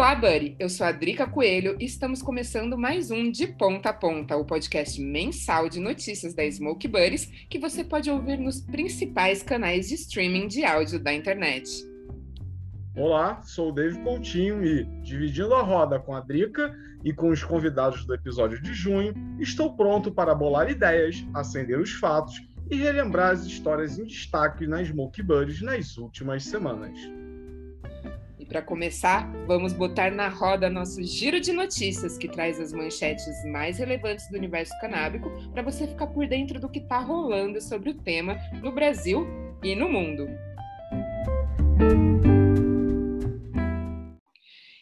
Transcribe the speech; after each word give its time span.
Olá, 0.00 0.14
Buddy! 0.14 0.56
Eu 0.58 0.70
sou 0.70 0.86
a 0.86 0.92
Drica 0.92 1.26
Coelho 1.26 1.76
e 1.78 1.84
estamos 1.84 2.22
começando 2.22 2.78
mais 2.78 3.10
um 3.10 3.30
De 3.30 3.46
Ponta 3.46 3.90
a 3.90 3.92
Ponta, 3.92 4.34
o 4.34 4.46
podcast 4.46 4.98
mensal 4.98 5.68
de 5.68 5.78
notícias 5.78 6.32
da 6.32 6.50
Smoke 6.50 6.88
Buddies 6.88 7.26
que 7.50 7.58
você 7.58 7.84
pode 7.84 8.10
ouvir 8.10 8.38
nos 8.38 8.62
principais 8.62 9.42
canais 9.42 9.90
de 9.90 9.96
streaming 9.96 10.48
de 10.48 10.64
áudio 10.64 10.98
da 10.98 11.12
internet. 11.12 11.68
Olá, 12.96 13.42
sou 13.42 13.68
o 13.68 13.72
David 13.72 14.02
Coutinho 14.02 14.64
e, 14.64 14.84
dividindo 15.02 15.52
a 15.52 15.60
roda 15.60 16.00
com 16.00 16.14
a 16.14 16.20
Drica 16.20 16.74
e 17.04 17.12
com 17.12 17.28
os 17.28 17.44
convidados 17.44 18.06
do 18.06 18.14
episódio 18.14 18.58
de 18.62 18.72
junho, 18.72 19.12
estou 19.38 19.76
pronto 19.76 20.10
para 20.10 20.34
bolar 20.34 20.70
ideias, 20.70 21.22
acender 21.34 21.78
os 21.78 21.92
fatos 21.92 22.40
e 22.70 22.76
relembrar 22.76 23.32
as 23.32 23.44
histórias 23.44 23.98
em 23.98 24.04
destaque 24.04 24.66
na 24.66 24.82
Smoke 24.82 25.22
Buddies 25.22 25.60
nas 25.60 25.98
últimas 25.98 26.42
semanas. 26.44 27.19
Para 28.50 28.62
começar, 28.62 29.32
vamos 29.46 29.72
botar 29.72 30.10
na 30.10 30.26
roda 30.26 30.68
nosso 30.68 31.00
giro 31.04 31.38
de 31.38 31.52
notícias 31.52 32.18
que 32.18 32.26
traz 32.26 32.58
as 32.58 32.72
manchetes 32.72 33.44
mais 33.44 33.78
relevantes 33.78 34.28
do 34.28 34.36
universo 34.36 34.76
canábico 34.80 35.30
para 35.52 35.62
você 35.62 35.86
ficar 35.86 36.08
por 36.08 36.26
dentro 36.26 36.58
do 36.58 36.68
que 36.68 36.80
está 36.80 36.98
rolando 36.98 37.60
sobre 37.60 37.90
o 37.90 37.94
tema 37.94 38.36
no 38.60 38.72
Brasil 38.72 39.24
e 39.62 39.76
no 39.76 39.88
mundo. 39.88 40.26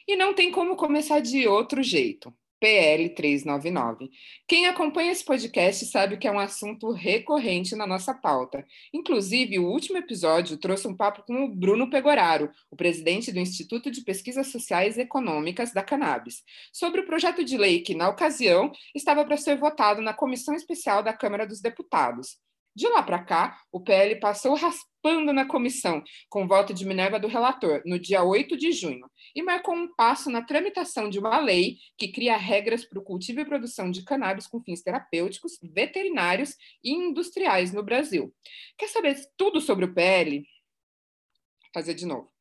E 0.08 0.16
não 0.16 0.32
tem 0.32 0.50
como 0.50 0.74
começar 0.74 1.20
de 1.20 1.46
outro 1.46 1.82
jeito. 1.82 2.32
PL 2.60 3.10
399. 3.10 4.10
Quem 4.46 4.66
acompanha 4.66 5.12
esse 5.12 5.24
podcast 5.24 5.86
sabe 5.86 6.16
que 6.16 6.26
é 6.26 6.32
um 6.32 6.38
assunto 6.38 6.90
recorrente 6.90 7.76
na 7.76 7.86
nossa 7.86 8.12
pauta. 8.12 8.66
Inclusive, 8.92 9.58
o 9.58 9.68
último 9.68 9.98
episódio 9.98 10.56
trouxe 10.56 10.88
um 10.88 10.96
papo 10.96 11.22
com 11.22 11.44
o 11.44 11.54
Bruno 11.54 11.88
Pegoraro, 11.88 12.50
o 12.70 12.76
presidente 12.76 13.30
do 13.30 13.38
Instituto 13.38 13.90
de 13.90 14.02
Pesquisas 14.02 14.48
Sociais 14.48 14.96
e 14.96 15.02
Econômicas 15.02 15.72
da 15.72 15.82
Cannabis, 15.82 16.42
sobre 16.72 17.00
o 17.00 17.06
projeto 17.06 17.44
de 17.44 17.56
lei 17.56 17.80
que, 17.80 17.94
na 17.94 18.08
ocasião, 18.08 18.72
estava 18.94 19.24
para 19.24 19.36
ser 19.36 19.56
votado 19.56 20.02
na 20.02 20.12
Comissão 20.12 20.54
Especial 20.54 21.02
da 21.02 21.12
Câmara 21.12 21.46
dos 21.46 21.60
Deputados. 21.60 22.38
De 22.78 22.86
lá 22.86 23.02
para 23.02 23.24
cá, 23.24 23.60
o 23.72 23.80
PL 23.80 24.20
passou 24.20 24.54
raspando 24.54 25.32
na 25.32 25.44
comissão, 25.44 26.00
com 26.28 26.46
voto 26.46 26.72
de 26.72 26.86
Minerva 26.86 27.18
do 27.18 27.26
relator, 27.26 27.82
no 27.84 27.98
dia 27.98 28.22
8 28.22 28.56
de 28.56 28.70
junho, 28.70 29.04
e 29.34 29.42
marcou 29.42 29.74
um 29.74 29.92
passo 29.96 30.30
na 30.30 30.42
tramitação 30.42 31.10
de 31.10 31.18
uma 31.18 31.40
lei 31.40 31.78
que 31.96 32.12
cria 32.12 32.36
regras 32.36 32.84
para 32.84 33.00
o 33.00 33.02
cultivo 33.02 33.40
e 33.40 33.44
produção 33.44 33.90
de 33.90 34.04
cannabis 34.04 34.46
com 34.46 34.62
fins 34.62 34.80
terapêuticos, 34.80 35.58
veterinários 35.60 36.54
e 36.84 36.92
industriais 36.92 37.72
no 37.72 37.82
Brasil. 37.82 38.32
Quer 38.78 38.86
saber 38.86 39.16
tudo 39.36 39.60
sobre 39.60 39.84
o 39.84 39.92
PL? 39.92 40.36
Vou 40.36 41.70
fazer 41.74 41.94
de 41.94 42.06
novo. 42.06 42.37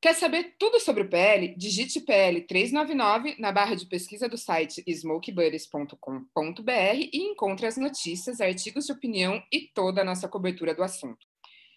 Quer 0.00 0.14
saber 0.14 0.54
tudo 0.60 0.78
sobre 0.78 1.02
o 1.02 1.08
PL? 1.08 1.56
Digite 1.56 2.00
PL 2.00 2.42
399 2.42 3.34
na 3.40 3.50
barra 3.50 3.74
de 3.74 3.84
pesquisa 3.84 4.28
do 4.28 4.38
site 4.38 4.80
smokebuddies.com.br 4.86 6.70
e 7.12 7.18
encontre 7.18 7.66
as 7.66 7.76
notícias, 7.76 8.40
artigos 8.40 8.86
de 8.86 8.92
opinião 8.92 9.42
e 9.52 9.62
toda 9.62 10.02
a 10.02 10.04
nossa 10.04 10.28
cobertura 10.28 10.72
do 10.72 10.84
assunto. 10.84 11.26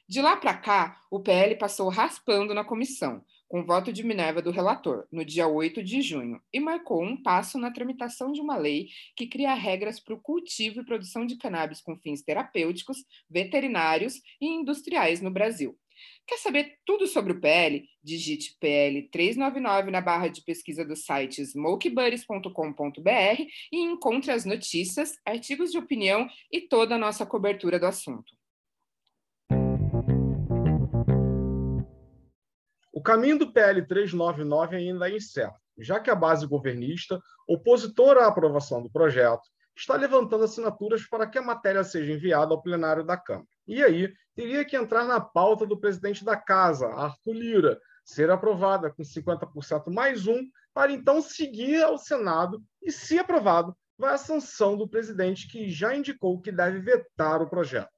De 0.08 0.22
lá 0.22 0.38
para 0.38 0.56
cá, 0.56 1.02
o 1.10 1.20
PL 1.20 1.56
passou 1.56 1.90
raspando 1.90 2.54
na 2.54 2.64
comissão, 2.64 3.26
com 3.48 3.66
voto 3.66 3.92
de 3.92 4.04
Minerva 4.04 4.40
do 4.40 4.52
relator, 4.52 5.08
no 5.12 5.26
dia 5.26 5.48
8 5.48 5.82
de 5.82 6.04
junho, 6.04 6.40
e 6.54 6.60
marcou 6.60 7.04
um 7.04 7.20
passo 7.22 7.58
na 7.58 7.72
tramitação 7.72 8.32
de 8.32 8.40
uma 8.40 8.56
lei 8.56 8.90
que 9.16 9.26
cria 9.26 9.56
regras 9.56 10.00
para 10.00 10.14
o 10.14 10.22
cultivo 10.22 10.82
e 10.82 10.86
produção 10.86 11.26
de 11.26 11.38
cannabis 11.38 11.82
com 11.82 11.98
fins 11.98 12.22
terapêuticos, 12.22 13.04
veterinários 13.28 14.22
e 14.40 14.46
industriais 14.46 15.22
no 15.22 15.32
Brasil. 15.32 15.76
Quer 16.28 16.38
saber 16.38 16.78
tudo 16.86 17.08
sobre 17.08 17.34
o 17.34 17.42
PL? 17.42 17.84
Digite 18.04 18.58
PL 18.60 19.10
399 19.10 19.92
na 19.92 20.02
barra 20.02 20.28
de 20.28 20.44
pesquisa 20.44 20.86
do 20.86 20.96
site 20.96 21.42
smokebuddies.com.br 21.42 23.42
e 23.72 23.78
encontre 23.78 24.32
as 24.32 24.46
notícias, 24.46 25.14
artigos 25.26 25.72
de 25.72 25.78
opinião 25.78 26.28
e 26.52 26.62
toda 26.62 26.96
a 26.96 26.98
nossa 26.98 27.26
cobertura 27.26 27.80
do 27.80 27.86
assunto. 27.86 28.32
O 32.94 33.02
caminho 33.02 33.40
do 33.40 33.52
PL 33.52 33.86
399 33.88 34.76
ainda 34.76 35.10
é 35.10 35.16
incerto, 35.16 35.60
já 35.80 36.00
que 36.00 36.12
a 36.12 36.16
base 36.16 36.46
governista, 36.46 37.20
opositora 37.48 38.26
à 38.26 38.28
aprovação 38.28 38.82
do 38.82 38.92
projeto, 38.92 39.42
está 39.82 39.96
levantando 39.96 40.44
assinaturas 40.44 41.08
para 41.08 41.28
que 41.28 41.38
a 41.38 41.42
matéria 41.42 41.84
seja 41.84 42.14
enviada 42.14 42.54
ao 42.54 42.62
plenário 42.62 43.04
da 43.04 43.18
Câmara. 43.18 43.48
E 43.68 43.84
aí, 43.84 44.14
teria 44.36 44.64
que 44.64 44.78
entrar 44.78 45.06
na 45.06 45.20
pauta 45.20 45.66
do 45.66 45.80
presidente 45.80 46.24
da 46.24 46.38
casa, 46.38 46.88
Arthur 46.88 47.34
Lira, 47.34 47.82
ser 48.06 48.30
aprovada 48.30 48.92
com 48.92 49.02
50% 49.02 49.92
mais 49.92 50.28
um, 50.28 50.40
para 50.74 50.92
então 50.92 51.22
seguir 51.22 51.82
ao 51.82 51.98
Senado 51.98 52.62
e, 52.82 52.92
se 52.92 53.18
aprovado, 53.18 53.76
vai 53.98 54.14
à 54.14 54.18
sanção 54.18 54.78
do 54.78 54.88
presidente, 54.88 55.48
que 55.48 55.70
já 55.70 55.96
indicou 55.96 56.40
que 56.40 56.52
deve 56.52 56.80
vetar 56.80 57.42
o 57.42 57.50
projeto. 57.50 57.90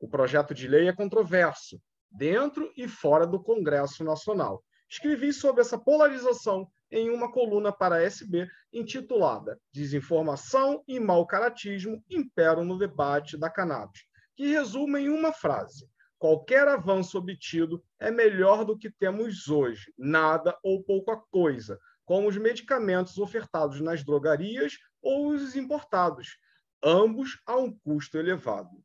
O 0.00 0.08
projeto 0.08 0.54
de 0.54 0.68
lei 0.68 0.88
é 0.88 0.92
controverso, 0.92 1.80
dentro 2.10 2.72
e 2.76 2.86
fora 2.86 3.26
do 3.26 3.42
Congresso 3.42 4.04
Nacional. 4.04 4.62
Escrevi 4.88 5.32
sobre 5.32 5.62
essa 5.62 5.78
polarização 5.78 6.68
em 6.92 7.10
uma 7.10 7.32
coluna 7.32 7.72
para 7.72 8.02
SB 8.02 8.48
intitulada 8.72 9.58
Desinformação 9.72 10.84
e 10.86 11.00
Mal 11.00 11.26
Caratismo 11.26 12.04
imperam 12.08 12.64
no 12.64 12.78
debate 12.78 13.36
da 13.36 13.50
cannabis 13.50 14.02
que 14.36 14.46
resume 14.46 15.00
em 15.00 15.08
uma 15.08 15.32
frase: 15.32 15.88
qualquer 16.18 16.68
avanço 16.68 17.18
obtido 17.18 17.82
é 17.98 18.10
melhor 18.10 18.64
do 18.64 18.78
que 18.78 18.90
temos 18.90 19.48
hoje, 19.48 19.92
nada 19.98 20.58
ou 20.62 20.82
pouca 20.82 21.16
coisa, 21.16 21.78
como 22.04 22.28
os 22.28 22.36
medicamentos 22.36 23.18
ofertados 23.18 23.80
nas 23.80 24.04
drogarias 24.04 24.78
ou 25.00 25.28
os 25.28 25.56
importados, 25.56 26.38
ambos 26.82 27.40
a 27.46 27.56
um 27.56 27.72
custo 27.72 28.18
elevado. 28.18 28.82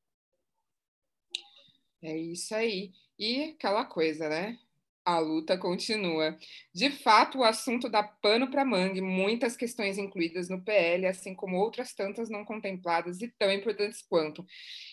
É 2.01 2.16
isso 2.16 2.53
aí. 2.53 2.91
E 3.18 3.51
aquela 3.51 3.85
coisa, 3.85 4.29
né? 4.29 4.59
A 5.07 5.19
luta 5.19 5.57
continua. 5.57 6.38
De 6.75 6.91
fato, 6.91 7.38
o 7.38 7.44
assunto 7.45 7.88
dá 7.88 8.03
pano 8.03 8.51
para 8.51 8.66
mangue, 8.66 9.00
muitas 9.00 9.56
questões 9.56 9.97
incluídas 9.97 10.50
no 10.50 10.62
PL, 10.62 11.06
assim 11.06 11.34
como 11.34 11.56
outras 11.56 11.94
tantas 11.94 12.29
não 12.29 12.44
contempladas 12.44 13.22
e 13.22 13.34
tão 13.40 13.50
importantes 13.50 14.01
quanto. 14.01 14.45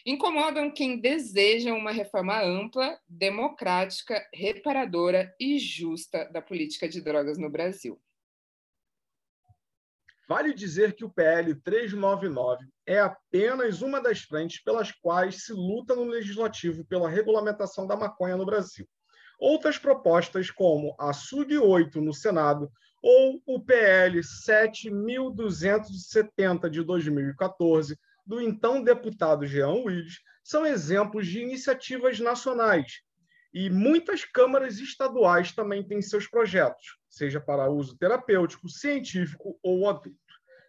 Incomodam 0.07 0.71
quem 0.71 1.01
deseja 1.01 1.75
uma 1.75 1.91
reforma 1.91 2.41
ampla, 2.41 2.97
democrática, 3.09 4.25
reparadora 4.33 5.35
e 5.41 5.59
justa 5.59 6.27
da 6.27 6.41
política 6.41 6.89
de 6.89 7.01
drogas 7.01 7.37
no 7.37 7.51
Brasil. 7.51 8.01
Vale 10.29 10.55
dizer 10.55 10.95
que 10.95 11.05
o 11.05 11.11
PL 11.11 11.57
399 11.57 12.65
é 12.87 13.01
apenas 13.01 13.83
uma 13.83 14.01
das 14.01 14.21
frentes 14.21 14.63
pelas 14.63 14.93
quais 14.93 15.45
se 15.45 15.53
luta 15.53 15.97
no 15.97 16.05
legislativo 16.05 16.85
pela 16.85 17.11
regulamentação 17.11 17.85
da 17.85 17.97
maconha 17.97 18.37
no 18.37 18.47
Brasil. 18.47 18.89
Outras 19.39 19.79
propostas, 19.79 20.51
como 20.51 20.97
a 20.99 21.13
SUG 21.13 21.59
8 21.59 22.01
no 22.01 22.15
Senado 22.15 22.73
ou 23.03 23.43
o 23.47 23.61
PL 23.61 24.19
7.270 24.21 26.71
de 26.71 26.83
2014, 26.83 27.99
do 28.27 28.41
então 28.41 28.83
deputado 28.83 29.47
Jean 29.47 29.85
Willis, 29.85 30.21
são 30.43 30.65
exemplos 30.65 31.27
de 31.27 31.41
iniciativas 31.41 32.19
nacionais. 32.19 33.03
E 33.53 33.69
muitas 33.71 34.25
câmaras 34.25 34.79
estaduais 34.79 35.53
também 35.53 35.87
têm 35.87 36.01
seus 36.03 36.27
projetos, 36.27 36.99
seja 37.09 37.41
para 37.41 37.71
uso 37.71 37.97
terapêutico, 37.97 38.69
científico 38.69 39.57
ou 39.63 39.89
adulto. 39.89 40.19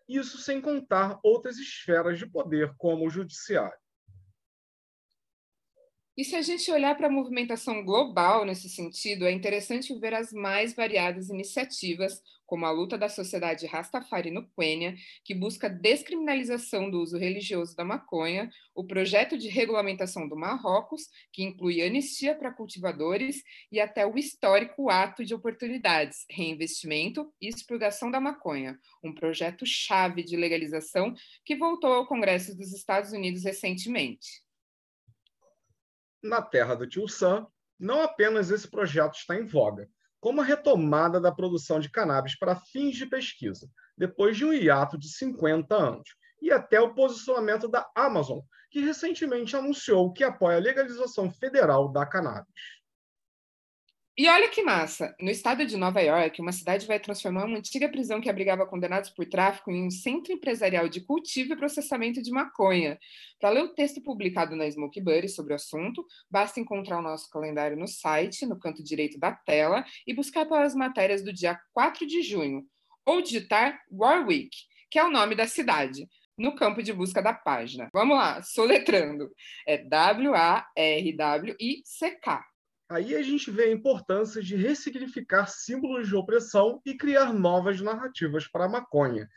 Isso 0.08 0.38
sem 0.38 0.62
contar 0.62 1.20
outras 1.24 1.58
esferas 1.58 2.20
de 2.20 2.28
poder, 2.28 2.72
como 2.78 3.08
o 3.08 3.10
judiciário. 3.10 3.76
E 6.18 6.24
se 6.24 6.34
a 6.34 6.42
gente 6.42 6.72
olhar 6.72 6.96
para 6.96 7.08
a 7.08 7.12
movimentação 7.12 7.84
global 7.84 8.46
nesse 8.46 8.70
sentido, 8.70 9.26
é 9.26 9.34
interessante 9.34 9.94
ver 10.00 10.14
as 10.14 10.32
mais 10.32 10.74
variadas 10.74 11.28
iniciativas, 11.30 12.24
como 12.46 12.66
a 12.66 12.72
luta 12.72 12.98
da 12.98 13.10
sociedade 13.10 13.66
Rastafari 13.66 14.32
no 14.32 14.48
Quênia, 14.52 14.96
que 15.26 15.36
busca 15.36 15.70
descriminalização 15.70 16.90
do 16.90 17.02
uso 17.02 17.18
religioso 17.18 17.76
da 17.76 17.84
maconha, 17.84 18.50
o 18.74 18.86
projeto 18.86 19.38
de 19.38 19.50
regulamentação 19.50 20.26
do 20.26 20.38
Marrocos, 20.38 21.10
que 21.34 21.44
inclui 21.44 21.82
anistia 21.82 22.34
para 22.34 22.54
cultivadores, 22.54 23.44
e 23.70 23.82
até 23.82 24.08
o 24.08 24.18
histórico 24.18 24.90
ato 24.90 25.26
de 25.26 25.34
oportunidades, 25.34 26.26
reinvestimento 26.30 27.30
e 27.42 27.50
expurgação 27.50 28.10
da 28.10 28.22
maconha, 28.22 28.80
um 29.04 29.14
projeto 29.14 29.66
chave 29.66 30.24
de 30.24 30.38
legalização 30.38 31.14
que 31.44 31.58
voltou 31.58 31.92
ao 31.92 32.08
Congresso 32.08 32.56
dos 32.56 32.72
Estados 32.72 33.12
Unidos 33.12 33.44
recentemente 33.44 34.45
na 36.26 36.42
terra 36.42 36.76
do 36.76 36.88
tio 36.88 37.08
Sam, 37.08 37.48
não 37.80 38.02
apenas 38.02 38.52
esse 38.52 38.70
projeto 38.70 39.16
está 39.16 39.36
em 39.36 39.46
voga, 39.46 39.90
como 40.20 40.42
a 40.42 40.44
retomada 40.44 41.20
da 41.20 41.32
produção 41.32 41.80
de 41.80 41.90
cannabis 41.90 42.38
para 42.38 42.56
fins 42.56 42.96
de 42.96 43.06
pesquisa, 43.06 43.70
depois 43.98 44.36
de 44.36 44.46
um 44.46 44.54
hiato 44.54 44.98
de 44.98 45.08
50 45.10 45.76
anos, 45.76 46.10
e 46.42 46.52
até 46.52 46.80
o 46.80 46.94
posicionamento 46.94 47.68
da 47.68 47.88
Amazon, 47.96 48.40
que 48.72 48.82
recentemente 48.82 49.56
anunciou 49.56 50.12
que 50.12 50.24
apoia 50.24 50.58
a 50.58 50.62
legalização 50.62 51.32
federal 51.32 51.92
da 51.92 52.06
cannabis. 52.06 52.54
E 54.18 54.30
olha 54.30 54.48
que 54.48 54.64
massa! 54.64 55.14
No 55.20 55.30
estado 55.30 55.66
de 55.66 55.76
Nova 55.76 56.00
York, 56.00 56.40
uma 56.40 56.54
cidade 56.54 56.88
vai 56.88 56.98
transformar 56.98 57.44
uma 57.44 57.58
antiga 57.58 57.90
prisão 57.90 58.22
que 58.22 58.30
abrigava 58.30 58.66
condenados 58.66 59.10
por 59.10 59.26
tráfico 59.26 59.70
em 59.70 59.86
um 59.86 59.92
centro 59.92 60.32
empresarial 60.32 60.88
de 60.88 61.02
cultivo 61.02 61.52
e 61.52 61.58
processamento 61.58 62.22
de 62.22 62.32
maconha. 62.32 62.98
Para 63.42 63.50
ler 63.50 63.64
o 63.64 63.74
texto 63.74 64.02
publicado 64.02 64.56
na 64.56 64.72
Smoke 64.72 65.02
Buddy 65.02 65.28
sobre 65.28 65.52
o 65.52 65.58
assunto, 65.58 66.06
basta 66.32 66.62
encontrar 66.62 67.00
o 67.00 67.02
nosso 67.02 67.30
calendário 67.30 67.76
no 67.76 67.90
site, 67.90 68.46
no 68.46 68.58
canto 68.58 68.82
direito 68.82 69.20
da 69.20 69.34
tela, 69.34 69.84
e 70.08 70.14
buscar 70.14 70.46
pelas 70.46 70.74
matérias 70.74 71.22
do 71.22 71.34
dia 71.34 71.60
4 71.74 72.08
de 72.08 72.22
junho, 72.22 72.66
ou 73.06 73.22
digitar 73.22 73.82
Warwick, 73.92 74.56
que 74.90 74.98
é 74.98 75.04
o 75.04 75.12
nome 75.12 75.36
da 75.36 75.46
cidade 75.46 76.08
no 76.38 76.56
campo 76.56 76.82
de 76.82 76.94
busca 76.94 77.22
da 77.22 77.34
página. 77.34 77.90
Vamos 77.94 78.16
lá, 78.16 78.42
soletrando. 78.42 79.30
É 79.68 79.78
W-A-R-W-I-C-K. 79.78 80.66
Aí 82.88 83.16
a 83.16 83.24
gente 83.24 83.50
vê 83.50 83.64
a 83.64 83.72
importância 83.72 84.44
de 84.44 84.56
ressignificar 84.56 85.48
símbolos 85.48 86.08
de 86.08 86.16
opressão 86.16 86.80
e 86.86 86.94
criar 86.94 87.34
novas 87.34 87.82
narrativas 87.82 88.48
para 88.48 88.66
a 88.66 88.70
maconha. 88.70 89.28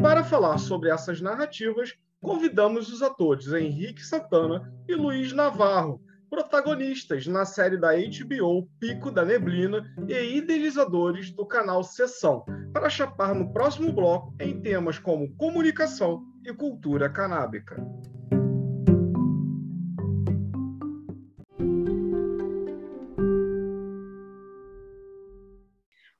Para 0.00 0.24
falar 0.24 0.56
sobre 0.56 0.88
essas 0.88 1.20
narrativas, 1.20 1.94
convidamos 2.18 2.90
os 2.90 3.02
atores 3.02 3.52
Henrique 3.52 4.02
Santana 4.02 4.72
e 4.88 4.94
Luiz 4.94 5.34
Navarro, 5.34 6.00
protagonistas 6.30 7.26
na 7.26 7.44
série 7.44 7.76
da 7.76 7.90
HBO 7.92 8.66
Pico 8.80 9.10
da 9.10 9.22
Neblina 9.22 9.84
e 10.08 10.38
idealizadores 10.38 11.30
do 11.30 11.44
canal 11.44 11.84
Sessão, 11.84 12.42
para 12.72 12.88
chapar 12.88 13.34
no 13.34 13.52
próximo 13.52 13.92
bloco 13.92 14.34
em 14.40 14.62
temas 14.62 14.98
como 14.98 15.34
comunicação, 15.36 16.24
e 16.44 16.54
cultura 16.54 17.10
canábica. 17.10 17.76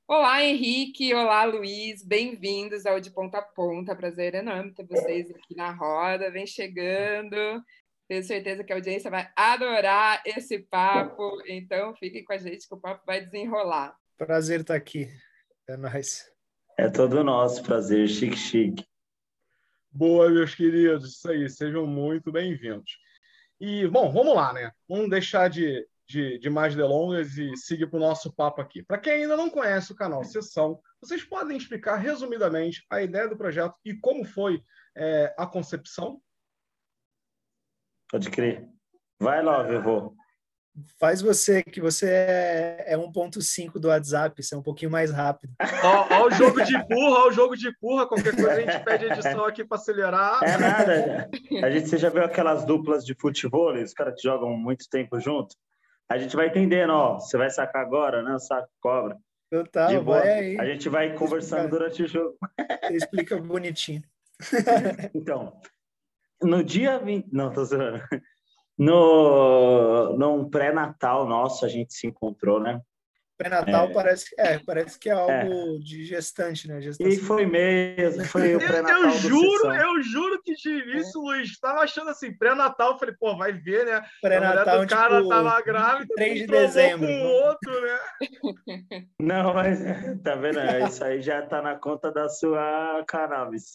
Olá, 0.07 0.43
Henrique. 0.43 1.13
Olá, 1.13 1.43
Luiz. 1.45 2.03
Bem-vindos 2.03 2.85
ao 2.85 2.99
De 2.99 3.11
Ponta 3.11 3.37
a 3.37 3.41
Ponta. 3.41 3.95
Prazer 3.95 4.33
enorme 4.35 4.73
ter 4.73 4.85
vocês 4.87 5.29
aqui 5.29 5.55
na 5.55 5.71
roda. 5.71 6.31
Vem 6.31 6.47
chegando. 6.47 7.35
Tenho 8.07 8.23
certeza 8.23 8.63
que 8.63 8.73
a 8.73 8.75
audiência 8.75 9.11
vai 9.11 9.29
adorar 9.35 10.21
esse 10.25 10.59
papo. 10.59 11.41
Então, 11.47 11.93
fiquem 11.95 12.23
com 12.23 12.33
a 12.33 12.37
gente 12.37 12.67
que 12.67 12.73
o 12.73 12.79
papo 12.79 13.03
vai 13.05 13.23
desenrolar. 13.23 13.95
Prazer 14.17 14.61
estar 14.61 14.75
aqui. 14.75 15.07
É 15.67 15.77
nóis. 15.77 16.25
É 16.77 16.89
todo 16.89 17.23
nosso 17.23 17.61
prazer. 17.61 18.07
Chique, 18.07 18.35
chique. 18.35 18.88
Boa, 19.91 20.29
meus 20.29 20.53
queridos, 20.53 21.15
isso 21.15 21.29
aí, 21.29 21.49
sejam 21.49 21.85
muito 21.87 22.31
bem-vindos. 22.31 22.97
E, 23.59 23.87
bom, 23.87 24.11
vamos 24.11 24.35
lá, 24.35 24.53
né? 24.53 24.71
Vamos 24.87 25.09
deixar 25.09 25.49
de, 25.49 25.85
de, 26.07 26.37
de 26.37 26.49
mais 26.49 26.75
delongas 26.75 27.37
e 27.37 27.55
seguir 27.57 27.87
para 27.87 27.97
o 27.97 27.99
nosso 27.99 28.31
papo 28.31 28.61
aqui. 28.61 28.83
Para 28.83 28.99
quem 28.99 29.13
ainda 29.13 29.35
não 29.35 29.49
conhece 29.49 29.91
o 29.91 29.95
canal 29.95 30.23
Sessão, 30.23 30.79
vocês 31.01 31.23
podem 31.23 31.57
explicar 31.57 31.95
resumidamente 31.95 32.85
a 32.89 33.01
ideia 33.01 33.27
do 33.27 33.37
projeto 33.37 33.75
e 33.83 33.95
como 33.95 34.23
foi 34.23 34.63
é, 34.95 35.33
a 35.37 35.47
concepção? 35.47 36.21
Pode 38.09 38.29
crer. 38.29 38.69
Vai 39.19 39.43
lá, 39.43 39.63
vovô 39.63 40.15
faz 40.99 41.21
você, 41.21 41.63
que 41.63 41.81
você 41.81 42.09
é, 42.09 42.85
é 42.87 42.97
1.5 42.97 43.73
do 43.73 43.89
WhatsApp, 43.89 44.41
você 44.41 44.55
é 44.55 44.57
um 44.57 44.63
pouquinho 44.63 44.91
mais 44.91 45.11
rápido. 45.11 45.53
Ó, 45.83 46.27
o 46.27 46.31
jogo 46.31 46.63
de 46.63 46.77
burra, 46.87 47.19
ó 47.19 47.27
o 47.27 47.31
jogo 47.31 47.55
de 47.55 47.71
burra, 47.81 48.07
qualquer 48.07 48.35
coisa 48.35 48.51
a 48.51 48.61
gente 48.61 48.83
pede 48.83 49.05
edição 49.05 49.45
aqui 49.45 49.63
para 49.63 49.77
acelerar. 49.77 50.43
É 50.43 50.57
nada. 50.57 51.29
A 51.63 51.69
gente, 51.69 51.89
você 51.89 51.97
já 51.97 52.09
viu 52.09 52.23
aquelas 52.23 52.63
duplas 52.65 53.05
de 53.05 53.13
futebol, 53.15 53.73
os 53.73 53.93
caras 53.93 54.15
que 54.15 54.21
jogam 54.21 54.55
muito 54.55 54.89
tempo 54.89 55.19
junto? 55.19 55.55
A 56.07 56.17
gente 56.17 56.35
vai 56.35 56.47
entendendo, 56.47 56.91
ó, 56.91 57.19
você 57.19 57.37
vai 57.37 57.49
sacar 57.49 57.81
agora, 57.81 58.23
né? 58.23 58.37
Saco 58.39 58.69
cobra. 58.79 59.17
Total, 59.51 60.03
vai 60.03 60.29
aí. 60.29 60.59
A 60.59 60.65
gente 60.65 60.87
vai 60.89 61.13
conversando 61.13 61.65
explica, 61.65 61.77
durante 61.77 62.03
o 62.03 62.07
jogo. 62.07 62.37
Você 62.83 62.95
explica 62.95 63.37
bonitinho. 63.37 64.03
Então, 65.13 65.59
no 66.41 66.63
dia 66.63 66.97
20... 66.97 67.27
Não, 67.33 67.51
tô 67.51 67.65
zoando 67.65 68.01
no 68.79 70.15
num 70.17 70.49
pré-natal 70.49 71.27
nosso 71.27 71.65
a 71.65 71.67
gente 71.67 71.93
se 71.93 72.07
encontrou, 72.07 72.59
né? 72.59 72.81
Pré-natal 73.39 73.85
é. 73.85 73.93
parece, 73.93 74.35
é, 74.37 74.59
parece 74.59 74.99
que 74.99 75.09
é 75.09 75.13
algo 75.13 75.31
é. 75.31 75.79
de 75.79 76.03
gestante, 76.03 76.67
né? 76.67 76.81
Gestação. 76.81 77.09
E 77.09 77.15
foi 77.15 77.45
mesmo, 77.45 78.25
foi 78.25 78.53
o 78.53 78.59
pré-natal. 78.67 79.03
Eu 79.03 79.11
juro, 79.11 79.73
eu 79.73 80.01
juro 80.03 80.41
que 80.43 80.53
de 80.55 80.69
início, 80.69 81.21
é. 81.21 81.23
Luiz, 81.23 81.49
estava 81.49 81.79
achando 81.79 82.09
assim, 82.09 82.33
pré-natal, 82.33 82.99
falei, 82.99 83.15
pô, 83.17 83.37
vai 83.37 83.53
ver, 83.53 83.85
né? 83.85 84.03
Pré-natal, 84.21 84.83
o 84.83 84.87
cara 84.87 85.17
tipo, 85.19 85.29
tava 85.29 85.61
grávida, 85.61 86.13
3 86.15 86.39
de 86.39 86.47
dezembro. 86.47 87.07
Com 87.07 87.27
outro, 87.27 87.81
né? 87.81 87.99
Não, 89.21 89.53
mas 89.53 89.79
tá 90.21 90.35
vendo? 90.35 90.59
Isso 90.85 91.01
aí 91.01 91.21
já 91.21 91.41
tá 91.41 91.61
na 91.61 91.75
conta 91.75 92.11
da 92.11 92.27
sua 92.27 93.05
cannabis. 93.07 93.71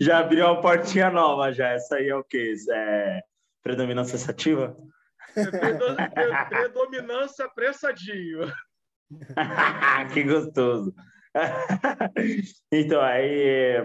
já 0.00 0.20
abriu 0.20 0.46
uma 0.46 0.60
portinha 0.60 1.10
nova, 1.10 1.50
já. 1.50 1.70
Essa 1.70 1.96
aí 1.96 2.10
é 2.10 2.14
o 2.14 2.22
quê? 2.22 2.54
É 2.70 3.22
predominância 3.60 4.18
sativa? 4.18 4.76
Predominância 6.48 7.48
pressadinho. 7.48 8.52
que 10.12 10.22
gostoso. 10.22 10.94
então, 12.70 13.00
aí, 13.00 13.76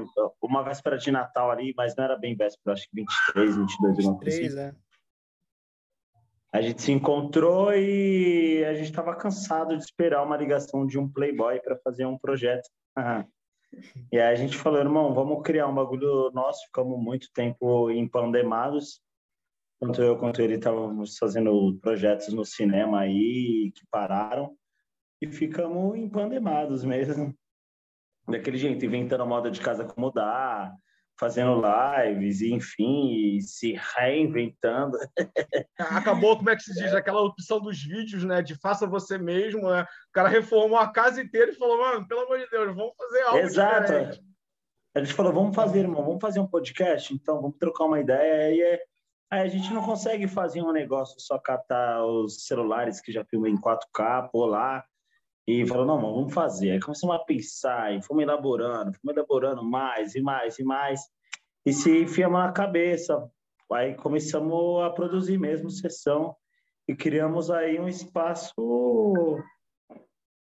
uma 0.41 0.63
véspera 0.63 0.97
de 0.97 1.11
Natal 1.11 1.49
ali, 1.49 1.73
mas 1.77 1.95
não 1.95 2.03
era 2.03 2.17
bem 2.17 2.35
véspera, 2.35 2.73
acho 2.73 2.83
que 2.89 2.95
23, 2.95 3.55
22, 3.55 3.97
alguma 3.99 4.19
coisa 4.19 4.45
assim. 4.45 4.59
É. 4.59 4.75
A 6.53 6.61
gente 6.61 6.81
se 6.81 6.91
encontrou 6.91 7.73
e 7.73 8.63
a 8.65 8.73
gente 8.73 8.89
estava 8.89 9.15
cansado 9.15 9.77
de 9.77 9.83
esperar 9.83 10.23
uma 10.23 10.38
ligação 10.38 10.85
de 10.85 10.97
um 10.97 11.09
playboy 11.09 11.59
para 11.59 11.77
fazer 11.77 12.05
um 12.05 12.17
projeto. 12.17 12.67
e 14.11 14.19
aí 14.19 14.33
a 14.33 14.35
gente 14.35 14.57
falou, 14.57 14.79
irmão, 14.79 15.13
vamos 15.13 15.43
criar 15.43 15.67
um 15.67 15.75
bagulho 15.75 16.31
nosso. 16.31 16.65
Ficamos 16.65 17.00
muito 17.00 17.27
tempo 17.33 17.91
empandemados 17.91 19.01
tanto 19.79 20.01
eu 20.01 20.18
quanto 20.18 20.41
ele 20.41 20.56
estávamos 20.56 21.18
fazendo 21.18 21.77
projetos 21.81 22.33
no 22.33 22.44
cinema 22.44 23.01
aí 23.01 23.71
que 23.75 23.85
pararam 23.91 24.57
e 25.21 25.27
ficamos 25.27 25.97
empandemados 25.97 26.83
mesmo. 26.83 27.33
Daquele 28.27 28.57
jeito, 28.57 28.86
inventando 28.86 29.22
a 29.22 29.25
moda 29.25 29.50
de 29.50 29.62
casa 29.62 29.84
acomodar, 29.84 30.75
fazendo 31.19 31.62
lives, 31.62 32.41
e, 32.41 32.53
enfim, 32.53 33.38
e 33.38 33.41
se 33.41 33.79
reinventando. 33.96 34.98
Acabou, 35.79 36.38
como 36.38 36.50
é 36.50 36.55
que 36.55 36.63
se 36.63 36.74
diz, 36.74 36.93
aquela 36.93 37.22
opção 37.22 37.60
dos 37.60 37.81
vídeos, 37.81 38.24
né? 38.24 38.41
De 38.41 38.55
faça 38.55 38.86
você 38.86 39.17
mesmo, 39.17 39.69
né? 39.69 39.84
O 39.84 40.12
cara 40.12 40.27
reformou 40.27 40.77
a 40.77 40.91
casa 40.91 41.22
inteira 41.22 41.51
e 41.51 41.55
falou, 41.55 41.77
mano, 41.77 42.07
pelo 42.07 42.22
amor 42.22 42.38
de 42.38 42.50
Deus, 42.50 42.75
vamos 42.75 42.93
fazer 42.98 43.22
algo 43.24 43.38
Exato. 43.39 43.81
diferente. 43.81 44.22
A 44.93 45.00
gente 45.00 45.13
falou, 45.13 45.34
vamos 45.34 45.55
fazer, 45.55 45.79
irmão, 45.79 46.03
vamos 46.03 46.22
fazer 46.22 46.39
um 46.39 46.48
podcast, 46.48 47.13
então 47.13 47.41
vamos 47.41 47.57
trocar 47.57 47.86
uma 47.86 48.00
ideia. 48.00 48.53
E 48.53 48.62
é 48.62 48.81
a 49.29 49.48
gente 49.48 49.74
não 49.74 49.84
consegue 49.84 50.27
fazer 50.27 50.62
um 50.62 50.72
negócio 50.72 51.19
só 51.19 51.38
catar 51.38 52.05
os 52.05 52.46
celulares 52.46 53.01
que 53.01 53.12
já 53.12 53.25
filmam 53.25 53.50
em 53.50 53.57
4K, 53.57 54.29
pôr 54.31 54.46
lá 54.46 54.84
e 55.46 55.65
falou, 55.65 55.86
não, 55.86 56.00
vamos 56.00 56.34
fazer. 56.34 56.72
Aí 56.72 56.79
começamos 56.79 57.15
a 57.15 57.19
pensar 57.19 57.93
e 57.93 58.01
fomos 58.01 58.24
elaborando, 58.24 58.93
fomos 58.93 59.15
elaborando 59.15 59.63
mais 59.63 60.15
e 60.15 60.22
mais 60.22 60.57
e 60.60 60.63
mais 60.63 61.01
e 61.65 61.74
se 61.74 62.03
enfiamos 62.03 62.39
na 62.39 62.51
cabeça. 62.51 63.29
Aí 63.72 63.96
começamos 63.96 64.84
a 64.84 64.89
produzir 64.89 65.38
mesmo 65.38 65.69
sessão 65.69 66.34
e 66.88 66.96
criamos 66.96 67.51
aí 67.51 67.79
um 67.79 67.89
espaço 67.89 69.43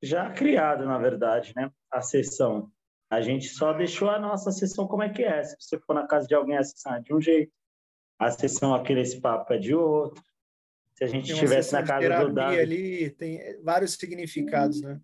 já 0.01 0.31
criado, 0.31 0.85
na 0.85 0.97
verdade, 0.97 1.53
né? 1.55 1.71
A 1.91 2.01
sessão. 2.01 2.71
A 3.09 3.21
gente 3.21 3.49
só 3.49 3.71
deixou 3.73 4.09
a 4.09 4.19
nossa 4.19 4.51
sessão 4.51 4.87
como 4.87 5.03
é 5.03 5.09
que 5.09 5.23
é. 5.23 5.43
Se 5.43 5.55
você 5.59 5.79
for 5.79 5.93
na 5.93 6.07
casa 6.07 6.27
de 6.27 6.33
alguém 6.33 6.57
acessar 6.57 6.99
de 7.01 7.13
um 7.13 7.21
jeito, 7.21 7.53
a 8.19 8.31
sessão 8.31 8.73
aqui 8.73 8.93
nesse 8.93 9.19
papo 9.19 9.53
é 9.53 9.57
de 9.57 9.73
outro. 9.73 10.23
Se 10.95 11.03
a 11.03 11.07
gente 11.07 11.31
estivesse 11.31 11.73
na 11.73 11.83
casa 11.83 12.25
do 12.25 12.33
Davi... 12.33 12.59
ali 12.59 13.09
tem 13.11 13.39
vários 13.63 13.93
significados, 13.93 14.81
né? 14.81 14.99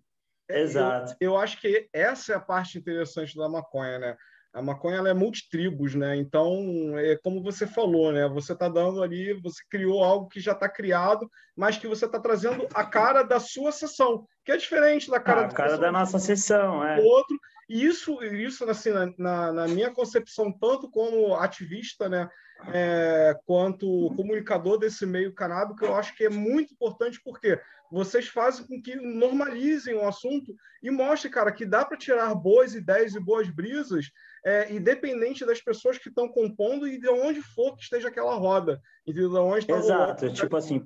Exato. 0.48 1.14
Eu, 1.20 1.32
eu, 1.32 1.38
acho 1.38 1.60
que 1.60 1.88
essa 1.92 2.32
é 2.32 2.36
a 2.36 2.40
parte 2.40 2.78
interessante 2.78 3.36
da 3.36 3.48
maconha, 3.48 3.98
né? 3.98 4.16
A 4.52 4.60
maconha 4.60 4.96
ela 4.96 5.08
é 5.08 5.14
multitribos, 5.14 5.94
né? 5.94 6.16
Então, 6.16 6.98
é 6.98 7.16
como 7.22 7.40
você 7.40 7.68
falou, 7.68 8.10
né? 8.10 8.28
Você 8.28 8.52
está 8.52 8.68
dando 8.68 9.00
ali, 9.00 9.32
você 9.34 9.62
criou 9.70 10.02
algo 10.02 10.28
que 10.28 10.40
já 10.40 10.52
está 10.52 10.68
criado, 10.68 11.30
mas 11.56 11.78
que 11.78 11.86
você 11.86 12.06
está 12.06 12.18
trazendo 12.18 12.66
a 12.74 12.84
cara 12.84 13.22
da 13.22 13.38
sua 13.38 13.70
sessão, 13.70 14.26
que 14.44 14.50
é 14.50 14.56
diferente 14.56 15.08
da 15.08 15.20
cara, 15.20 15.42
ah, 15.42 15.46
a 15.46 15.52
cara 15.52 15.78
da 15.78 15.92
nossa 15.92 16.18
sessão, 16.18 16.84
é. 16.84 17.00
Outro 17.00 17.38
E 17.70 17.84
isso, 17.84 18.20
isso 18.24 18.68
assim, 18.68 18.90
na, 19.16 19.52
na 19.52 19.68
minha 19.68 19.92
concepção, 19.92 20.50
tanto 20.50 20.90
como 20.90 21.36
ativista, 21.36 22.08
né, 22.08 22.28
é, 22.74 23.38
quanto 23.46 24.12
comunicador 24.16 24.76
desse 24.76 25.06
meio 25.06 25.32
canábico, 25.32 25.84
eu 25.84 25.94
acho 25.94 26.16
que 26.16 26.24
é 26.24 26.28
muito 26.28 26.74
importante 26.74 27.20
porque 27.24 27.60
vocês 27.88 28.26
fazem 28.26 28.66
com 28.66 28.82
que 28.82 28.96
normalizem 28.96 29.94
o 29.94 30.04
assunto 30.06 30.52
e 30.82 30.90
mostrem, 30.90 31.32
cara, 31.32 31.52
que 31.52 31.64
dá 31.64 31.84
para 31.84 31.96
tirar 31.96 32.34
boas 32.34 32.74
ideias 32.74 33.14
e 33.14 33.20
boas 33.20 33.48
brisas, 33.48 34.10
é, 34.44 34.72
independente 34.72 35.46
das 35.46 35.60
pessoas 35.60 35.96
que 35.96 36.08
estão 36.08 36.28
compondo 36.28 36.88
e 36.88 36.98
de 36.98 37.08
onde 37.08 37.40
for 37.40 37.76
que 37.76 37.84
esteja 37.84 38.08
aquela 38.08 38.34
roda. 38.34 38.80
Entendeu? 39.06 39.30
De 39.30 39.36
onde 39.36 39.66
tá 39.66 39.78
Exato, 39.78 40.22
rolando. 40.22 40.40
tipo 40.40 40.56
assim, 40.56 40.84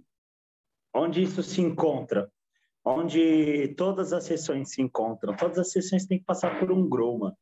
onde 0.95 1.23
isso 1.23 1.43
se 1.43 1.63
encontra, 1.63 2.31
onde 2.85 3.75
todas 3.77 4.13
as 4.13 4.25
sessões 4.25 4.71
se 4.71 4.83
encontram, 4.83 5.35
todas 5.35 5.59
as 5.59 5.73
sessões 5.73 6.07
têm 6.07 6.19
que 6.19 6.25
passar 6.25 6.59
por 6.59 6.71
um 6.71 6.89
groma. 6.89 7.37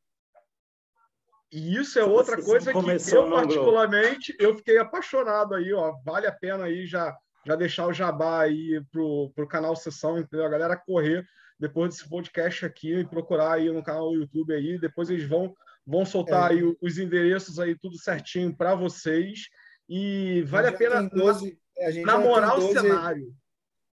E 1.51 1.75
isso 1.75 1.99
é 1.99 2.03
outra 2.03 2.41
coisa 2.41 2.71
que 2.71 3.15
eu 3.15 3.29
particularmente 3.29 4.35
eu 4.39 4.55
fiquei 4.55 4.77
apaixonado 4.77 5.53
aí, 5.53 5.71
ó. 5.73 5.93
Vale 6.03 6.25
a 6.25 6.31
pena 6.31 6.65
aí 6.65 6.87
já 6.87 7.15
já 7.45 7.57
deixar 7.57 7.87
o 7.87 7.93
jabá 7.93 8.43
aí 8.43 8.81
pro, 8.89 9.29
pro 9.35 9.47
canal 9.47 9.75
Sessão, 9.75 10.17
entendeu? 10.17 10.45
A 10.45 10.49
galera 10.49 10.77
correr 10.77 11.25
depois 11.59 11.93
desse 11.93 12.07
podcast 12.09 12.65
aqui 12.65 12.99
e 12.99 13.05
procurar 13.05 13.53
aí 13.53 13.69
no 13.69 13.83
canal 13.83 14.09
do 14.09 14.15
YouTube 14.15 14.53
aí, 14.53 14.79
depois 14.79 15.09
eles 15.09 15.27
vão 15.27 15.53
vão 15.85 16.05
soltar 16.05 16.51
é. 16.51 16.55
aí 16.55 16.77
os 16.81 16.97
endereços 16.97 17.59
aí 17.59 17.77
tudo 17.77 17.97
certinho 17.97 18.55
para 18.55 18.73
vocês 18.73 19.49
e 19.87 20.41
vale 20.43 20.67
a, 20.67 20.69
a 20.69 20.73
pena 20.73 21.03
12, 21.03 21.59
namorar 22.05 22.55
12, 22.55 22.65
o 22.65 22.81
cenário. 22.81 23.35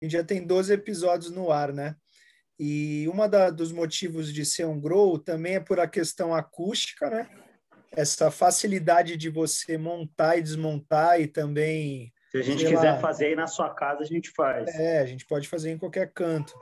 A 0.01 0.06
gente 0.06 0.13
já 0.13 0.24
tem 0.24 0.46
12 0.46 0.74
episódios 0.74 1.32
no 1.32 1.51
ar, 1.51 1.74
né? 1.74 1.96
E 2.60 3.08
uma 3.08 3.27
da, 3.27 3.50
dos 3.50 3.72
motivos 3.72 4.34
de 4.34 4.46
ser 4.46 4.65
um 4.65 4.79
grow 4.79 5.18
também 5.18 5.56
é 5.56 5.60
por 5.60 5.79
a 5.79 5.88
questão 5.88 6.34
acústica, 6.34 7.10
né? 7.10 7.29
Essa 7.91 8.29
facilidade 8.29 9.18
de 9.18 9.29
você 9.29 9.77
montar 9.77 10.38
e 10.38 10.41
desmontar 10.41 11.20
e 11.20 11.27
também 11.27 12.13
se 12.32 12.38
a 12.38 12.44
gente 12.44 12.63
quiser 12.63 12.91
lá, 12.91 13.00
fazer 13.00 13.27
aí 13.27 13.36
na 13.36 13.48
sua 13.48 13.74
casa, 13.74 14.03
a 14.03 14.06
gente 14.06 14.29
faz. 14.29 14.68
É, 14.75 15.00
a 15.00 15.06
gente 15.06 15.25
pode 15.25 15.48
fazer 15.48 15.72
em 15.72 15.77
qualquer 15.79 16.12
canto. 16.13 16.53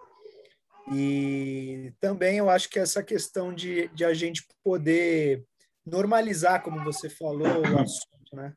E 0.93 1.91
também 1.99 2.37
eu 2.37 2.49
acho 2.49 2.69
que 2.69 2.79
essa 2.79 3.03
questão 3.03 3.53
de, 3.53 3.89
de 3.89 4.05
a 4.05 4.13
gente 4.13 4.47
poder 4.63 5.43
normalizar, 5.85 6.63
como 6.63 6.83
você 6.85 7.09
falou, 7.09 7.47
o 7.47 7.79
assunto, 7.79 8.33
né? 8.33 8.53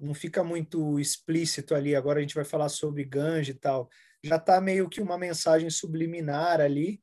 Não 0.00 0.14
fica 0.14 0.42
muito 0.42 0.98
explícito 0.98 1.74
ali. 1.74 1.94
Agora 1.94 2.18
a 2.18 2.22
gente 2.22 2.34
vai 2.34 2.44
falar 2.44 2.70
sobre 2.70 3.04
ganja 3.04 3.50
e 3.50 3.54
tal. 3.54 3.90
Já 4.28 4.36
está 4.36 4.60
meio 4.60 4.88
que 4.88 5.00
uma 5.00 5.16
mensagem 5.16 5.70
subliminar 5.70 6.60
ali. 6.60 7.00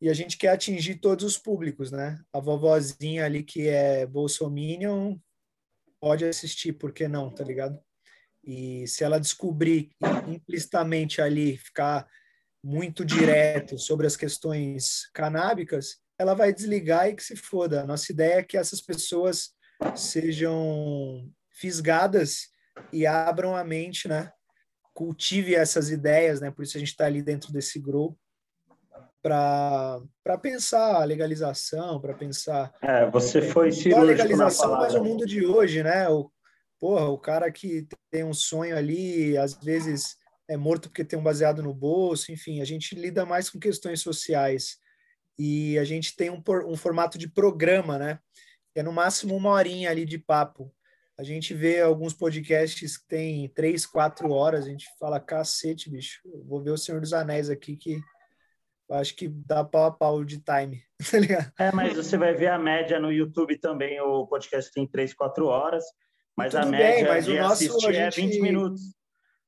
E 0.00 0.08
a 0.08 0.14
gente 0.14 0.36
quer 0.36 0.48
atingir 0.48 0.96
todos 0.96 1.24
os 1.24 1.38
públicos, 1.38 1.90
né? 1.90 2.20
A 2.32 2.40
vovozinha 2.40 3.24
ali 3.24 3.42
que 3.42 3.68
é 3.68 4.06
bolsominion 4.06 5.16
pode 6.00 6.24
assistir, 6.24 6.72
por 6.72 6.92
que 6.92 7.06
não, 7.06 7.30
tá 7.30 7.44
ligado? 7.44 7.78
E 8.44 8.86
se 8.88 9.04
ela 9.04 9.20
descobrir 9.20 9.90
implicitamente 10.26 11.20
ali, 11.20 11.56
ficar 11.56 12.08
muito 12.64 13.04
direto 13.04 13.78
sobre 13.78 14.06
as 14.06 14.16
questões 14.16 15.08
canábicas, 15.12 15.98
ela 16.18 16.34
vai 16.34 16.52
desligar 16.52 17.08
e 17.08 17.14
que 17.14 17.22
se 17.22 17.36
foda. 17.36 17.84
Nossa 17.84 18.10
ideia 18.12 18.34
é 18.34 18.42
que 18.42 18.56
essas 18.56 18.80
pessoas 18.80 19.50
sejam 19.96 21.28
fisgadas 21.50 22.48
e 22.92 23.06
abram 23.06 23.56
a 23.56 23.64
mente, 23.64 24.08
né? 24.08 24.32
Cultive 24.94 25.54
essas 25.54 25.90
ideias, 25.90 26.40
né? 26.40 26.50
Por 26.50 26.64
isso 26.64 26.76
a 26.76 26.80
gente 26.80 26.90
está 26.90 27.06
ali 27.06 27.22
dentro 27.22 27.52
desse 27.52 27.78
grupo 27.78 28.18
para 29.22 30.38
pensar 30.42 31.00
a 31.00 31.04
legalização, 31.04 32.00
para 32.00 32.12
pensar. 32.12 32.74
É, 32.82 33.08
você 33.08 33.38
é, 33.38 33.42
foi 33.42 33.70
cirúrgico 33.70 34.00
a 34.00 34.04
legalização, 34.04 34.72
mas 34.72 34.94
o 34.94 35.04
mundo 35.04 35.24
de 35.24 35.46
hoje, 35.46 35.82
né? 35.82 36.08
O, 36.08 36.30
porra, 36.80 37.08
o 37.08 37.18
cara 37.18 37.50
que 37.50 37.86
tem 38.10 38.24
um 38.24 38.34
sonho 38.34 38.76
ali, 38.76 39.36
às 39.38 39.54
vezes 39.54 40.16
é 40.48 40.56
morto 40.56 40.88
porque 40.88 41.04
tem 41.04 41.18
um 41.18 41.22
baseado 41.22 41.62
no 41.62 41.72
bolso, 41.72 42.32
enfim, 42.32 42.60
a 42.60 42.64
gente 42.64 42.94
lida 42.96 43.24
mais 43.24 43.48
com 43.48 43.60
questões 43.60 44.00
sociais 44.00 44.76
e 45.38 45.78
a 45.78 45.84
gente 45.84 46.16
tem 46.16 46.28
um, 46.28 46.42
um 46.66 46.76
formato 46.76 47.16
de 47.16 47.28
programa, 47.28 47.98
né? 47.98 48.18
É 48.74 48.82
no 48.82 48.92
máximo 48.92 49.36
uma 49.36 49.50
horinha 49.50 49.90
ali 49.90 50.04
de 50.04 50.18
papo. 50.18 50.74
A 51.18 51.22
gente 51.22 51.54
vê 51.54 51.80
alguns 51.80 52.14
podcasts 52.14 52.96
que 52.96 53.06
tem 53.06 53.48
três, 53.50 53.84
quatro 53.84 54.30
horas, 54.30 54.64
a 54.64 54.68
gente 54.68 54.86
fala, 54.98 55.20
cacete, 55.20 55.90
bicho, 55.90 56.20
vou 56.46 56.62
ver 56.62 56.70
o 56.70 56.78
Senhor 56.78 57.00
dos 57.00 57.12
Anéis 57.12 57.50
aqui 57.50 57.76
que 57.76 58.00
acho 58.90 59.14
que 59.16 59.28
dá 59.28 59.64
pau 59.64 59.84
a 59.84 59.90
pau 59.90 60.24
de 60.24 60.38
time, 60.38 60.82
tá 61.56 61.64
É, 61.64 61.72
mas 61.72 61.96
você 61.96 62.16
vai 62.16 62.34
ver 62.34 62.48
a 62.48 62.58
média 62.58 63.00
no 63.00 63.10
YouTube 63.10 63.58
também, 63.58 64.00
o 64.00 64.26
podcast 64.26 64.70
tem 64.72 64.86
três, 64.86 65.14
quatro 65.14 65.46
horas. 65.46 65.84
Mas 66.36 66.52
Tudo 66.52 66.64
a 66.64 66.66
média 66.66 66.94
bem, 66.94 67.04
mas 67.04 67.24
de 67.24 67.32
o 67.32 67.42
nosso, 67.42 67.64
assistir 67.64 67.94
é 67.94 68.10
20 68.10 68.40
minutos. 68.40 68.82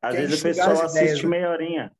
Às 0.03 0.17
vezes 0.17 0.41
o 0.41 0.43
pessoal 0.43 0.83
assiste 0.83 1.27
meia 1.27 1.51
horinha. 1.51 1.93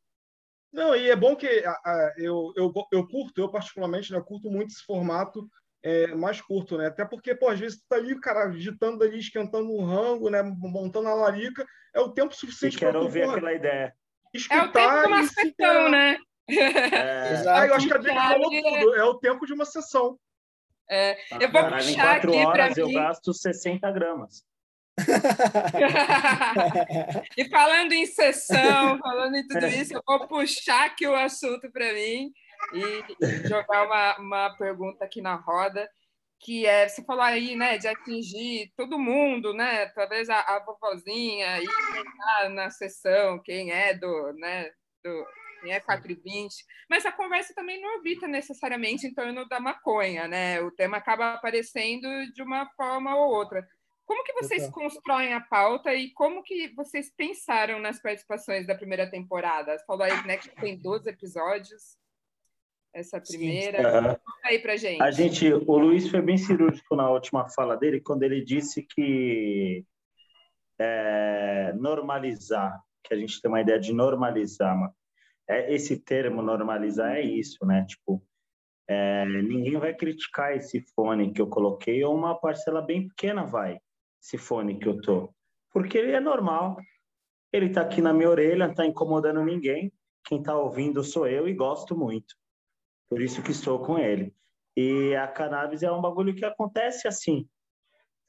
Não, 0.73 0.95
e 0.95 1.09
é 1.09 1.17
bom 1.17 1.37
que 1.37 1.47
a, 1.47 1.71
a, 1.71 2.15
eu, 2.19 2.53
eu, 2.57 2.73
eu 2.93 3.07
curto, 3.07 3.41
eu 3.41 3.49
particularmente, 3.49 4.11
né, 4.13 4.19
eu 4.19 4.25
curto 4.25 4.51
muito 4.51 4.73
esse 4.73 4.85
formato 4.85 5.49
é, 5.85 6.15
mais 6.15 6.41
curto, 6.41 6.79
né? 6.79 6.87
Até 6.87 7.05
porque, 7.05 7.35
pô, 7.35 7.51
às 7.51 7.61
vezes 7.61 7.79
tu 7.79 7.85
tá 7.87 7.97
ali, 7.97 8.19
cara, 8.19 8.45
agitando 8.45 9.05
ali, 9.05 9.19
esquentando 9.19 9.71
um 9.71 9.85
rango, 9.85 10.31
né? 10.31 10.43
Montando 10.43 11.09
a 11.09 11.15
larica, 11.15 11.67
é 11.93 12.01
o 12.01 12.09
tempo 12.09 12.35
suficiente 12.35 12.79
para 12.79 12.89
tu... 12.89 12.93
quero 12.93 13.05
ouvir 13.05 13.25
aquela 13.25 13.53
ideia. 13.53 13.95
Escutar 14.33 14.57
é 14.57 14.63
o 14.65 14.73
tempo 14.73 15.03
de 15.03 15.07
uma 15.07 15.27
sessão, 15.27 15.91
né? 15.91 16.17
É... 16.49 16.49
Ah, 17.47 17.67
eu 17.67 17.75
acho 17.75 17.87
que 17.87 17.93
a 17.93 17.99
Drica 17.99 18.21
falou 18.21 18.51
tudo. 18.51 18.95
É 18.95 19.05
o 19.05 19.19
tempo 19.19 19.45
de 19.45 19.53
uma 19.53 19.67
sessão. 19.67 20.19
É, 20.91 21.17
eu 21.41 21.51
vou 21.51 21.65
puxar 21.65 21.91
em 21.91 21.95
quatro 21.95 22.31
aqui 22.31 22.47
horas 22.47 22.77
eu 22.77 22.93
gasto 22.93 23.33
60 23.33 23.91
gramas. 23.93 24.45
e 27.37 27.49
falando 27.49 27.93
em 27.93 28.07
sessão, 28.07 28.97
falando 28.99 29.35
em 29.35 29.45
tudo 29.47 29.67
isso, 29.67 29.95
eu 29.95 30.03
vou 30.07 30.27
puxar 30.29 30.87
aqui 30.87 31.07
o 31.07 31.15
assunto 31.15 31.71
para 31.73 31.93
mim 31.93 32.33
e 32.73 33.49
jogar 33.49 33.87
uma, 33.87 34.19
uma 34.19 34.57
pergunta 34.57 35.05
aqui 35.05 35.21
na 35.21 35.35
roda, 35.35 35.89
que 36.41 36.67
é, 36.67 36.89
você 36.89 37.03
falou 37.05 37.23
aí, 37.23 37.57
né, 37.57 37.79
de 37.79 37.89
atingir 37.89 38.73
todo 38.77 38.99
mundo, 38.99 39.55
né, 39.55 39.87
talvez 39.87 40.29
a, 40.29 40.41
a 40.41 40.59
vovozinha 40.65 41.61
e 41.63 42.49
na 42.51 42.71
sessão, 42.71 43.41
quem 43.43 43.73
é 43.73 43.95
do, 43.95 44.33
né, 44.35 44.71
do, 45.03 45.27
quem 45.63 45.73
é 45.73 45.81
420, 45.81 46.55
mas 46.89 47.07
a 47.07 47.13
conversa 47.13 47.55
também 47.55 47.81
não 47.81 47.99
evita 47.99 48.29
necessariamente 48.29 49.07
em 49.07 49.15
torno 49.15 49.49
da 49.49 49.59
maconha, 49.59 50.29
né, 50.29 50.61
o 50.61 50.71
tema 50.71 50.99
acaba 50.99 51.33
aparecendo 51.33 52.07
de 52.33 52.43
uma 52.43 52.69
forma 52.77 53.17
ou 53.17 53.33
outra. 53.33 53.67
Como 54.05 54.23
que 54.23 54.35
vocês 54.35 54.69
constroem 54.69 55.33
a 55.33 55.41
pauta 55.41 55.95
e 55.95 56.11
como 56.11 56.43
que 56.43 56.69
vocês 56.75 57.11
pensaram 57.17 57.79
nas 57.81 58.03
participações 58.03 58.67
da 58.67 58.75
primeira 58.75 59.11
temporada? 59.11 59.79
Você 59.79 59.85
falou 59.87 60.03
aí 60.03 60.27
né, 60.27 60.37
que 60.37 60.51
tem 60.51 60.79
12 60.79 61.09
episódios, 61.09 61.97
essa 62.95 63.21
primeira. 63.21 63.79
Sim, 63.79 64.09
Conta 64.09 64.21
aí 64.45 64.59
pra 64.61 64.77
gente. 64.77 65.03
A 65.03 65.11
gente, 65.11 65.53
o 65.53 65.79
Luiz 65.79 66.09
foi 66.09 66.23
bem 66.23 66.39
cirúrgico 66.39 66.95
na 66.95 67.11
última 67.11 67.49
fala 67.51 67.77
dele, 67.77 68.01
quando 68.01 68.23
ele 68.23 68.43
disse 68.43 68.83
que 68.83 69.85
é, 70.79 71.73
normalizar, 71.75 72.81
que 73.03 73.13
a 73.13 73.17
gente 73.17 73.41
tem 73.43 73.51
uma 73.51 73.61
ideia 73.61 73.79
de 73.79 73.93
normalizar, 73.93 74.77
é, 75.49 75.75
esse 75.75 75.99
termo 75.99 76.41
normalizar 76.41 77.17
é 77.17 77.21
isso, 77.21 77.67
né? 77.67 77.85
Tipo, 77.87 78.23
é, 78.89 79.25
ninguém 79.27 79.77
vai 79.77 79.93
criticar 79.93 80.57
esse 80.57 80.81
fone 80.95 81.33
que 81.33 81.41
eu 81.41 81.49
coloquei, 81.49 82.03
ou 82.05 82.15
uma 82.15 82.39
parcela 82.39 82.81
bem 82.81 83.09
pequena 83.09 83.45
vai 83.45 83.79
esse 84.23 84.39
fone 84.39 84.79
que 84.79 84.89
eu 84.89 85.01
tô. 85.01 85.35
Porque 85.71 85.99
ele 85.99 86.13
é 86.13 86.21
normal. 86.21 86.77
Ele 87.53 87.69
tá 87.69 87.83
aqui 87.83 88.01
na 88.01 88.13
minha 88.13 88.31
orelha, 88.31 88.67
não 88.67 88.75
tá 88.75 88.87
incomodando 88.87 89.45
ninguém. 89.45 89.93
Quem 90.25 90.43
tá 90.43 90.57
ouvindo 90.57 91.05
sou 91.05 91.29
eu 91.29 91.47
e 91.47 91.53
gosto 91.53 91.97
muito. 91.97 92.35
Por 93.15 93.23
isso 93.23 93.45
que 93.45 93.53
estou 93.53 93.79
com 93.79 93.97
ele. 93.97 94.35
E 94.77 95.15
a 95.15 95.29
cannabis 95.29 95.85
é 95.85 95.93
um 95.93 96.01
bagulho 96.01 96.35
que 96.35 96.45
acontece 96.45 97.07
assim 97.07 97.49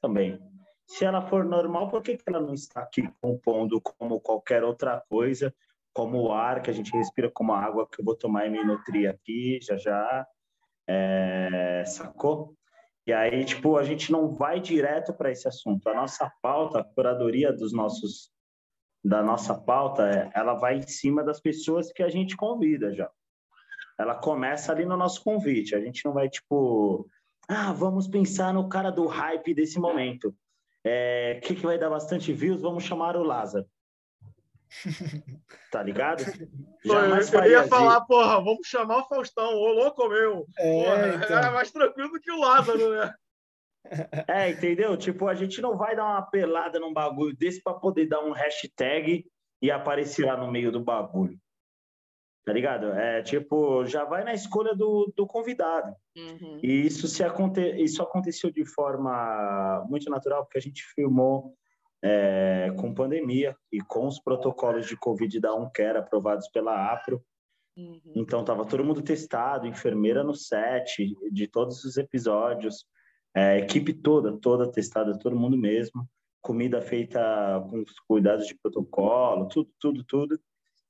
também. 0.00 0.40
Se 0.86 1.04
ela 1.04 1.26
for 1.26 1.44
normal, 1.44 1.88
por 1.88 2.00
que, 2.00 2.16
que 2.16 2.22
ela 2.24 2.40
não 2.40 2.54
está 2.54 2.82
aqui 2.82 3.02
compondo 3.20 3.80
como 3.80 4.20
qualquer 4.20 4.62
outra 4.62 5.02
coisa, 5.08 5.52
como 5.92 6.22
o 6.22 6.32
ar 6.32 6.62
que 6.62 6.70
a 6.70 6.72
gente 6.72 6.96
respira, 6.96 7.28
como 7.28 7.52
a 7.52 7.60
água 7.60 7.88
que 7.90 8.00
eu 8.00 8.04
vou 8.04 8.14
tomar 8.14 8.46
e 8.46 8.50
me 8.50 8.62
nutrir 8.62 9.10
aqui 9.10 9.58
já 9.60 9.76
já? 9.76 10.24
É, 10.86 11.82
sacou? 11.84 12.54
E 13.08 13.12
aí, 13.12 13.44
tipo, 13.44 13.76
a 13.76 13.82
gente 13.82 14.12
não 14.12 14.36
vai 14.36 14.60
direto 14.60 15.12
para 15.12 15.32
esse 15.32 15.48
assunto. 15.48 15.88
A 15.88 15.94
nossa 15.94 16.32
pauta, 16.40 16.78
a 16.78 16.84
curadoria 16.84 17.52
dos 17.52 17.72
nossos 17.72 18.30
da 19.04 19.20
nossa 19.20 19.52
pauta, 19.52 20.08
é, 20.08 20.30
ela 20.32 20.54
vai 20.54 20.76
em 20.76 20.86
cima 20.86 21.24
das 21.24 21.40
pessoas 21.40 21.90
que 21.90 22.04
a 22.04 22.08
gente 22.08 22.36
convida 22.36 22.94
já. 22.94 23.10
Ela 23.98 24.14
começa 24.14 24.72
ali 24.72 24.84
no 24.84 24.96
nosso 24.96 25.22
convite. 25.22 25.74
A 25.74 25.80
gente 25.80 26.04
não 26.04 26.12
vai 26.12 26.28
tipo, 26.28 27.08
ah, 27.48 27.72
vamos 27.72 28.06
pensar 28.06 28.52
no 28.52 28.68
cara 28.68 28.90
do 28.90 29.06
hype 29.06 29.54
desse 29.54 29.78
momento. 29.78 30.34
É, 30.84 31.40
que, 31.42 31.54
que 31.54 31.66
vai 31.66 31.78
dar 31.78 31.90
bastante 31.90 32.32
views? 32.32 32.60
Vamos 32.60 32.84
chamar 32.84 33.16
o 33.16 33.22
Lázaro. 33.22 33.66
Tá 35.70 35.82
ligado? 35.82 36.20
Jamais 36.84 37.32
eu, 37.32 37.40
eu 37.40 37.50
ia 37.50 37.68
falar, 37.68 38.00
de... 38.00 38.06
porra, 38.06 38.36
vamos 38.36 38.66
chamar 38.66 38.98
o 38.98 39.08
Faustão, 39.08 39.54
ô 39.54 39.72
louco 39.72 40.08
meu. 40.08 40.46
É, 40.58 40.84
porra, 40.84 41.24
então. 41.24 41.38
Era 41.38 41.50
mais 41.50 41.70
tranquilo 41.70 42.10
do 42.10 42.20
que 42.20 42.30
o 42.30 42.40
Lázaro, 42.40 42.90
né? 42.90 43.14
É, 44.26 44.50
entendeu? 44.50 44.96
Tipo, 44.96 45.28
a 45.28 45.34
gente 45.34 45.60
não 45.60 45.76
vai 45.76 45.94
dar 45.94 46.04
uma 46.04 46.22
pelada 46.22 46.80
num 46.80 46.92
bagulho 46.92 47.36
desse 47.36 47.62
para 47.62 47.78
poder 47.78 48.06
dar 48.06 48.18
um 48.20 48.32
hashtag 48.32 49.24
e 49.62 49.70
aparecer 49.70 50.26
lá 50.26 50.36
no 50.36 50.50
meio 50.50 50.72
do 50.72 50.82
bagulho. 50.82 51.38
Tá 52.46 52.52
ligado? 52.52 52.92
É 52.92 53.22
tipo, 53.22 53.84
já 53.86 54.04
vai 54.04 54.22
na 54.22 54.32
escolha 54.32 54.72
do, 54.72 55.12
do 55.16 55.26
convidado. 55.26 55.92
Uhum. 56.16 56.60
E 56.62 56.86
isso, 56.86 57.08
se 57.08 57.24
aconte... 57.24 57.60
isso 57.82 58.00
aconteceu 58.00 58.52
de 58.52 58.64
forma 58.64 59.84
muito 59.90 60.08
natural, 60.08 60.44
porque 60.44 60.58
a 60.58 60.62
gente 60.62 60.84
filmou 60.94 61.56
é, 62.04 62.72
com 62.78 62.94
pandemia 62.94 63.56
e 63.72 63.80
com 63.80 64.06
os 64.06 64.20
protocolos 64.20 64.86
de 64.86 64.96
Covid 64.96 65.40
da 65.40 65.56
UNCARE 65.56 65.98
aprovados 65.98 66.48
pela 66.48 66.92
APRO. 66.92 67.20
Uhum. 67.76 68.12
Então, 68.14 68.42
estava 68.42 68.64
todo 68.64 68.84
mundo 68.84 69.02
testado, 69.02 69.66
enfermeira 69.66 70.22
no 70.22 70.32
set 70.32 71.16
de 71.32 71.48
todos 71.48 71.84
os 71.84 71.96
episódios, 71.96 72.86
é, 73.34 73.58
equipe 73.58 73.92
toda, 73.92 74.38
toda 74.38 74.70
testada, 74.70 75.18
todo 75.18 75.34
mundo 75.34 75.58
mesmo, 75.58 76.08
comida 76.40 76.80
feita 76.80 77.20
com 77.68 77.82
os 77.82 77.98
cuidados 78.06 78.46
de 78.46 78.54
protocolo, 78.54 79.48
tudo, 79.48 79.68
tudo, 79.80 80.04
tudo. 80.04 80.40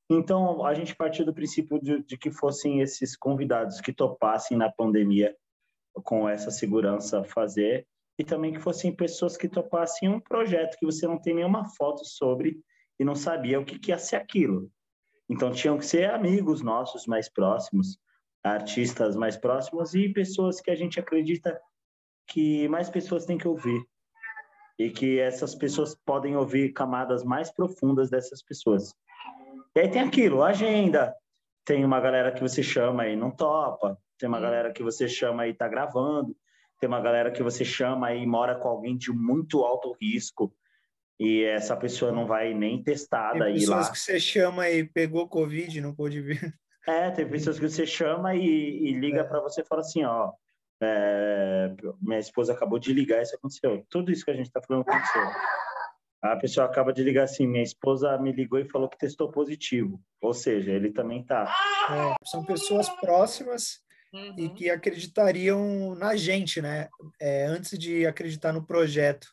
Então, 0.08 0.64
a 0.64 0.72
gente 0.72 0.94
partiu 0.94 1.24
do 1.24 1.34
princípio 1.34 1.80
de, 1.80 2.02
de 2.02 2.16
que 2.16 2.30
fossem 2.30 2.80
esses 2.80 3.16
convidados 3.16 3.80
que 3.80 3.92
topassem 3.92 4.56
na 4.56 4.70
pandemia 4.70 5.36
com 6.04 6.28
essa 6.28 6.50
segurança 6.50 7.24
fazer 7.24 7.86
e 8.18 8.24
também 8.24 8.52
que 8.52 8.60
fossem 8.60 8.94
pessoas 8.94 9.36
que 9.36 9.48
topassem 9.48 10.08
um 10.08 10.20
projeto 10.20 10.76
que 10.78 10.86
você 10.86 11.06
não 11.06 11.18
tem 11.18 11.34
nenhuma 11.34 11.68
foto 11.76 12.04
sobre 12.04 12.60
e 12.98 13.04
não 13.04 13.14
sabia 13.14 13.58
o 13.58 13.64
que, 13.64 13.78
que 13.78 13.90
ia 13.90 13.98
ser 13.98 14.16
aquilo. 14.16 14.70
Então, 15.28 15.50
tinham 15.50 15.76
que 15.76 15.84
ser 15.84 16.08
amigos 16.10 16.62
nossos 16.62 17.04
mais 17.06 17.28
próximos, 17.28 17.98
artistas 18.44 19.16
mais 19.16 19.36
próximos 19.36 19.92
e 19.94 20.08
pessoas 20.08 20.60
que 20.60 20.70
a 20.70 20.76
gente 20.76 21.00
acredita 21.00 21.60
que 22.28 22.68
mais 22.68 22.88
pessoas 22.88 23.26
têm 23.26 23.36
que 23.36 23.48
ouvir 23.48 23.84
e 24.78 24.90
que 24.90 25.18
essas 25.18 25.54
pessoas 25.54 25.96
podem 26.04 26.36
ouvir 26.36 26.72
camadas 26.72 27.24
mais 27.24 27.50
profundas 27.50 28.08
dessas 28.08 28.42
pessoas. 28.42 28.94
E 29.76 29.80
aí 29.80 29.90
tem 29.90 30.00
aquilo, 30.00 30.42
agenda. 30.42 31.14
Tem 31.62 31.84
uma 31.84 32.00
galera 32.00 32.32
que 32.32 32.40
você 32.40 32.62
chama 32.62 33.06
e 33.08 33.14
não 33.14 33.30
topa, 33.30 33.98
tem 34.18 34.26
uma 34.26 34.40
galera 34.40 34.72
que 34.72 34.82
você 34.82 35.06
chama 35.06 35.46
e 35.46 35.50
está 35.50 35.68
gravando, 35.68 36.34
tem 36.80 36.88
uma 36.88 37.00
galera 37.00 37.30
que 37.30 37.42
você 37.42 37.62
chama 37.62 38.14
e 38.14 38.26
mora 38.26 38.54
com 38.54 38.68
alguém 38.68 38.96
de 38.96 39.12
muito 39.12 39.62
alto 39.62 39.94
risco 40.00 40.50
e 41.20 41.44
essa 41.44 41.76
pessoa 41.76 42.10
não 42.10 42.26
vai 42.26 42.54
nem 42.54 42.82
testada 42.82 43.44
tem 43.44 43.54
pessoas 43.54 43.86
lá. 43.86 43.92
que 43.92 43.98
você 43.98 44.18
chama 44.18 44.70
e 44.70 44.84
pegou 44.84 45.28
Covid, 45.28 45.80
não 45.82 45.94
pôde 45.94 46.22
vir. 46.22 46.54
É, 46.86 47.10
tem 47.10 47.28
pessoas 47.28 47.58
que 47.58 47.68
você 47.68 47.84
chama 47.84 48.34
e, 48.34 48.46
e 48.46 48.92
liga 48.92 49.20
é. 49.20 49.24
para 49.24 49.40
você 49.40 49.60
e 49.60 49.66
fala 49.66 49.80
assim, 49.80 50.04
ó, 50.04 50.32
é, 50.80 51.74
minha 52.00 52.20
esposa 52.20 52.52
acabou 52.52 52.78
de 52.78 52.92
ligar, 52.92 53.20
isso 53.22 53.34
aconteceu. 53.34 53.84
Tudo 53.90 54.12
isso 54.12 54.24
que 54.24 54.30
a 54.30 54.34
gente 54.34 54.46
está 54.46 54.62
falando 54.62 54.88
aconteceu. 54.88 55.22
A 56.32 56.36
pessoa 56.36 56.66
acaba 56.66 56.92
de 56.92 57.02
ligar 57.02 57.24
assim, 57.24 57.46
minha 57.46 57.62
esposa 57.62 58.16
me 58.18 58.32
ligou 58.32 58.58
e 58.58 58.68
falou 58.68 58.88
que 58.88 58.98
testou 58.98 59.30
positivo. 59.30 60.00
Ou 60.20 60.34
seja, 60.34 60.72
ele 60.72 60.90
também 60.90 61.20
está. 61.20 61.44
É, 61.90 62.14
são 62.28 62.44
pessoas 62.44 62.88
próximas 62.88 63.80
uhum. 64.12 64.34
e 64.38 64.48
que 64.50 64.70
acreditariam 64.70 65.94
na 65.94 66.16
gente, 66.16 66.60
né? 66.60 66.88
É, 67.20 67.46
antes 67.46 67.78
de 67.78 68.06
acreditar 68.06 68.52
no 68.52 68.64
projeto. 68.64 69.28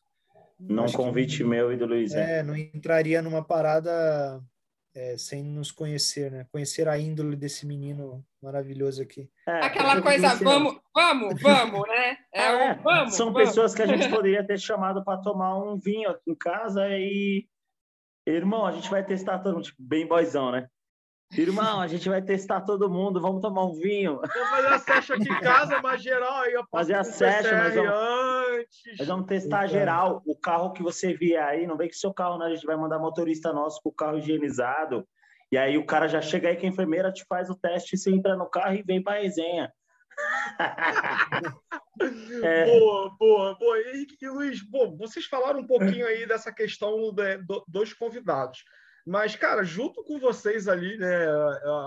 Num 0.60 0.92
convite 0.92 1.38
que, 1.38 1.44
meu 1.44 1.74
e 1.74 1.78
do 1.78 1.86
Luiz. 1.86 2.14
É, 2.14 2.42
não 2.44 2.56
entraria 2.56 3.22
numa 3.22 3.44
parada 3.44 4.42
é, 4.96 5.18
sem 5.18 5.44
nos 5.44 5.72
conhecer, 5.72 6.32
né? 6.32 6.46
Conhecer 6.52 6.88
a 6.88 6.98
índole 6.98 7.36
desse 7.36 7.66
menino 7.66 8.26
maravilhoso 8.44 9.02
aqui. 9.02 9.30
É, 9.48 9.66
Aquela 9.66 10.02
coisa, 10.02 10.36
vamos, 10.36 10.78
vamos, 10.94 11.42
vamos, 11.42 11.88
né? 11.88 12.18
É, 12.34 12.44
é 12.44 12.74
vamos, 12.76 13.16
são 13.16 13.32
vamos. 13.32 13.48
pessoas 13.50 13.74
que 13.74 13.82
a 13.82 13.88
gente 13.88 14.10
poderia 14.10 14.46
ter 14.46 14.60
chamado 14.60 15.04
para 15.04 15.22
tomar 15.22 15.58
um 15.58 15.78
vinho 15.78 16.10
aqui 16.10 16.30
em 16.30 16.36
casa 16.36 16.86
e 16.90 17.48
irmão, 18.28 18.66
a 18.66 18.72
gente 18.72 18.90
vai 18.90 19.04
testar 19.04 19.40
todo 19.40 19.56
mundo, 19.56 19.64
tipo, 19.64 19.82
bem 19.82 20.06
boizão, 20.06 20.52
né? 20.52 20.68
Irmão, 21.36 21.82
a 21.82 21.88
gente 21.88 22.08
vai 22.08 22.22
testar 22.22 22.62
todo 22.62 22.90
mundo, 22.90 23.20
vamos 23.20 23.42
tomar 23.42 23.66
um 23.66 23.74
vinho. 23.74 24.20
Vamos 24.22 24.50
fazer 24.50 24.68
a 24.68 24.80
session 24.80 25.16
aqui 25.16 25.32
em 25.32 25.40
casa, 25.40 25.82
mas 25.82 26.02
geral 26.04 26.42
aí 26.42 26.54
eu 26.54 26.64
Fazer 26.70 26.94
a 26.94 27.04
session, 27.04 27.58
nós 27.58 27.74
vamos, 27.74 27.92
antes. 27.92 29.00
nós 29.00 29.08
vamos 29.08 29.26
testar 29.26 29.66
então. 29.66 29.80
geral. 29.80 30.22
O 30.28 30.38
carro 30.38 30.74
que 30.74 30.84
você 30.84 31.14
vier 31.14 31.44
aí, 31.44 31.66
não 31.66 31.76
vem 31.76 31.90
que 31.90 31.96
seu 31.96 32.14
carro, 32.14 32.38
né? 32.38 32.46
A 32.46 32.50
gente 32.54 32.66
vai 32.68 32.76
mandar 32.76 33.00
motorista 33.00 33.52
nosso 33.52 33.82
com 33.82 33.90
o 33.90 33.94
carro 33.94 34.20
higienizado. 34.20 35.08
E 35.54 35.58
aí 35.58 35.78
o 35.78 35.86
cara 35.86 36.08
já 36.08 36.20
chega 36.20 36.50
aí 36.50 36.56
que 36.56 36.66
a 36.66 36.70
enfermeira 36.70 37.12
te 37.12 37.24
faz 37.26 37.48
o 37.48 37.54
teste, 37.54 37.96
você 37.96 38.10
entra 38.10 38.36
no 38.36 38.50
carro 38.50 38.74
e 38.74 38.82
vem 38.82 39.04
para 39.04 39.22
resenha. 39.22 39.72
é. 42.44 42.66
Boa, 42.66 43.16
boa, 43.20 43.54
boa. 43.60 43.78
E, 43.78 44.08
e 44.20 44.30
Luiz, 44.30 44.64
bom, 44.64 44.98
vocês 44.98 45.28
falaram 45.28 45.60
um 45.60 45.68
pouquinho 45.68 46.08
aí 46.08 46.26
dessa 46.26 46.52
questão 46.52 47.14
de, 47.14 47.38
do, 47.38 47.64
dos 47.68 47.94
convidados. 47.94 48.66
Mas, 49.06 49.36
cara, 49.36 49.66
junto 49.66 50.02
com 50.04 50.18
vocês 50.18 50.68
ali, 50.68 50.98
né? 50.98 51.28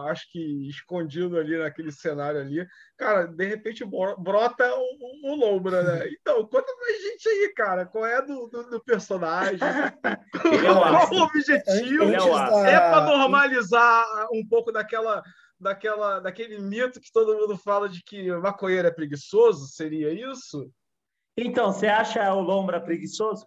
Acho 0.08 0.30
que 0.30 0.68
escondido 0.68 1.38
ali 1.38 1.56
naquele 1.56 1.90
cenário 1.90 2.38
ali, 2.40 2.66
cara, 2.96 3.26
de 3.26 3.46
repente 3.46 3.84
brota 3.84 4.70
o, 4.74 5.32
o 5.32 5.34
Lombra, 5.34 5.82
né? 5.82 6.06
Então, 6.20 6.46
conta 6.46 6.72
pra 6.76 6.92
gente 6.92 7.28
aí, 7.28 7.52
cara, 7.54 7.86
qual 7.86 8.04
é 8.04 8.20
do, 8.20 8.48
do, 8.48 8.70
do 8.70 8.84
personagem? 8.84 9.58
qual 10.42 11.12
o 11.12 11.22
objetivo? 11.24 12.04
É 12.66 12.78
para 12.78 13.06
normalizar 13.06 14.28
um 14.32 14.46
pouco 14.46 14.70
daquela, 14.70 15.22
daquela, 15.58 16.20
daquele 16.20 16.58
mito 16.58 17.00
que 17.00 17.12
todo 17.12 17.34
mundo 17.34 17.56
fala 17.56 17.88
de 17.88 18.02
que 18.02 18.30
maconheiro 18.32 18.88
é 18.88 18.90
preguiçoso? 18.90 19.68
Seria 19.68 20.12
isso? 20.12 20.70
Então, 21.38 21.72
você 21.72 21.86
acha 21.86 22.32
o 22.34 22.40
Lombra 22.40 22.80
preguiçoso? 22.80 23.46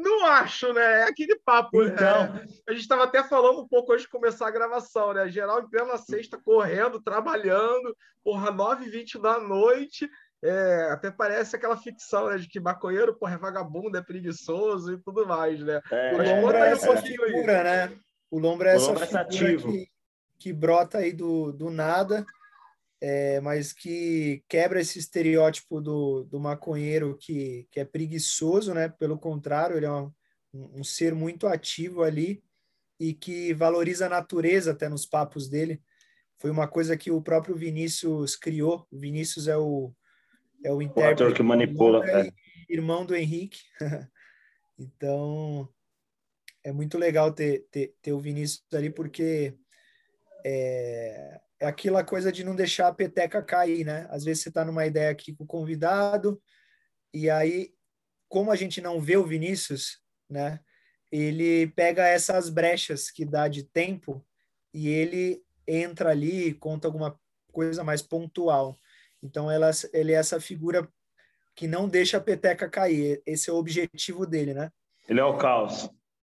Não 0.00 0.26
acho, 0.26 0.72
né? 0.72 1.00
É 1.00 1.02
aquele 1.04 1.38
papo. 1.38 1.82
Né? 1.82 1.92
Então, 1.92 2.36
é, 2.36 2.44
a 2.68 2.72
gente 2.72 2.82
estava 2.82 3.04
até 3.04 3.22
falando 3.22 3.60
um 3.60 3.68
pouco 3.68 3.92
antes 3.92 4.04
de 4.04 4.10
começar 4.10 4.48
a 4.48 4.52
gravação, 4.52 5.12
né? 5.12 5.28
Geral 5.28 5.60
em 5.60 5.68
plena 5.68 5.96
sexta, 5.98 6.40
correndo, 6.42 7.02
trabalhando, 7.02 7.96
porra, 8.24 8.50
9 8.50 8.84
h 8.84 8.90
20 8.90 9.18
da 9.20 9.38
noite. 9.38 10.08
É, 10.42 10.88
até 10.90 11.10
parece 11.10 11.54
aquela 11.54 11.76
ficção, 11.76 12.28
né? 12.28 12.38
De 12.38 12.48
que 12.48 12.58
maconheiro, 12.58 13.14
porra, 13.18 13.34
é 13.34 13.38
vagabundo, 13.38 13.96
é 13.96 14.02
preguiçoso 14.02 14.94
e 14.94 14.98
tudo 14.98 15.26
mais, 15.26 15.60
né? 15.60 15.80
É, 15.90 16.14
o 16.14 16.40
Lombra 16.40 16.66
é 16.66 16.72
essa 16.72 16.96
figura, 16.96 17.62
né? 17.62 17.98
O 18.30 18.38
Lombra 18.38 18.70
é 18.70 18.76
essa 18.76 18.92
é 18.92 19.06
figura 19.30 19.56
que, 19.58 19.86
que 20.38 20.52
brota 20.52 20.98
aí 20.98 21.12
do, 21.12 21.52
do 21.52 21.70
nada 21.70 22.24
é, 23.00 23.40
mas 23.40 23.72
que 23.72 24.44
quebra 24.48 24.80
esse 24.80 24.98
estereótipo 24.98 25.80
do, 25.80 26.24
do 26.24 26.38
maconheiro 26.38 27.16
que, 27.16 27.66
que 27.70 27.80
é 27.80 27.84
preguiçoso, 27.84 28.74
né? 28.74 28.88
Pelo 28.88 29.18
contrário, 29.18 29.76
ele 29.76 29.86
é 29.86 29.90
um, 29.92 30.12
um 30.52 30.84
ser 30.84 31.14
muito 31.14 31.46
ativo 31.46 32.02
ali 32.02 32.42
e 32.98 33.14
que 33.14 33.54
valoriza 33.54 34.06
a 34.06 34.10
natureza 34.10 34.72
até 34.72 34.88
nos 34.88 35.06
papos 35.06 35.48
dele. 35.48 35.80
Foi 36.38 36.50
uma 36.50 36.68
coisa 36.68 36.96
que 36.96 37.10
o 37.10 37.22
próprio 37.22 37.56
Vinícius 37.56 38.36
criou. 38.36 38.86
O 38.90 38.98
Vinícius 38.98 39.48
é 39.48 39.56
o 39.56 39.92
é 40.62 40.70
o 40.70 40.82
intérprete 40.82 41.22
o 41.22 41.26
ator 41.26 41.34
que 41.34 41.42
manipula, 41.42 42.06
é. 42.06 42.30
irmão 42.68 43.06
do 43.06 43.16
Henrique. 43.16 43.62
então 44.78 45.66
é 46.62 46.70
muito 46.70 46.98
legal 46.98 47.32
ter, 47.32 47.66
ter, 47.70 47.94
ter 48.02 48.12
o 48.12 48.20
Vinícius 48.20 48.62
ali 48.74 48.90
porque 48.90 49.54
é, 50.44 51.40
é 51.60 51.66
aquela 51.66 52.02
coisa 52.02 52.32
de 52.32 52.42
não 52.42 52.56
deixar 52.56 52.88
a 52.88 52.94
peteca 52.94 53.42
cair, 53.42 53.84
né? 53.84 54.06
Às 54.10 54.24
vezes 54.24 54.42
você 54.42 54.48
está 54.48 54.64
numa 54.64 54.86
ideia 54.86 55.10
aqui 55.10 55.34
com 55.34 55.44
o 55.44 55.46
convidado, 55.46 56.40
e 57.12 57.28
aí, 57.28 57.74
como 58.28 58.50
a 58.50 58.56
gente 58.56 58.80
não 58.80 58.98
vê 58.98 59.18
o 59.18 59.26
Vinícius, 59.26 60.00
né? 60.28 60.58
Ele 61.12 61.66
pega 61.68 62.06
essas 62.06 62.48
brechas 62.48 63.10
que 63.10 63.24
dá 63.24 63.46
de 63.46 63.64
tempo 63.64 64.24
e 64.72 64.88
ele 64.88 65.42
entra 65.66 66.10
ali 66.10 66.48
e 66.48 66.54
conta 66.54 66.88
alguma 66.88 67.18
coisa 67.52 67.84
mais 67.84 68.00
pontual. 68.00 68.78
Então, 69.22 69.50
ela, 69.50 69.70
ele 69.92 70.12
é 70.12 70.16
essa 70.16 70.40
figura 70.40 70.88
que 71.54 71.66
não 71.66 71.88
deixa 71.88 72.16
a 72.16 72.20
peteca 72.20 72.70
cair. 72.70 73.20
Esse 73.26 73.50
é 73.50 73.52
o 73.52 73.56
objetivo 73.56 74.24
dele, 74.24 74.54
né? 74.54 74.70
Ele 75.08 75.20
é 75.20 75.24
o 75.24 75.36
caos. 75.36 75.90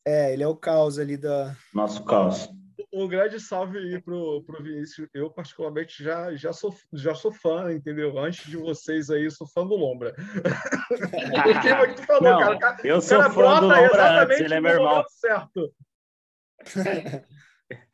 É, 0.05 0.33
ele 0.33 0.43
é 0.43 0.49
o 0.49 0.57
caos 0.57 0.99
ali 0.99 1.17
da. 1.17 1.57
Nosso 1.73 2.05
caos 2.05 2.51
um 2.95 3.09
grande 3.09 3.41
salve 3.41 3.79
aí 3.79 4.01
pro, 4.01 4.43
pro 4.45 4.63
Vinícius. 4.63 5.09
Eu, 5.13 5.31
particularmente, 5.31 6.03
já, 6.03 6.35
já, 6.35 6.53
sou, 6.53 6.75
já 6.93 7.15
sou 7.15 7.33
fã, 7.33 7.73
entendeu? 7.73 8.19
Antes 8.19 8.47
de 8.47 8.57
vocês 8.57 9.11
aí, 9.11 9.31
sou 9.31 9.47
fã 9.47 9.67
do 9.67 9.75
Lombra. 9.75 10.15
Porque 11.43 11.69
é 11.69 11.87
que 11.89 11.95
tu 11.95 12.07
falou, 12.07 12.23
Não, 12.23 12.59
cara. 12.59 12.79
Eu 12.85 13.01
sou 13.01 13.19
cara 13.19 13.33
fã 13.33 13.61
do 13.61 13.67
Lombra 13.67 14.23
antes, 14.23 14.41
ele 14.41 14.55
é 14.55 14.61
meu 14.61 14.73
irmão. 14.73 15.05
Certo. 15.09 15.75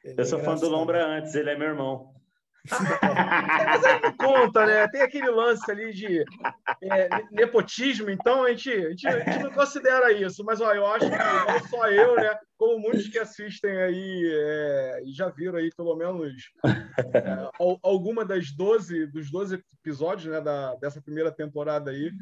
eu 0.04 0.24
sou 0.24 0.38
fã 0.40 0.54
do 0.56 0.68
Lombra 0.68 1.06
antes, 1.06 1.34
ele 1.34 1.50
é 1.50 1.56
meu 1.56 1.68
irmão. 1.68 2.19
Mas 2.68 3.84
aí 3.84 4.00
não 4.02 4.12
conta, 4.16 4.66
né? 4.66 4.88
Tem 4.88 5.02
aquele 5.02 5.30
lance 5.30 5.70
ali 5.70 5.92
de 5.92 6.24
é, 6.82 7.08
nepotismo, 7.30 8.10
então 8.10 8.44
a 8.44 8.50
gente, 8.50 8.70
a 8.70 8.90
gente, 8.90 9.06
a, 9.06 9.20
gente, 9.20 9.44
não 9.44 9.52
considera 9.52 10.12
isso. 10.12 10.44
Mas 10.44 10.60
ó, 10.60 10.72
eu 10.72 10.86
acho 10.86 11.08
que 11.08 11.16
não 11.16 11.68
só 11.68 11.88
eu, 11.88 12.16
né? 12.16 12.36
Como 12.58 12.78
muitos 12.78 13.08
que 13.08 13.18
assistem 13.18 13.76
aí 13.76 14.30
é, 14.32 15.02
já 15.06 15.28
viram 15.28 15.58
aí 15.58 15.70
pelo 15.74 15.96
menos 15.96 16.50
é, 16.64 17.50
alguma 17.82 18.24
das 18.24 18.52
12, 18.52 19.06
dos 19.06 19.30
12 19.30 19.62
episódios 19.82 20.30
né, 20.30 20.40
da, 20.40 20.74
dessa 20.74 21.00
primeira 21.00 21.32
temporada 21.32 21.90
aí, 21.90 22.12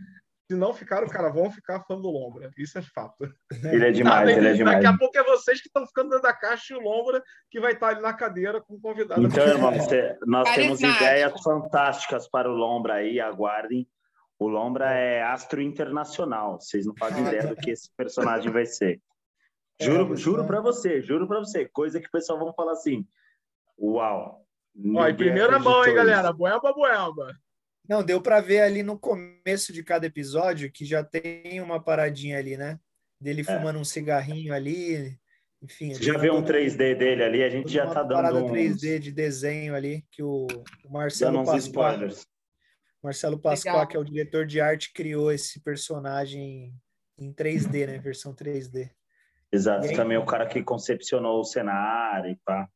se 0.49 0.57
não 0.57 0.73
ficaram, 0.73 1.07
cara, 1.07 1.29
vão 1.29 1.51
ficar 1.51 1.85
fã 1.85 2.01
do 2.01 2.11
Lombra. 2.11 2.51
Isso 2.57 2.79
é 2.79 2.83
fato. 2.83 3.31
Ele 3.71 3.87
é 3.87 3.91
demais, 3.91 4.31
ele 4.31 4.49
é 4.49 4.53
demais. 4.55 4.77
Daqui 4.77 4.87
a 4.87 4.97
pouco 4.97 5.19
é 5.19 5.23
vocês 5.23 5.61
que 5.61 5.69
estão 5.69 5.87
ficando 5.87 6.09
dentro 6.09 6.23
da 6.23 6.33
caixa 6.33 6.73
e 6.73 6.77
o 6.77 6.81
Lombra 6.81 7.23
que 7.51 7.61
vai 7.61 7.73
estar 7.73 7.89
ali 7.89 8.01
na 8.01 8.15
cadeira 8.15 8.59
com 8.59 8.75
o 8.75 8.81
convidado. 8.81 9.23
Então, 9.23 9.47
irmão, 9.47 9.71
nós 10.27 10.55
temos 10.55 10.81
ideias 10.81 11.43
fantásticas 11.43 12.27
para 12.31 12.51
o 12.51 12.55
Lombra 12.55 12.95
aí, 12.95 13.21
aguardem. 13.21 13.87
O 14.39 14.49
Lombra 14.49 14.91
é 14.91 15.23
astro 15.23 15.61
internacional. 15.61 16.59
Vocês 16.59 16.87
não 16.87 16.95
fazem 16.97 17.27
ideia 17.27 17.47
do 17.47 17.57
que 17.57 17.71
esse 17.71 17.91
personagem 17.95 18.51
vai 18.51 18.65
ser. 18.65 19.03
Juro, 19.81 20.15
é, 20.15 20.17
juro 20.17 20.47
para 20.47 20.63
você, 20.63 21.03
juro 21.03 21.29
para 21.29 21.41
você. 21.41 21.69
Coisa 21.69 22.01
que 22.01 22.09
o 22.09 22.11
pessoal 22.11 22.39
vão 22.39 22.55
falar 22.55 22.73
assim: 22.73 23.07
Uau! 23.79 24.47
Ó, 24.97 25.09
em 25.09 25.17
primeira 25.17 25.59
mão, 25.59 25.85
hein, 25.85 25.95
galera? 25.95 26.33
Boeba, 26.33 26.73
boeba. 26.73 27.37
Não, 27.89 28.05
deu 28.05 28.21
para 28.21 28.41
ver 28.41 28.61
ali 28.61 28.83
no 28.83 28.99
começo 28.99 29.73
de 29.73 29.83
cada 29.83 30.07
episódio 30.07 30.71
que 30.71 30.85
já 30.85 31.03
tem 31.03 31.61
uma 31.61 31.83
paradinha 31.83 32.39
ali, 32.39 32.57
né? 32.57 32.79
Dele 33.19 33.41
é. 33.41 33.45
fumando 33.45 33.79
um 33.79 33.85
cigarrinho 33.85 34.53
ali, 34.53 35.19
enfim. 35.63 35.95
Você 35.95 36.03
já 36.03 36.19
viu 36.19 36.35
um 36.35 36.45
3D 36.45 36.95
dele 36.95 37.25
ali, 37.25 37.43
a 37.43 37.49
gente 37.49 37.73
já 37.73 37.87
tá 37.87 38.03
dando 38.03 38.17
parada 38.17 38.45
uns... 38.45 38.51
3D 38.51 38.99
de 38.99 39.11
desenho 39.11 39.75
ali 39.75 40.05
que 40.11 40.23
o, 40.23 40.47
Marcelo 40.91 41.43
Pascoal, 41.45 41.99
Marcelo 43.03 43.39
Pascoal, 43.39 43.87
que 43.87 43.97
é 43.97 44.01
o 44.01 44.05
diretor 44.05 44.45
de 44.45 44.61
arte, 44.61 44.93
criou 44.93 45.33
esse 45.33 45.61
personagem 45.61 46.75
em 47.19 47.33
3D, 47.33 47.87
né? 47.87 47.99
Versão 47.99 48.35
3D. 48.35 48.91
Exato, 49.51 49.87
aí, 49.87 49.97
também 49.97 50.19
o 50.19 50.27
cara 50.27 50.47
que 50.47 50.63
concepcionou 50.63 51.41
o 51.41 51.45
cenário 51.45 52.31
e 52.31 52.37
pá. 52.45 52.69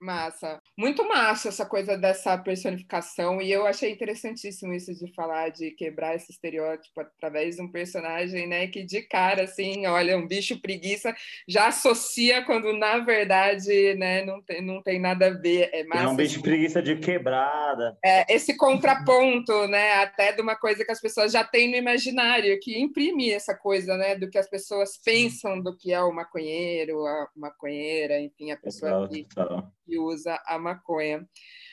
Massa. 0.00 0.60
Muito 0.76 1.06
massa 1.08 1.48
essa 1.48 1.66
coisa 1.66 1.96
dessa 1.96 2.38
personificação, 2.38 3.42
e 3.42 3.50
eu 3.50 3.66
achei 3.66 3.90
interessantíssimo 3.90 4.72
isso 4.72 4.94
de 4.94 5.12
falar 5.12 5.48
de 5.48 5.72
quebrar 5.72 6.14
esse 6.14 6.30
estereótipo 6.30 7.00
através 7.00 7.56
de 7.56 7.62
um 7.62 7.70
personagem, 7.70 8.46
né, 8.46 8.68
que 8.68 8.84
de 8.84 9.02
cara, 9.02 9.42
assim, 9.42 9.86
olha, 9.86 10.16
um 10.16 10.26
bicho 10.26 10.60
preguiça, 10.60 11.14
já 11.48 11.66
associa 11.66 12.44
quando, 12.44 12.72
na 12.72 12.98
verdade, 12.98 13.94
né, 13.94 14.24
não 14.24 14.40
tem, 14.40 14.64
não 14.64 14.82
tem 14.82 15.00
nada 15.00 15.26
a 15.26 15.30
ver. 15.30 15.70
É, 15.72 15.84
massa, 15.84 16.04
é 16.04 16.08
um 16.08 16.16
bicho 16.16 16.40
preguiça 16.42 16.80
de 16.80 16.96
quebrada. 16.96 17.98
É, 18.04 18.32
esse 18.32 18.56
contraponto, 18.56 19.66
né, 19.66 19.94
até 19.94 20.32
de 20.32 20.40
uma 20.40 20.54
coisa 20.54 20.84
que 20.84 20.92
as 20.92 21.00
pessoas 21.00 21.32
já 21.32 21.42
têm 21.42 21.70
no 21.70 21.76
imaginário, 21.76 22.58
que 22.60 22.78
imprime 22.78 23.32
essa 23.32 23.54
coisa, 23.54 23.96
né, 23.96 24.14
do 24.14 24.30
que 24.30 24.38
as 24.38 24.48
pessoas 24.48 24.96
pensam 25.04 25.60
do 25.60 25.76
que 25.76 25.92
é 25.92 26.00
o 26.00 26.12
maconheiro, 26.12 27.04
a 27.04 27.28
maconheira, 27.36 28.20
enfim, 28.20 28.52
a 28.52 28.56
pessoa 28.56 29.08
que 29.08 29.26
que 29.88 29.98
usa 29.98 30.40
a 30.46 30.58
maconha. 30.58 31.26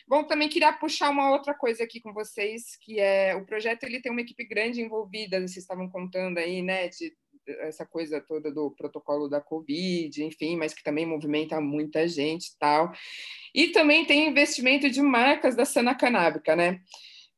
Bom, 0.07 0.23
também 0.23 0.47
queria 0.47 0.71
puxar 0.71 1.09
uma 1.09 1.31
outra 1.31 1.53
coisa 1.53 1.83
aqui 1.83 1.99
com 1.99 2.13
vocês, 2.13 2.77
que 2.81 2.99
é 2.99 3.35
o 3.35 3.45
projeto 3.45 3.83
ele 3.83 4.01
tem 4.01 4.11
uma 4.11 4.21
equipe 4.21 4.45
grande 4.45 4.81
envolvida, 4.81 5.39
vocês 5.39 5.57
estavam 5.57 5.89
contando 5.89 6.37
aí, 6.37 6.61
né, 6.61 6.87
de, 6.89 7.11
essa 7.61 7.85
coisa 7.85 8.21
toda 8.21 8.51
do 8.51 8.71
protocolo 8.71 9.27
da 9.27 9.41
Covid, 9.41 10.23
enfim, 10.23 10.55
mas 10.55 10.73
que 10.73 10.83
também 10.83 11.05
movimenta 11.05 11.59
muita 11.59 12.07
gente 12.07 12.47
e 12.47 12.57
tal. 12.57 12.91
E 13.53 13.69
também 13.69 14.05
tem 14.05 14.27
investimento 14.29 14.89
de 14.89 15.01
marcas 15.01 15.55
da 15.55 15.65
cena 15.65 15.95
canábica, 15.95 16.55
né? 16.55 16.79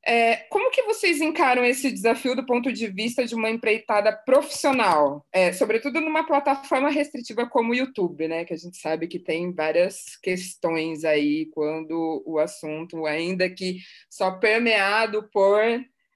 É, 0.10 0.38
como 0.50 0.72
que 0.72 0.84
vocês 0.84 1.20
encaram 1.20 1.66
esse 1.66 1.92
desafio 1.92 2.34
do 2.34 2.46
ponto 2.46 2.72
de 2.72 2.88
vista 2.88 3.26
de 3.26 3.36
uma 3.36 3.50
empreitada 3.50 4.14
profissional, 4.14 5.28
é, 5.34 5.52
sobretudo 5.52 6.00
numa 6.00 6.26
plataforma 6.26 6.90
restritiva 6.90 7.46
como 7.46 7.74
o 7.74 7.76
YouTube, 7.76 8.26
né? 8.26 8.46
Que 8.46 8.54
a 8.54 8.58
gente 8.58 8.78
sabe 8.78 9.10
que 9.10 9.20
tem 9.20 9.52
várias 9.52 10.16
questões 10.24 11.04
aí 11.04 11.48
quando 11.48 12.24
o 12.26 12.40
assunto, 12.40 13.06
ainda 13.06 13.50
que 13.50 13.80
só 14.10 14.32
permeado 14.32 15.30
por, 15.30 15.62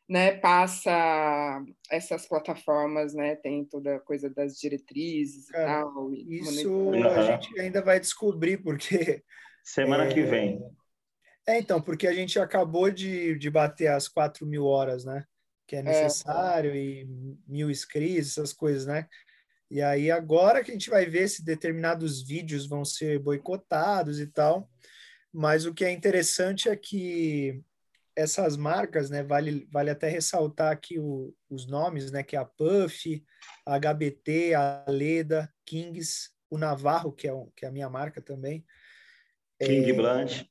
né, 0.07 0.31
passa 0.37 1.61
essas 1.89 2.25
plataformas, 2.25 3.13
né? 3.13 3.35
Tem 3.35 3.65
toda 3.65 3.97
a 3.97 3.99
coisa 3.99 4.29
das 4.29 4.57
diretrizes 4.57 5.47
Cara, 5.49 5.63
e 5.63 5.67
tal. 5.67 6.13
Isso 6.13 6.91
a 6.93 7.23
gente 7.23 7.59
ainda 7.59 7.81
vai 7.81 7.99
descobrir 7.99 8.55
porque 8.55 9.21
semana 9.65 10.05
é... 10.05 10.13
que 10.13 10.21
vem 10.21 10.63
é, 11.47 11.57
então, 11.57 11.81
porque 11.81 12.07
a 12.07 12.13
gente 12.13 12.39
acabou 12.39 12.91
de, 12.91 13.37
de 13.37 13.49
bater 13.49 13.87
as 13.87 14.07
4 14.07 14.45
mil 14.45 14.65
horas, 14.65 15.03
né? 15.03 15.25
Que 15.67 15.75
é, 15.75 15.79
é 15.79 15.83
necessário, 15.83 16.71
é. 16.71 16.77
e 16.77 17.07
mil 17.47 17.69
inscritos, 17.69 18.31
essas 18.31 18.53
coisas, 18.53 18.85
né? 18.85 19.07
E 19.69 19.81
aí, 19.81 20.11
agora 20.11 20.63
que 20.63 20.69
a 20.71 20.73
gente 20.73 20.89
vai 20.89 21.05
ver 21.05 21.27
se 21.29 21.43
determinados 21.43 22.21
vídeos 22.21 22.67
vão 22.67 22.83
ser 22.83 23.19
boicotados 23.19 24.19
e 24.19 24.27
tal. 24.27 24.69
Mas 25.33 25.65
o 25.65 25.73
que 25.73 25.85
é 25.85 25.91
interessante 25.91 26.67
é 26.67 26.75
que 26.75 27.61
essas 28.13 28.57
marcas, 28.57 29.09
né, 29.09 29.23
vale, 29.23 29.65
vale 29.71 29.89
até 29.89 30.09
ressaltar 30.09 30.73
aqui 30.73 30.99
o, 30.99 31.33
os 31.49 31.65
nomes, 31.65 32.11
né, 32.11 32.21
que 32.21 32.35
é 32.35 32.39
a 32.39 32.45
Puff, 32.45 33.23
a 33.65 33.79
HBT, 33.79 34.53
a 34.53 34.85
Leda, 34.89 35.49
Kings, 35.65 36.29
o 36.49 36.57
Navarro, 36.57 37.13
que 37.13 37.29
é, 37.29 37.31
que 37.55 37.65
é 37.65 37.69
a 37.69 37.71
minha 37.71 37.89
marca 37.89 38.21
também. 38.21 38.65
King 39.57 39.89
é, 39.89 39.93
Blanche 39.93 40.50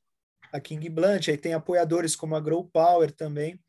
a 0.51 0.59
King 0.59 0.89
Blunt, 0.89 1.27
aí 1.29 1.37
tem 1.37 1.53
apoiadores 1.53 2.15
como 2.15 2.35
a 2.35 2.39
Grow 2.39 2.63
Power 2.63 3.11
também. 3.11 3.59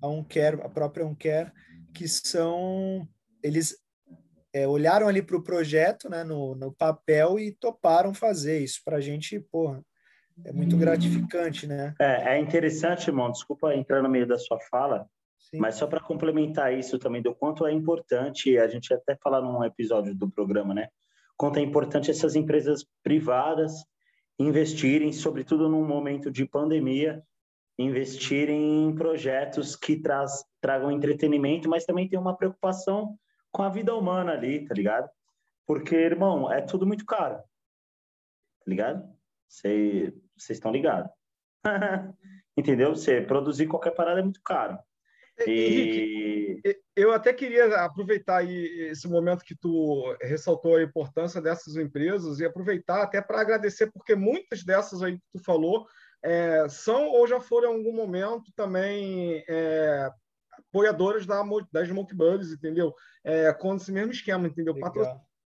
A 0.00 0.08
Uncare. 0.08 0.60
A 0.62 0.68
própria 0.68 1.06
Uncare, 1.06 1.52
que 1.94 2.08
são... 2.08 3.06
Eles 3.42 3.76
é, 4.52 4.68
olharam 4.68 5.08
ali 5.08 5.22
para 5.22 5.36
o 5.36 5.42
projeto, 5.42 6.08
né, 6.08 6.22
no, 6.22 6.54
no 6.54 6.72
papel 6.72 7.38
e 7.38 7.52
toparam 7.52 8.12
fazer 8.12 8.60
isso. 8.60 8.80
Para 8.84 8.98
a 8.98 9.00
gente, 9.00 9.40
porra, 9.40 9.82
é 10.44 10.52
muito 10.52 10.76
gratificante, 10.76 11.66
né? 11.66 11.94
É, 12.00 12.34
é 12.34 12.40
interessante, 12.40 13.08
irmão, 13.08 13.30
desculpa 13.30 13.74
entrar 13.74 14.02
no 14.02 14.08
meio 14.08 14.26
da 14.26 14.38
sua 14.38 14.58
fala, 14.70 15.06
Sim. 15.38 15.58
mas 15.58 15.76
só 15.76 15.86
para 15.86 16.00
complementar 16.00 16.76
isso 16.76 16.98
também, 16.98 17.22
do 17.22 17.34
quanto 17.34 17.66
é 17.66 17.72
importante, 17.72 18.58
a 18.58 18.66
gente 18.68 18.92
até 18.92 19.16
falar 19.16 19.40
num 19.40 19.64
episódio 19.64 20.14
do 20.14 20.30
programa, 20.30 20.74
né? 20.74 20.88
Quanto 21.36 21.58
é 21.58 21.62
importante 21.62 22.10
essas 22.10 22.36
empresas 22.36 22.84
privadas 23.02 23.72
investirem, 24.46 25.12
sobretudo 25.12 25.68
num 25.68 25.86
momento 25.86 26.30
de 26.30 26.46
pandemia, 26.46 27.22
investirem 27.78 28.84
em 28.84 28.94
projetos 28.94 29.74
que 29.74 29.96
traz, 29.96 30.44
tragam 30.60 30.90
entretenimento, 30.90 31.68
mas 31.68 31.84
também 31.84 32.08
tem 32.08 32.18
uma 32.18 32.36
preocupação 32.36 33.18
com 33.50 33.62
a 33.62 33.68
vida 33.68 33.94
humana 33.94 34.32
ali, 34.32 34.64
tá 34.64 34.74
ligado? 34.74 35.08
Porque, 35.66 35.94
irmão, 35.94 36.52
é 36.52 36.60
tudo 36.60 36.86
muito 36.86 37.04
caro. 37.04 37.36
Tá 37.36 38.66
ligado? 38.66 39.08
Vocês 39.48 40.12
estão 40.50 40.72
ligados. 40.72 41.10
Entendeu? 42.56 42.94
Você 42.94 43.20
produzir 43.20 43.66
qualquer 43.66 43.92
parada 43.92 44.20
é 44.20 44.22
muito 44.22 44.40
caro. 44.42 44.78
E... 45.46 46.60
Henrique, 46.62 46.82
eu 46.94 47.12
até 47.12 47.32
queria 47.32 47.84
aproveitar 47.84 48.38
aí 48.38 48.88
esse 48.90 49.08
momento 49.08 49.44
que 49.44 49.54
tu 49.54 50.16
ressaltou 50.20 50.76
a 50.76 50.82
importância 50.82 51.40
dessas 51.40 51.76
empresas 51.76 52.38
e 52.38 52.44
aproveitar 52.44 53.02
até 53.02 53.20
para 53.20 53.40
agradecer, 53.40 53.90
porque 53.90 54.14
muitas 54.14 54.62
dessas 54.62 55.02
aí 55.02 55.16
que 55.16 55.24
tu 55.32 55.44
falou 55.44 55.86
é, 56.22 56.66
são 56.68 57.08
ou 57.08 57.26
já 57.26 57.40
foram 57.40 57.72
em 57.72 57.76
algum 57.78 57.92
momento 57.92 58.52
também 58.54 59.44
é, 59.48 60.10
apoiadoras 60.68 61.26
da, 61.26 61.42
das 61.72 61.88
Smoke 61.88 62.14
Buddies, 62.14 62.52
entendeu? 62.52 62.94
É, 63.24 63.52
com 63.52 63.74
esse 63.74 63.90
mesmo 63.90 64.12
esquema, 64.12 64.46
entendeu? 64.46 64.74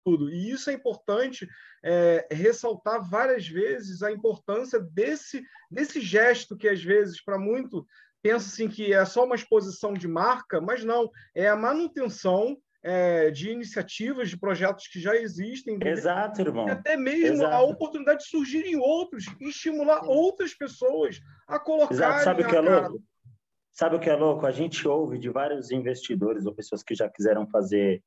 tudo. 0.03 0.29
E 0.29 0.51
isso 0.51 0.69
é 0.69 0.73
importante 0.73 1.47
é, 1.83 2.27
ressaltar 2.31 3.07
várias 3.07 3.47
vezes 3.47 4.01
a 4.01 4.11
importância 4.11 4.79
desse, 4.79 5.43
desse 5.69 6.01
gesto 6.01 6.57
que, 6.57 6.67
às 6.67 6.83
vezes, 6.83 7.23
para 7.23 7.37
muito 7.37 7.85
pensa 8.21 8.47
assim 8.47 8.67
que 8.67 8.93
é 8.93 9.03
só 9.05 9.25
uma 9.25 9.35
exposição 9.35 9.93
de 9.93 10.07
marca, 10.07 10.59
mas 10.61 10.83
não, 10.83 11.09
é 11.35 11.47
a 11.47 11.55
manutenção 11.55 12.57
é, 12.81 13.29
de 13.29 13.49
iniciativas, 13.49 14.29
de 14.29 14.37
projetos 14.37 14.87
que 14.87 14.99
já 14.99 15.15
existem. 15.15 15.77
Exato, 15.83 16.41
irmão. 16.41 16.67
E 16.67 16.71
até 16.71 16.95
mesmo 16.95 17.37
Exato. 17.37 17.53
a 17.53 17.61
oportunidade 17.61 18.23
de 18.23 18.29
surgirem 18.29 18.77
outros 18.77 19.25
e 19.39 19.49
estimular 19.49 20.03
outras 20.05 20.53
pessoas 20.53 21.19
a 21.47 21.59
colocar. 21.59 21.93
Exato. 21.93 22.23
Sabe 22.23 22.43
o 22.43 22.47
que 22.47 22.55
é 22.55 22.61
louco? 22.61 23.03
Sabe 23.71 23.95
o 23.95 23.99
que 23.99 24.09
é 24.09 24.15
louco? 24.15 24.45
A 24.45 24.51
gente 24.51 24.87
ouve 24.87 25.17
de 25.17 25.29
vários 25.29 25.71
investidores 25.71 26.45
ou 26.45 26.53
pessoas 26.53 26.83
que 26.83 26.95
já 26.95 27.09
quiseram 27.09 27.47
fazer 27.47 28.03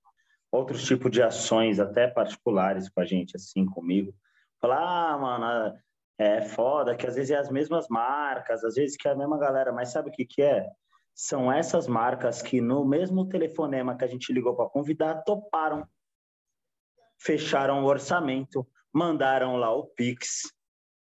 outros 0.50 0.84
tipos 0.84 1.10
de 1.10 1.22
ações, 1.22 1.80
até 1.80 2.06
particulares 2.06 2.88
com 2.90 3.00
a 3.00 3.04
gente, 3.06 3.36
assim, 3.36 3.64
comigo. 3.64 4.14
Falar, 4.60 5.14
ah, 5.14 5.18
mano, 5.18 5.74
é 6.22 6.42
foda, 6.42 6.94
que 6.94 7.06
às 7.06 7.16
vezes 7.16 7.30
é 7.30 7.36
as 7.36 7.50
mesmas 7.50 7.88
marcas, 7.88 8.64
às 8.64 8.74
vezes 8.74 8.96
que 8.96 9.08
é 9.08 9.10
a 9.10 9.16
mesma 9.16 9.38
galera, 9.38 9.72
mas 9.72 9.90
sabe 9.90 10.08
o 10.08 10.12
que, 10.12 10.24
que 10.24 10.42
é? 10.42 10.66
São 11.14 11.52
essas 11.52 11.86
marcas 11.86 12.40
que 12.40 12.60
no 12.60 12.84
mesmo 12.84 13.28
telefonema 13.28 13.96
que 13.96 14.04
a 14.04 14.08
gente 14.08 14.32
ligou 14.32 14.54
para 14.54 14.68
convidar, 14.68 15.22
toparam, 15.24 15.86
fecharam 17.20 17.82
o 17.82 17.86
orçamento, 17.86 18.66
mandaram 18.92 19.56
lá 19.56 19.74
o 19.74 19.86
Pix, 19.86 20.42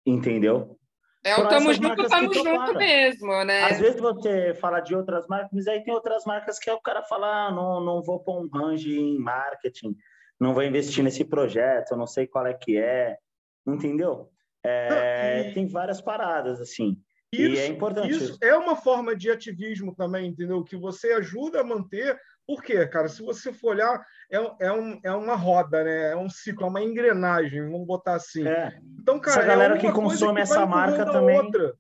entendeu? 0.04 0.78
É 1.24 1.36
o 1.36 1.46
tamo 1.46 1.72
junto, 1.72 2.08
tamo 2.08 2.34
junto 2.34 2.74
mesmo, 2.74 3.44
né? 3.44 3.62
Às 3.64 3.78
vezes 3.78 4.00
você 4.00 4.54
fala 4.54 4.80
de 4.80 4.94
outras 4.96 5.26
marcas, 5.28 5.50
mas 5.52 5.68
aí 5.68 5.84
tem 5.84 5.94
outras 5.94 6.24
marcas 6.24 6.58
que 6.58 6.68
o 6.70 6.80
cara 6.80 7.02
fala, 7.04 7.46
ah, 7.46 7.50
não, 7.52 7.80
não 7.80 8.02
vou 8.02 8.18
pôr 8.18 8.42
um 8.42 8.48
range 8.48 8.98
em 8.98 9.18
marketing, 9.18 9.94
não 10.40 10.52
vou 10.52 10.64
investir 10.64 11.04
nesse 11.04 11.24
projeto, 11.24 11.96
não 11.96 12.08
sei 12.08 12.26
qual 12.26 12.44
é 12.46 12.54
que 12.54 12.76
é, 12.76 13.16
entendeu? 13.64 14.32
É, 14.64 15.48
e... 15.48 15.54
Tem 15.54 15.66
várias 15.66 16.00
paradas, 16.00 16.60
assim. 16.60 16.96
Isso, 17.32 17.54
e 17.54 17.58
é 17.58 17.66
importante. 17.66 18.10
Isso 18.10 18.38
é 18.42 18.54
uma 18.54 18.76
forma 18.76 19.16
de 19.16 19.30
ativismo 19.30 19.94
também, 19.94 20.28
entendeu? 20.28 20.62
Que 20.62 20.76
você 20.76 21.12
ajuda 21.14 21.60
a 21.60 21.64
manter. 21.64 22.20
Por 22.46 22.62
quê, 22.62 22.86
cara? 22.86 23.08
Se 23.08 23.22
você 23.22 23.52
for 23.52 23.70
olhar, 23.70 24.04
é, 24.30 24.66
é, 24.66 24.72
um, 24.72 25.00
é 25.02 25.12
uma 25.12 25.34
roda, 25.34 25.82
né? 25.82 26.10
É 26.10 26.16
um 26.16 26.28
ciclo, 26.28 26.66
é 26.66 26.68
uma 26.68 26.82
engrenagem, 26.82 27.70
vamos 27.70 27.86
botar 27.86 28.16
assim. 28.16 28.46
É. 28.46 28.78
Então, 29.00 29.18
cara, 29.18 29.40
essa 29.40 29.48
galera 29.48 29.76
é 29.76 29.78
que 29.78 29.90
consome 29.90 30.34
que 30.34 30.40
essa 30.42 30.66
marca 30.66 31.06
também. 31.06 31.38
Outra. 31.38 31.74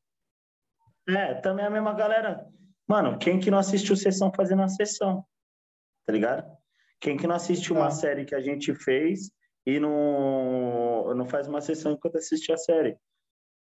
É, 1.08 1.34
também 1.34 1.64
é 1.64 1.68
a 1.68 1.70
mesma 1.70 1.92
galera. 1.92 2.46
Mano, 2.88 3.18
quem 3.18 3.38
que 3.38 3.50
não 3.50 3.58
assistiu 3.58 3.96
sessão 3.96 4.32
fazendo 4.34 4.62
a 4.62 4.68
sessão? 4.68 5.24
Tá 6.06 6.12
ligado? 6.12 6.44
Quem 7.00 7.16
que 7.16 7.26
não 7.26 7.34
assistiu 7.34 7.76
uma 7.76 7.90
série 7.90 8.24
que 8.24 8.34
a 8.34 8.40
gente 8.40 8.74
fez 8.74 9.30
e 9.66 9.78
não, 9.78 10.91
não 11.14 11.28
faz 11.28 11.48
uma 11.48 11.60
sessão 11.60 11.92
enquanto 11.92 12.16
assiste 12.16 12.52
a 12.52 12.56
série? 12.56 12.96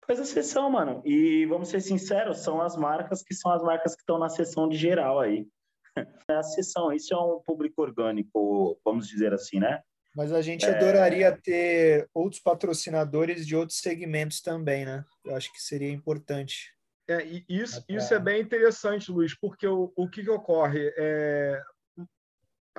Faz 0.05 0.19
a 0.19 0.25
sessão, 0.25 0.69
mano. 0.69 1.01
E 1.05 1.45
vamos 1.45 1.69
ser 1.69 1.81
sinceros, 1.81 2.39
são 2.39 2.61
as 2.61 2.75
marcas 2.75 3.21
que 3.21 3.33
são 3.33 3.51
as 3.51 3.61
marcas 3.61 3.95
que 3.95 4.01
estão 4.01 4.17
na 4.17 4.29
sessão 4.29 4.67
de 4.67 4.77
geral 4.77 5.19
aí. 5.19 5.47
É 6.29 6.35
a 6.35 6.43
sessão, 6.43 6.93
isso 6.93 7.13
é 7.13 7.17
um 7.17 7.41
público 7.45 7.81
orgânico, 7.81 8.79
vamos 8.85 9.07
dizer 9.07 9.33
assim, 9.33 9.59
né? 9.59 9.81
Mas 10.15 10.31
a 10.31 10.41
gente 10.41 10.63
é... 10.63 10.69
adoraria 10.69 11.35
ter 11.35 12.07
outros 12.13 12.41
patrocinadores 12.41 13.45
de 13.45 13.55
outros 13.55 13.79
segmentos 13.79 14.39
também, 14.39 14.85
né? 14.85 15.03
Eu 15.25 15.35
acho 15.35 15.51
que 15.51 15.59
seria 15.59 15.91
importante. 15.91 16.73
É, 17.07 17.23
isso, 17.49 17.83
isso 17.89 18.13
é 18.13 18.19
bem 18.19 18.41
interessante, 18.41 19.11
Luiz, 19.11 19.35
porque 19.37 19.67
o, 19.67 19.91
o 19.95 20.07
que, 20.07 20.23
que 20.23 20.29
ocorre? 20.29 20.93
É, 20.95 21.59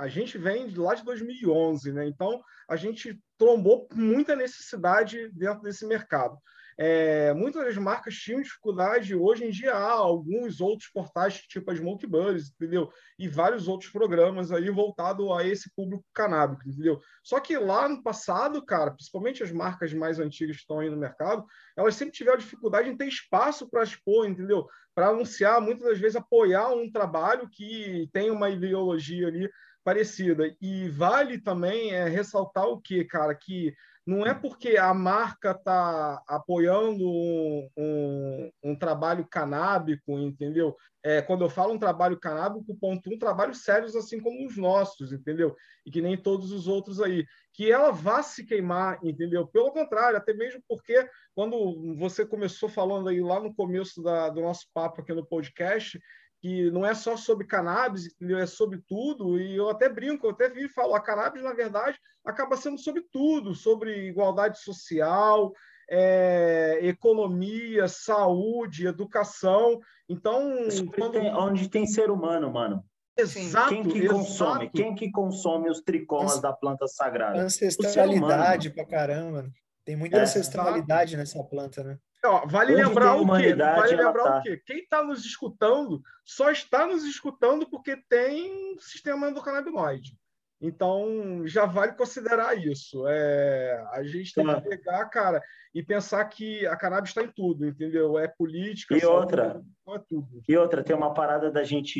a 0.01 0.09
gente 0.09 0.39
vem 0.39 0.67
lá 0.75 0.95
de 0.95 1.05
2011, 1.05 1.93
né? 1.93 2.07
Então, 2.07 2.43
a 2.69 2.75
gente 2.75 3.21
trombou 3.37 3.87
muita 3.93 4.35
necessidade 4.35 5.31
dentro 5.33 5.63
desse 5.63 5.87
mercado. 5.87 6.39
É, 6.83 7.35
muitas 7.35 7.63
das 7.63 7.77
marcas 7.77 8.15
tinham 8.15 8.41
dificuldade, 8.41 9.15
hoje 9.15 9.45
em 9.45 9.51
dia 9.51 9.75
há 9.75 9.93
alguns 9.93 10.63
outros 10.63 10.89
portais, 10.89 11.35
tipo 11.43 11.71
a 11.71 11.77
Smoke 11.77 12.07
Buddies, 12.07 12.51
entendeu? 12.51 12.91
E 13.19 13.29
vários 13.29 13.69
outros 13.69 13.91
programas 13.91 14.51
aí 14.51 14.71
voltados 14.71 15.31
a 15.33 15.45
esse 15.45 15.71
público 15.75 16.03
canábico, 16.15 16.67
entendeu? 16.67 16.99
Só 17.23 17.39
que 17.39 17.59
lá 17.59 17.87
no 17.87 18.03
passado, 18.03 18.65
cara, 18.65 18.93
principalmente 18.93 19.43
as 19.43 19.53
marcas 19.53 19.93
mais 19.93 20.19
antigas 20.19 20.57
que 20.57 20.63
estão 20.63 20.81
aí 20.81 20.89
no 20.89 20.97
mercado, 20.97 21.45
elas 21.77 21.97
sempre 21.97 22.15
tiveram 22.15 22.39
dificuldade 22.39 22.89
em 22.89 22.97
ter 22.97 23.09
espaço 23.09 23.69
para 23.69 23.85
expor, 23.85 24.27
entendeu? 24.27 24.67
Para 24.95 25.09
anunciar, 25.09 25.61
muitas 25.61 25.87
das 25.87 25.99
vezes 25.99 26.17
apoiar 26.17 26.71
um 26.71 26.91
trabalho 26.91 27.47
que 27.51 28.09
tem 28.11 28.31
uma 28.31 28.49
ideologia 28.49 29.29
ali 29.29 29.51
parecida. 29.85 30.55
E 30.61 30.89
vale 30.89 31.39
também 31.39 31.93
é, 31.93 32.09
ressaltar 32.09 32.67
o 32.67 32.81
que, 32.81 33.05
cara, 33.05 33.35
que 33.35 33.75
não 34.07 34.27
é 34.27 34.35
porque 34.35 34.77
a 34.77 34.93
marca 34.93 35.53
está 35.53 36.23
apoiando 36.27 37.07
um, 37.07 37.69
um, 37.77 38.51
um, 38.65 38.77
trabalho 38.77 39.27
canábico, 39.27 40.19
entendeu? 40.19 40.77
É, 41.03 41.23
quando 41.23 41.45
eu 41.45 41.51
falo 41.51 41.75
um 41.75 41.79
trabalho 41.79 42.19
canábico, 42.19 42.77
ponto 42.77 43.09
um, 43.09 43.19
trabalhos 43.19 43.63
sérios 43.63 43.95
assim 43.95 44.19
como 44.19 44.47
os 44.47 44.57
nossos, 44.57 45.13
entendeu? 45.13 45.55
E 45.87 45.91
que 45.91 46.01
nem 46.01 46.17
todos 46.17 46.51
os 46.51 46.67
outros 46.67 47.01
aí. 47.01 47.25
Que 47.53 47.71
ela 47.71 47.91
vá 47.93 48.23
se 48.23 48.45
queimar, 48.45 48.99
entendeu? 49.03 49.47
Pelo 49.47 49.71
contrário, 49.71 50.17
até 50.17 50.33
mesmo 50.33 50.63
porque 50.69 51.09
quando 51.35 51.95
você 51.97 52.27
começou 52.27 52.69
falando 52.69 53.09
aí 53.09 53.21
lá 53.21 53.39
no 53.39 53.55
começo 53.55 54.03
da, 54.03 54.29
do 54.29 54.41
nosso 54.41 54.67
papo 54.75 55.01
aqui 55.03 55.13
no 55.13 55.25
podcast, 55.25 56.01
que 56.41 56.71
não 56.71 56.87
é 56.87 56.95
só 56.95 57.17
sobre 57.17 57.47
cannabis, 57.47 58.07
entendeu? 58.07 58.39
é 58.39 58.47
sobre 58.47 58.79
tudo, 58.89 59.39
e 59.39 59.57
eu 59.57 59.69
até 59.69 59.89
brinco, 59.89 60.27
eu 60.27 60.31
até 60.31 60.49
vi 60.49 60.65
e 60.65 60.69
falo, 60.69 60.95
a 60.95 61.01
cannabis, 61.01 61.43
na 61.43 61.53
verdade, 61.53 61.99
acaba 62.25 62.57
sendo 62.57 62.79
sobre 62.79 63.03
tudo, 63.13 63.55
sobre 63.55 64.09
igualdade 64.09 64.59
social, 64.59 65.53
é, 65.91 66.79
economia, 66.83 67.89
saúde, 67.89 68.87
educação. 68.87 69.81
Então, 70.09 70.69
quando... 70.97 71.13
tem, 71.13 71.35
onde 71.35 71.69
tem 71.69 71.87
ser 71.87 72.11
humano, 72.11 72.51
mano. 72.51 72.85
Exato, 73.19 73.69
quem 73.69 73.83
que 73.83 73.99
exato. 73.99 74.15
consome? 74.15 74.71
Quem 74.71 74.95
que 74.95 75.11
consome 75.11 75.69
os 75.69 75.83
tricomas 75.83 76.41
da 76.41 76.53
planta 76.53 76.87
sagrada? 76.87 77.39
Ancestralidade 77.39 78.71
pra 78.71 78.87
caramba. 78.87 79.51
Tem 79.91 79.97
muita 79.97 80.19
é. 80.19 80.21
ancestralidade 80.21 81.17
nessa 81.17 81.43
planta, 81.43 81.83
né? 81.83 81.99
Ó, 82.25 82.47
vale 82.47 82.75
Onde 82.75 82.85
lembrar 82.85 83.17
o 83.17 83.27
quê? 83.37 83.53
Vale 83.57 83.97
lembrar 83.97 84.23
tá. 84.23 84.39
o 84.39 84.43
quê? 84.43 84.63
Quem 84.65 84.79
está 84.79 85.03
nos 85.03 85.25
escutando 85.25 86.01
só 86.25 86.49
está 86.53 86.87
nos 86.87 87.03
escutando 87.03 87.69
porque 87.69 87.97
tem 88.09 88.79
sistema 88.79 89.29
endocannabinoide. 89.29 90.17
Então, 90.63 91.43
já 91.45 91.67
vale 91.67 91.95
considerar 91.95 92.57
isso. 92.57 93.05
É, 93.09 93.85
a 93.91 94.05
gente 94.05 94.33
tem 94.33 94.47
que 94.47 94.61
pegar, 94.61 95.07
cara, 95.07 95.43
e 95.75 95.83
pensar 95.83 96.25
que 96.27 96.65
a 96.69 96.77
cannabis 96.77 97.11
está 97.11 97.25
em 97.25 97.33
tudo, 97.33 97.67
entendeu? 97.67 98.17
É 98.17 98.29
política, 98.29 98.97
e 98.97 99.05
outra, 99.05 99.61
é 99.89 99.99
tudo. 100.09 100.41
E 100.49 100.57
outra, 100.57 100.85
tem 100.85 100.95
uma 100.95 101.13
parada 101.13 101.51
da 101.51 101.65
gente 101.65 101.99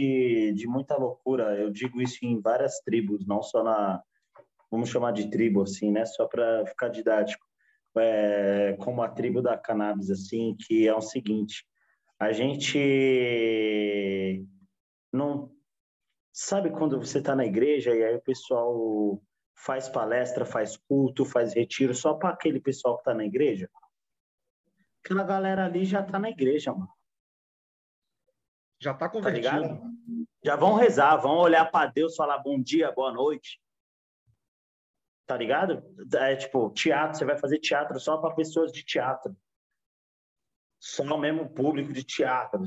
de 0.53 0.67
muita 0.69 0.97
loucura. 0.97 1.59
Eu 1.59 1.71
digo 1.71 2.01
isso 2.01 2.19
em 2.23 2.41
várias 2.41 2.79
tribos, 2.85 3.27
não 3.27 3.43
só 3.43 3.65
na, 3.65 4.01
vamos 4.71 4.91
chamar 4.91 5.13
de 5.13 5.29
tribo, 5.29 5.63
assim, 5.63 5.91
né? 5.91 6.05
Só 6.07 6.29
para 6.29 6.65
ficar 6.67 6.89
didático 6.89 7.50
é, 7.97 8.77
como 8.81 9.03
a 9.03 9.09
tribo 9.09 9.43
da 9.43 9.57
cannabis, 9.57 10.11
assim, 10.11 10.57
que 10.57 10.87
é 10.87 10.95
o 10.95 11.01
seguinte: 11.01 11.67
a 12.19 12.33
gente 12.33 14.47
não 15.13 15.53
sabe 16.33 16.71
quando 16.71 16.99
você 16.99 17.19
está 17.19 17.35
na 17.35 17.45
igreja 17.45 17.95
e 17.95 18.05
aí 18.05 18.15
o 18.15 18.23
pessoal 18.23 19.21
faz 19.55 19.89
palestra, 19.89 20.45
faz 20.45 20.77
culto, 20.77 21.25
faz 21.25 21.55
retiro 21.55 21.95
só 21.95 22.15
para 22.15 22.31
aquele 22.31 22.61
pessoal 22.61 22.97
que 22.97 23.03
está 23.03 23.15
na 23.15 23.25
igreja? 23.25 23.69
Aquela 25.05 25.25
galera 25.25 25.65
ali 25.65 25.85
já 25.85 26.01
está 26.01 26.19
na 26.19 26.31
igreja, 26.31 26.73
mano. 26.73 26.91
Já 28.79 28.93
está 28.93 29.09
convertido. 29.09 29.51
Tá 29.51 29.91
já 30.43 30.57
vão 30.57 30.75
rezar, 30.75 31.17
vão 31.17 31.37
olhar 31.37 31.71
para 31.71 31.91
Deus, 31.91 32.17
falar 32.17 32.39
bom 32.39 32.59
dia, 32.59 32.91
boa 32.93 33.13
noite 33.13 33.61
tá 35.31 35.37
ligado? 35.37 35.81
É 36.15 36.35
tipo, 36.35 36.71
teatro, 36.71 37.17
você 37.17 37.25
vai 37.25 37.39
fazer 37.39 37.61
teatro 37.61 38.01
só 38.01 38.17
para 38.17 38.35
pessoas 38.35 38.73
de 38.73 38.85
teatro. 38.85 39.37
Só 40.81 41.05
o 41.05 41.19
mesmo 41.19 41.49
público 41.49 41.93
de 41.93 42.03
teatro. 42.03 42.65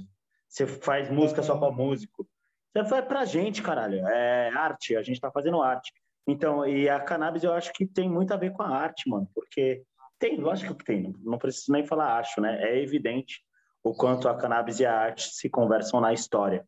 Você 0.47 0.65
faz 0.65 1.09
música 1.09 1.43
só 1.43 1.57
para 1.57 1.73
músico. 1.73 2.25
Você 2.73 2.85
faz 2.85 3.03
pra 3.03 3.25
gente, 3.25 3.61
caralho. 3.61 4.07
É 4.07 4.47
arte, 4.51 4.95
a 4.95 5.01
gente 5.01 5.19
tá 5.19 5.29
fazendo 5.29 5.61
arte. 5.61 5.91
Então, 6.25 6.65
e 6.65 6.87
a 6.87 7.01
cannabis 7.01 7.43
eu 7.43 7.51
acho 7.51 7.73
que 7.73 7.85
tem 7.85 8.09
muito 8.09 8.33
a 8.33 8.37
ver 8.37 8.53
com 8.53 8.63
a 8.63 8.69
arte, 8.69 9.09
mano, 9.09 9.29
porque 9.35 9.83
tem, 10.17 10.39
lógico 10.39 10.73
que 10.73 10.85
tem, 10.85 11.13
não 11.19 11.37
preciso 11.37 11.73
nem 11.73 11.85
falar 11.85 12.17
acho, 12.17 12.39
né? 12.39 12.63
É 12.63 12.81
evidente 12.81 13.41
o 13.83 13.93
quanto 13.93 14.29
a 14.29 14.37
cannabis 14.37 14.79
e 14.79 14.85
a 14.85 14.97
arte 14.97 15.35
se 15.35 15.49
conversam 15.49 15.99
na 15.99 16.13
história. 16.13 16.65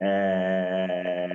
É... 0.00 1.28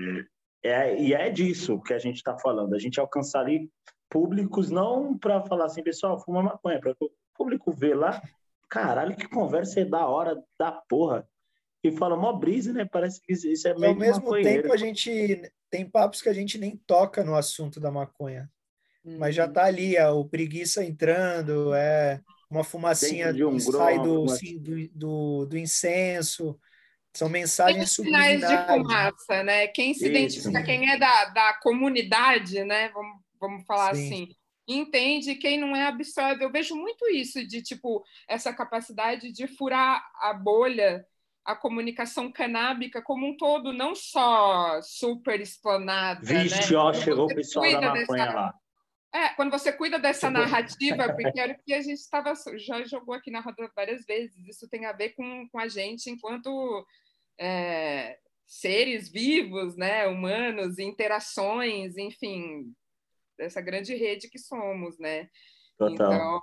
É, 0.63 1.00
e 1.00 1.13
é 1.13 1.30
disso 1.30 1.82
que 1.82 1.93
a 1.93 2.00
gente 2.00 2.17
está 2.17 2.38
falando, 2.38 2.76
a 2.76 2.80
gente 2.80 3.00
alcançar 3.00 3.41
ali 3.41 3.69
públicos, 4.10 4.69
não 4.69 5.17
para 5.17 5.41
falar 5.41 5.65
assim, 5.65 5.82
pessoal, 5.82 6.19
fuma 6.19 6.43
maconha, 6.43 6.80
para 6.80 6.95
o 7.00 7.12
público 7.36 7.71
ver 7.71 7.95
lá, 7.95 8.21
caralho, 8.69 9.15
que 9.15 9.28
conversa 9.28 9.80
é 9.80 9.86
da 9.86 10.06
hora, 10.06 10.41
da 10.60 10.71
porra. 10.71 11.28
E 11.84 11.91
fala 11.91 12.15
mó 12.15 12.32
brisa, 12.34 12.71
né? 12.71 12.86
Parece 12.86 13.19
que 13.19 13.34
isso 13.34 13.67
é 13.67 13.74
meio 13.74 13.93
Ao 13.93 13.97
mesmo 13.97 14.32
tempo, 14.34 14.71
a 14.71 14.78
gente 14.78 15.52
tem 15.69 15.89
papos 15.89 16.21
que 16.21 16.30
a 16.30 16.34
gente 16.34 16.60
nem 16.60 16.78
toca 16.86 17.24
no 17.24 17.36
assunto 17.36 17.80
da 17.80 17.89
maconha. 17.89 18.52
Hum. 19.04 19.17
Mas 19.17 19.34
já 19.34 19.47
uhum. 19.47 19.54
tá 19.54 19.65
ali, 19.65 19.95
é, 19.95 20.08
o 20.10 20.24
preguiça 20.26 20.84
entrando, 20.84 21.74
é 21.74 22.21
uma 22.50 22.63
fumacinha 22.63 23.30
um 23.47 23.54
que 23.54 23.62
sai 23.62 23.97
do, 24.00 24.26
assim, 24.26 24.60
do, 24.60 24.88
do, 24.89 25.45
do 25.47 25.58
incenso. 25.58 26.60
São 27.13 27.28
mensagens 27.28 27.91
sinais 27.91 28.39
de 28.39 28.65
fumaça, 28.65 29.43
né? 29.43 29.67
Quem 29.67 29.93
se 29.93 30.06
Isso. 30.06 30.10
identifica, 30.10 30.63
quem 30.63 30.89
é 30.89 30.97
da, 30.97 31.26
da 31.26 31.54
comunidade, 31.62 32.63
né? 32.63 32.89
Vamos, 32.89 33.21
vamos 33.39 33.65
falar 33.65 33.95
Sim. 33.95 34.06
assim, 34.06 34.36
entende, 34.67 35.36
quem 35.36 35.60
não 35.60 35.76
é 35.76 35.86
absorve. 35.88 36.43
Eu 36.43 36.52
vejo 36.52 36.76
muito 36.76 37.06
isso 37.10 37.45
de 37.45 37.62
tipo 37.62 38.04
essa 38.28 38.54
capacidade 38.54 39.32
de 39.32 39.47
furar 39.47 40.02
a 40.21 40.34
bolha, 40.34 41.06
a 41.43 41.56
comunicação 41.56 42.32
canábica 42.32 43.02
como 43.02 43.28
um 43.28 43.36
todo, 43.36 43.74
não 43.74 43.93
só 43.93 44.82
super 44.82 45.41
explanada. 45.41 46.21
Vixe, 46.21 46.74
né? 46.74 46.80
ó, 46.80 46.93
chegou 46.93 47.26
o 47.26 47.36
pessoal 47.36 47.69
da 47.71 47.82
maconha 47.82 48.26
dessa... 48.26 48.34
lá. 48.34 48.54
É, 49.13 49.30
quando 49.36 49.52
você 49.52 49.74
cuida 49.74 50.00
dessa 50.00 50.30
narrativa, 50.30 51.13
porque 51.15 51.39
era 51.39 51.54
o 51.54 51.63
que 51.63 51.74
a 51.74 51.82
gente 51.82 52.00
estava 52.00 52.34
já 52.56 52.84
jogou 52.86 53.13
aqui 53.13 53.30
na 53.30 53.41
roda 53.41 53.69
várias 53.76 54.06
vezes, 54.06 54.47
isso 54.47 54.69
tem 54.69 54.86
a 54.86 54.93
ver 54.93 55.10
com, 55.10 55.47
com 55.50 55.60
a 55.60 55.67
gente 55.67 56.10
enquanto 56.10 56.86
é, 57.38 58.17
seres 58.45 59.10
vivos, 59.10 59.76
né, 59.76 60.08
humanos, 60.08 60.80
interações, 60.80 61.97
enfim, 61.97 62.74
dessa 63.38 63.62
grande 63.62 63.95
rede 63.95 64.30
que 64.30 64.39
somos, 64.39 64.97
né? 65.00 65.30
Total. 65.78 65.93
Então, 65.93 66.41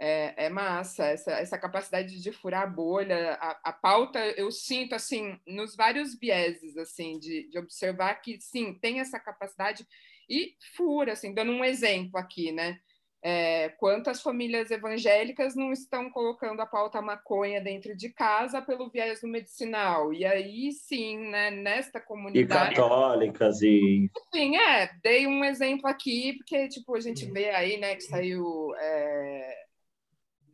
é, 0.00 0.46
é 0.46 0.48
massa, 0.48 1.06
essa, 1.06 1.32
essa 1.32 1.58
capacidade 1.58 2.20
de 2.20 2.32
furar 2.32 2.62
a 2.62 2.66
bolha, 2.66 3.34
a, 3.34 3.60
a, 3.64 3.72
pauta, 3.72 4.18
eu 4.36 4.50
sinto, 4.50 4.94
assim, 4.94 5.38
nos 5.46 5.76
vários 5.76 6.18
vieses, 6.18 6.76
assim, 6.76 7.18
de, 7.18 7.48
de 7.48 7.58
observar 7.58 8.14
que, 8.16 8.40
sim, 8.40 8.74
tem 8.74 9.00
essa 9.00 9.20
capacidade 9.20 9.86
e 10.28 10.54
fura, 10.76 11.12
assim, 11.12 11.34
dando 11.34 11.52
um 11.52 11.64
exemplo 11.64 12.18
aqui, 12.18 12.52
né? 12.52 12.78
É, 13.26 13.70
quantas 13.78 14.20
famílias 14.20 14.70
evangélicas 14.70 15.56
não 15.56 15.72
estão 15.72 16.10
colocando 16.10 16.60
a 16.60 16.66
pauta 16.66 17.00
maconha 17.00 17.58
dentro 17.58 17.96
de 17.96 18.10
casa 18.10 18.60
pelo 18.60 18.90
viés 18.90 19.22
do 19.22 19.28
medicinal? 19.28 20.12
E 20.12 20.26
aí 20.26 20.72
sim, 20.72 21.30
né, 21.30 21.50
nesta 21.50 21.98
comunidade. 21.98 22.72
E 22.72 22.76
católicas 22.76 23.62
e. 23.62 24.10
Sim, 24.30 24.56
é, 24.56 24.90
dei 25.02 25.26
um 25.26 25.42
exemplo 25.42 25.88
aqui, 25.88 26.34
porque 26.34 26.68
tipo, 26.68 26.94
a 26.94 27.00
gente 27.00 27.24
vê 27.24 27.48
aí 27.48 27.78
né, 27.78 27.94
que 27.94 28.02
saiu 28.02 28.74
é, 28.78 29.64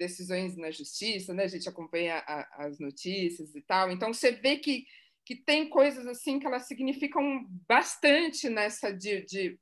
decisões 0.01 0.57
na 0.57 0.71
justiça, 0.71 1.35
né? 1.35 1.45
A 1.45 1.49
gente 1.49 1.69
acompanha 1.69 2.25
a, 2.27 2.67
as 2.67 2.79
notícias 2.79 3.55
e 3.55 3.61
tal. 3.61 3.91
Então 3.91 4.15
você 4.15 4.33
vê 4.33 4.57
que, 4.57 4.87
que 5.31 5.37
tem 5.37 5.69
coisas 5.69 6.09
assim 6.09 6.41
que 6.41 6.47
elas 6.49 6.67
significam 6.67 7.47
bastante 7.69 8.49
nessa 8.49 8.93
de, 8.93 9.25
de 9.25 9.61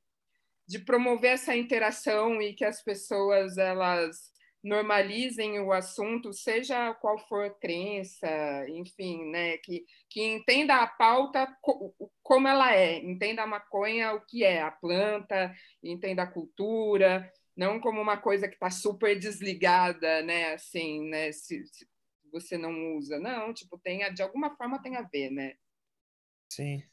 de 0.69 0.77
promover 0.77 1.31
essa 1.31 1.55
interação 1.55 2.39
e 2.39 2.53
que 2.53 2.63
as 2.63 2.83
pessoas 2.83 3.57
elas 3.57 4.31
normalizem 4.63 5.59
o 5.59 5.71
assunto, 5.71 6.31
seja 6.31 6.93
qual 6.95 7.17
for 7.27 7.45
a 7.45 7.49
crença, 7.49 8.27
enfim, 8.69 9.31
né, 9.31 9.57
que, 9.57 9.83
que 10.07 10.21
entenda 10.21 10.75
a 10.75 10.85
pauta 10.85 11.47
como 12.21 12.47
ela 12.47 12.75
é, 12.75 12.97
entenda 12.97 13.41
a 13.41 13.47
maconha 13.47 14.13
o 14.13 14.21
que 14.21 14.43
é, 14.43 14.61
a 14.61 14.69
planta, 14.69 15.51
entenda 15.81 16.21
a 16.21 16.31
cultura, 16.31 17.31
não 17.55 17.79
como 17.79 17.99
uma 17.99 18.17
coisa 18.17 18.47
que 18.47 18.53
está 18.53 18.69
super 18.69 19.17
desligada, 19.17 20.21
né, 20.21 20.53
assim, 20.53 21.09
né, 21.09 21.31
se, 21.31 21.65
se, 21.65 21.87
você 22.31 22.57
não 22.57 22.97
usa, 22.97 23.19
não, 23.19 23.53
tipo, 23.53 23.77
tem, 23.77 24.13
de 24.13 24.21
alguma 24.21 24.55
forma 24.55 24.81
tem 24.81 24.95
a 24.95 25.01
ver, 25.01 25.29
né. 25.29 25.53
Sim. 26.51 26.83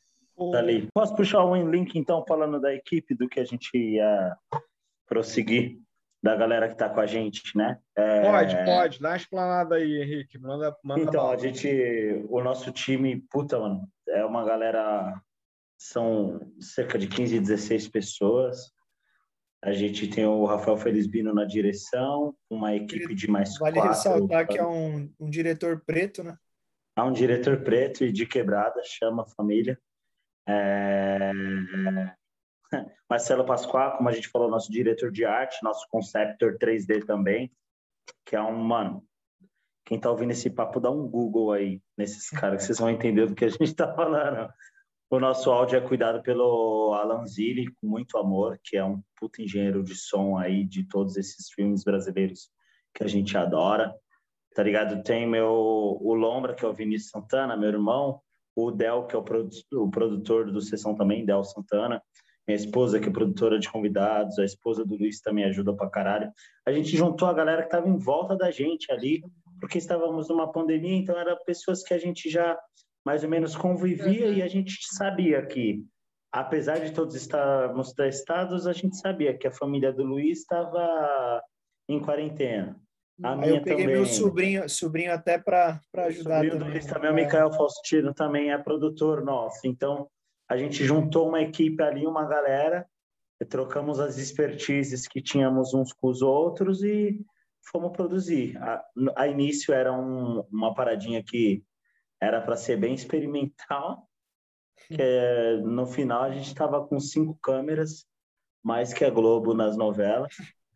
Dali. 0.52 0.88
Posso 0.92 1.14
puxar 1.16 1.44
um 1.44 1.70
link, 1.70 1.98
então, 1.98 2.24
falando 2.26 2.60
da 2.60 2.74
equipe, 2.74 3.14
do 3.14 3.28
que 3.28 3.40
a 3.40 3.44
gente 3.44 3.70
ia 3.74 4.36
prosseguir, 5.06 5.78
da 6.22 6.36
galera 6.36 6.68
que 6.68 6.74
está 6.74 6.90
com 6.90 7.00
a 7.00 7.06
gente, 7.06 7.56
né? 7.56 7.78
É... 7.96 8.22
Pode, 8.22 8.64
pode. 8.64 9.00
Dá 9.00 9.10
uma 9.10 9.16
explanada 9.16 9.76
aí, 9.76 10.02
Henrique. 10.02 10.38
Manda, 10.38 10.76
manda 10.84 11.00
então, 11.00 11.30
a 11.30 11.36
gente, 11.36 11.68
o 12.28 12.42
nosso 12.42 12.70
time, 12.70 13.22
puta, 13.30 13.58
mano, 13.58 13.88
é 14.08 14.24
uma 14.24 14.44
galera, 14.44 15.18
são 15.78 16.52
cerca 16.60 16.98
de 16.98 17.06
15, 17.06 17.40
16 17.40 17.88
pessoas. 17.88 18.75
A 19.62 19.72
gente 19.72 20.08
tem 20.08 20.24
o 20.26 20.44
Rafael 20.44 20.76
Felizbino 20.76 21.34
na 21.34 21.44
direção, 21.44 22.34
uma 22.48 22.74
equipe 22.74 23.14
de 23.14 23.28
mais 23.28 23.58
vale 23.58 23.74
quatro. 23.74 23.80
Vale 23.80 23.94
ressaltar 23.94 24.46
que 24.46 24.58
é 24.58 24.66
um, 24.66 25.12
um 25.18 25.28
diretor 25.28 25.82
preto, 25.84 26.22
né? 26.22 26.36
Há 26.94 27.04
um 27.04 27.12
diretor 27.12 27.62
preto 27.62 28.04
e 28.04 28.12
de 28.12 28.26
quebrada, 28.26 28.80
chama 28.84 29.22
a 29.22 29.26
família. 29.26 29.78
É... 30.48 31.32
Marcelo 33.08 33.44
Pascoal, 33.44 33.96
como 33.96 34.08
a 34.08 34.12
gente 34.12 34.28
falou, 34.28 34.50
nosso 34.50 34.70
diretor 34.70 35.10
de 35.10 35.24
arte, 35.24 35.62
nosso 35.62 35.86
conceptor 35.90 36.56
3D 36.58 37.04
também, 37.04 37.52
que 38.24 38.36
é 38.36 38.42
um, 38.42 38.56
mano, 38.56 39.04
quem 39.84 40.00
tá 40.00 40.10
ouvindo 40.10 40.32
esse 40.32 40.50
papo, 40.50 40.80
dá 40.80 40.90
um 40.90 41.08
Google 41.08 41.52
aí 41.52 41.80
nesses 41.96 42.28
caras, 42.30 42.60
que 42.60 42.66
vocês 42.66 42.78
vão 42.78 42.90
entender 42.90 43.26
do 43.26 43.34
que 43.34 43.44
a 43.44 43.48
gente 43.48 43.74
tá 43.74 43.94
falando. 43.94 44.50
O 45.08 45.20
nosso 45.20 45.52
áudio 45.52 45.78
é 45.78 45.80
cuidado 45.80 46.20
pelo 46.20 46.92
Alan 46.94 47.24
Zilli, 47.26 47.72
com 47.74 47.86
muito 47.86 48.18
amor, 48.18 48.58
que 48.62 48.76
é 48.76 48.84
um 48.84 49.00
puto 49.18 49.40
engenheiro 49.40 49.84
de 49.84 49.94
som 49.94 50.36
aí 50.36 50.64
de 50.64 50.82
todos 50.82 51.16
esses 51.16 51.48
filmes 51.50 51.84
brasileiros 51.84 52.50
que 52.92 53.04
a 53.04 53.06
gente 53.06 53.38
adora. 53.38 53.94
Tá 54.52 54.64
ligado? 54.64 55.04
Tem 55.04 55.24
meu, 55.24 55.48
o 55.48 56.12
Lombra, 56.12 56.54
que 56.54 56.64
é 56.64 56.68
o 56.68 56.72
Vinícius 56.72 57.10
Santana, 57.10 57.56
meu 57.56 57.68
irmão, 57.68 58.20
o 58.56 58.72
Del, 58.72 59.06
que 59.06 59.14
é 59.14 59.18
o, 59.18 59.22
produ 59.22 59.50
o 59.74 59.88
produtor 59.88 60.50
do 60.50 60.60
Sessão 60.60 60.94
também, 60.96 61.24
Del 61.24 61.44
Santana, 61.44 62.02
minha 62.48 62.56
esposa, 62.56 62.98
que 62.98 63.08
é 63.08 63.12
produtora 63.12 63.60
de 63.60 63.70
convidados, 63.70 64.40
a 64.40 64.44
esposa 64.44 64.84
do 64.84 64.96
Luiz 64.96 65.20
também 65.20 65.44
ajuda 65.44 65.72
pra 65.72 65.88
caralho. 65.88 66.32
A 66.66 66.72
gente 66.72 66.96
juntou 66.96 67.28
a 67.28 67.32
galera 67.32 67.62
que 67.62 67.68
estava 67.68 67.88
em 67.88 67.96
volta 67.96 68.34
da 68.34 68.50
gente 68.50 68.90
ali, 68.90 69.22
porque 69.60 69.78
estávamos 69.78 70.28
numa 70.28 70.50
pandemia, 70.50 70.96
então 70.96 71.16
eram 71.16 71.36
pessoas 71.44 71.84
que 71.84 71.94
a 71.94 71.98
gente 71.98 72.28
já 72.28 72.58
mais 73.06 73.22
ou 73.22 73.30
menos 73.30 73.54
convivia 73.54 74.26
e 74.30 74.42
a 74.42 74.48
gente 74.48 74.84
sabia 74.92 75.40
que, 75.46 75.86
apesar 76.32 76.80
de 76.80 76.90
todos 76.90 77.14
estarmos 77.14 77.92
testados, 77.92 78.66
a 78.66 78.72
gente 78.72 78.96
sabia 78.96 79.32
que 79.38 79.46
a 79.46 79.52
família 79.52 79.92
do 79.92 80.02
Luiz 80.02 80.40
estava 80.40 81.40
em 81.88 82.00
quarentena. 82.00 82.76
A 83.22 83.40
Aí 83.40 83.50
eu 83.50 83.62
peguei 83.62 83.84
também. 83.84 83.96
meu 83.96 84.06
sobrinho, 84.06 84.68
sobrinho 84.68 85.14
até 85.14 85.38
para 85.38 85.80
ajudar. 85.94 86.44
O 86.44 86.50
também. 86.50 86.80
Do 86.80 86.86
também, 86.88 87.10
o 87.12 87.14
Micael 87.14 87.52
Faustino 87.52 88.12
também 88.12 88.50
é 88.50 88.58
produtor 88.58 89.24
nosso. 89.24 89.60
Então, 89.68 90.08
a 90.50 90.56
gente 90.56 90.84
juntou 90.84 91.28
uma 91.28 91.40
equipe 91.40 91.80
ali, 91.80 92.08
uma 92.08 92.26
galera, 92.26 92.84
trocamos 93.48 94.00
as 94.00 94.18
expertises 94.18 95.06
que 95.06 95.22
tínhamos 95.22 95.72
uns 95.74 95.92
com 95.92 96.08
os 96.08 96.22
outros 96.22 96.82
e 96.82 97.24
fomos 97.70 97.92
produzir. 97.92 98.56
A, 98.58 98.84
a 99.14 99.28
início 99.28 99.72
era 99.72 99.92
um, 99.92 100.44
uma 100.50 100.74
paradinha 100.74 101.22
que 101.22 101.62
era 102.20 102.40
para 102.40 102.56
ser 102.56 102.76
bem 102.76 102.94
experimental, 102.94 104.08
que 104.76 104.96
é, 104.98 105.56
no 105.58 105.86
final 105.86 106.22
a 106.22 106.30
gente 106.30 106.46
estava 106.48 106.86
com 106.86 106.98
cinco 106.98 107.38
câmeras, 107.42 108.06
mais 108.62 108.92
que 108.92 109.04
a 109.04 109.10
Globo 109.10 109.54
nas 109.54 109.76
novelas. 109.76 110.32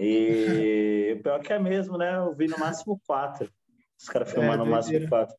E 0.00 1.14
o 1.16 1.22
pior 1.22 1.40
que 1.40 1.52
é 1.52 1.58
mesmo, 1.58 1.96
né? 1.96 2.16
Eu 2.16 2.34
vi 2.34 2.48
no 2.48 2.58
máximo 2.58 3.00
quatro. 3.06 3.48
Os 4.00 4.08
caras 4.08 4.28
é, 4.30 4.32
filmando 4.32 4.64
é, 4.64 4.66
no 4.66 4.70
máximo 4.72 5.08
quatro. 5.08 5.36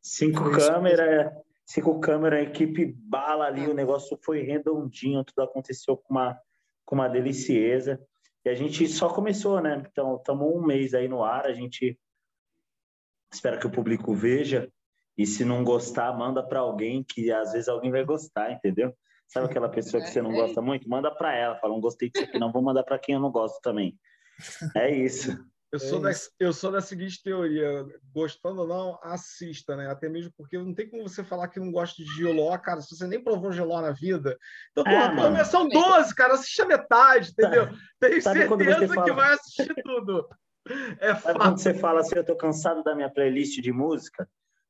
Cinco 0.00 0.52
câmeras, 0.52 1.32
cinco 1.66 1.98
câmeras, 1.98 2.44
equipe 2.44 2.86
bala 2.86 3.46
ali, 3.46 3.66
o 3.66 3.74
negócio 3.74 4.16
foi 4.22 4.42
redondinho, 4.42 5.24
tudo 5.24 5.42
aconteceu 5.42 5.96
com 5.96 6.14
uma, 6.14 6.38
com 6.84 6.94
uma 6.94 7.08
delicieza. 7.08 8.00
E 8.44 8.48
a 8.48 8.54
gente 8.54 8.86
só 8.86 9.08
começou, 9.08 9.60
né? 9.60 9.84
Então, 9.90 10.14
estamos 10.14 10.46
um 10.46 10.64
mês 10.64 10.94
aí 10.94 11.08
no 11.08 11.24
ar, 11.24 11.44
a 11.44 11.52
gente 11.52 11.98
espera 13.32 13.58
que 13.58 13.66
o 13.66 13.70
público 13.70 14.14
veja. 14.14 14.70
E 15.16 15.26
se 15.26 15.44
não 15.44 15.62
gostar, 15.62 16.16
manda 16.16 16.42
para 16.42 16.60
alguém 16.60 17.04
que 17.04 17.30
às 17.30 17.52
vezes 17.52 17.68
alguém 17.68 17.90
vai 17.90 18.04
gostar, 18.04 18.52
entendeu? 18.52 18.94
Sabe 19.28 19.46
aquela 19.46 19.68
pessoa 19.68 20.02
que 20.02 20.08
você 20.08 20.22
não 20.22 20.32
é, 20.32 20.34
é 20.34 20.40
gosta 20.40 20.62
muito? 20.62 20.88
Manda 20.88 21.10
para 21.10 21.34
ela. 21.34 21.56
Fala, 21.56 21.74
não 21.74 21.80
gostei 21.80 22.10
disso 22.10 22.24
aqui, 22.24 22.38
não. 22.38 22.50
Vou 22.50 22.62
mandar 22.62 22.82
para 22.82 22.98
quem 22.98 23.14
eu 23.14 23.20
não 23.20 23.30
gosto 23.30 23.60
também. 23.60 23.96
É 24.74 24.90
isso. 24.90 25.38
Eu 25.72 25.78
sou, 25.78 25.98
é 26.00 26.10
da, 26.10 26.18
eu 26.40 26.52
sou 26.52 26.72
da 26.72 26.80
seguinte 26.80 27.22
teoria, 27.22 27.86
gostando 28.12 28.62
ou 28.62 28.66
não, 28.66 28.98
assista, 29.04 29.76
né? 29.76 29.88
Até 29.88 30.08
mesmo 30.08 30.32
porque 30.36 30.58
não 30.58 30.74
tem 30.74 30.90
como 30.90 31.08
você 31.08 31.22
falar 31.22 31.46
que 31.46 31.60
não 31.60 31.70
gosta 31.70 32.02
de 32.02 32.10
geló, 32.16 32.58
cara, 32.58 32.80
se 32.80 32.96
você 32.96 33.06
nem 33.06 33.22
provou 33.22 33.52
geló 33.52 33.80
na 33.80 33.92
vida. 33.92 34.36
Então, 34.72 34.84
é, 34.84 35.14
porra, 35.14 35.44
são 35.44 35.68
12, 35.68 36.12
cara, 36.16 36.34
assiste 36.34 36.60
a 36.62 36.66
metade, 36.66 37.30
entendeu? 37.30 37.68
Tenho 38.00 38.20
Sabe 38.20 38.48
certeza 38.48 38.94
fala... 38.94 39.06
que 39.06 39.12
vai 39.12 39.34
assistir 39.34 39.72
tudo. 39.84 40.28
É 41.00 41.14
quando 41.34 41.58
você 41.58 41.74
fala 41.74 42.00
assim, 42.00 42.16
eu 42.16 42.24
tô 42.24 42.36
cansado 42.36 42.82
da 42.82 42.94
minha 42.94 43.10
playlist 43.10 43.60
de 43.60 43.72
música? 43.72 44.28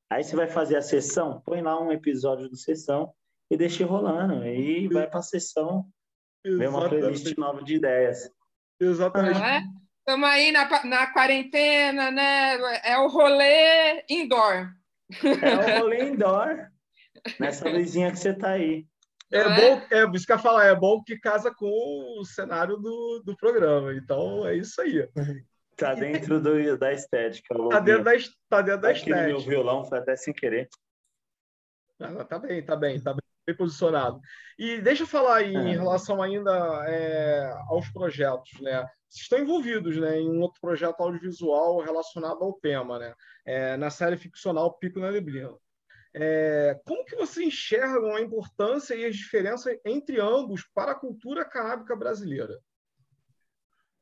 Aí 0.09 0.25
você 0.25 0.35
vai 0.35 0.49
fazer 0.49 0.77
a 0.77 0.83
sessão, 0.83 1.41
põe 1.45 1.63
lá 1.63 1.81
um 1.81 1.93
episódio 1.93 2.49
do 2.49 2.57
sessão, 2.57 3.13
e 3.51 3.57
deixe 3.57 3.83
rolando. 3.83 4.47
E 4.47 4.89
vai 4.89 5.09
para 5.09 5.21
a 5.21 5.23
sessão, 5.23 5.85
ver 6.45 6.69
uma 6.69 6.89
playlist 6.89 7.37
nova 7.37 7.63
de 7.63 7.75
ideias. 7.75 8.31
Exatamente. 8.79 9.41
Estamos 9.99 10.29
é? 10.29 10.33
aí 10.33 10.53
na, 10.53 10.85
na 10.85 11.13
quarentena, 11.13 12.11
né? 12.11 12.57
É 12.85 12.97
o 12.99 13.09
rolê 13.09 14.05
indoor. 14.09 14.73
É 15.23 15.79
o 15.79 15.81
rolê 15.81 16.11
indoor. 16.11 16.71
Nessa 17.39 17.69
luzinha 17.69 18.11
que 18.11 18.19
você 18.19 18.31
está 18.31 18.51
aí. 18.51 18.87
É, 19.33 19.39
é 19.39 19.45
bom, 19.45 19.83
é 19.91 20.17
isso 20.17 20.27
que 20.27 20.33
eu 20.33 20.37
ia 20.37 20.43
falar, 20.43 20.67
é 20.67 20.75
bom 20.75 21.03
que 21.05 21.17
casa 21.19 21.55
com 21.55 21.67
o 22.19 22.25
cenário 22.25 22.77
do, 22.77 23.23
do 23.25 23.37
programa. 23.37 23.95
Então 23.95 24.47
é 24.47 24.57
isso 24.57 24.81
aí. 24.81 25.09
Tá 25.81 25.95
dentro 25.95 26.41
do, 26.41 26.79
da 26.79 26.93
estética. 26.93 27.55
Tá 27.71 27.81
dentro 27.81 28.05
da, 28.05 28.13
tá 28.49 28.63
dentro 28.63 28.81
da 28.83 28.93
estética. 28.93 29.27
meu 29.27 29.41
violão 29.41 29.85
foi 29.85 29.99
até 29.99 30.17
sem 30.17 30.33
querer. 30.33 30.69
Ah, 31.99 32.25
tá 32.25 32.39
bem, 32.39 32.65
tá 32.65 32.77
bem, 32.77 33.01
tá 33.01 33.13
bem 33.13 33.31
bem 33.51 33.57
posicionado. 33.57 34.21
E 34.59 34.81
deixa 34.81 35.03
eu 35.03 35.07
falar 35.07 35.37
aí, 35.37 35.55
em 35.55 35.73
é. 35.73 35.77
relação 35.77 36.23
ainda 36.23 36.85
é, 36.89 37.53
aos 37.69 37.89
projetos, 37.91 38.61
né? 38.61 38.87
Vocês 39.09 39.23
estão 39.23 39.39
envolvidos 39.39 39.97
né, 39.97 40.21
em 40.21 40.31
um 40.31 40.41
outro 40.41 40.61
projeto 40.61 41.01
audiovisual 41.01 41.81
relacionado 41.81 42.43
ao 42.43 42.53
tema, 42.55 42.99
né? 42.99 43.15
É, 43.45 43.77
na 43.77 43.91
série 43.91 44.17
ficcional 44.17 44.79
Pico 44.79 45.01
na 45.01 45.11
Neblina. 45.11 45.55
É, 46.15 46.79
como 46.85 47.05
que 47.05 47.17
vocês 47.17 47.47
enxergam 47.47 48.15
a 48.15 48.21
importância 48.21 48.95
e 48.95 49.05
as 49.05 49.17
diferenças 49.17 49.77
entre 49.85 50.21
ambos 50.21 50.69
para 50.75 50.93
a 50.93 50.99
cultura 50.99 51.45
canábica 51.45 51.95
brasileira? 51.95 52.59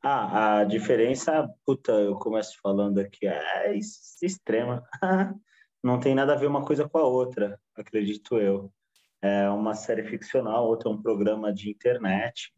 Ah, 0.03 0.59
a 0.61 0.65
diferença, 0.65 1.49
puta, 1.65 1.93
eu 1.93 2.17
começo 2.17 2.57
falando 2.63 2.99
aqui, 2.99 3.27
é 3.27 3.75
extrema. 4.23 4.83
Não 5.83 5.99
tem 5.99 6.15
nada 6.15 6.35
a 6.35 6.37
ver 6.37 6.47
uma 6.47 6.65
coisa 6.65 6.89
com 6.89 6.99
a 6.99 7.07
outra, 7.07 7.61
acredito 7.77 8.39
eu 8.39 8.73
é 9.21 9.49
uma 9.51 9.75
série 9.75 10.05
ficcional, 10.05 10.67
outro 10.67 10.91
é 10.91 10.93
um 10.93 11.03
programa 11.03 11.53
de 11.53 11.71
internet. 11.71 12.53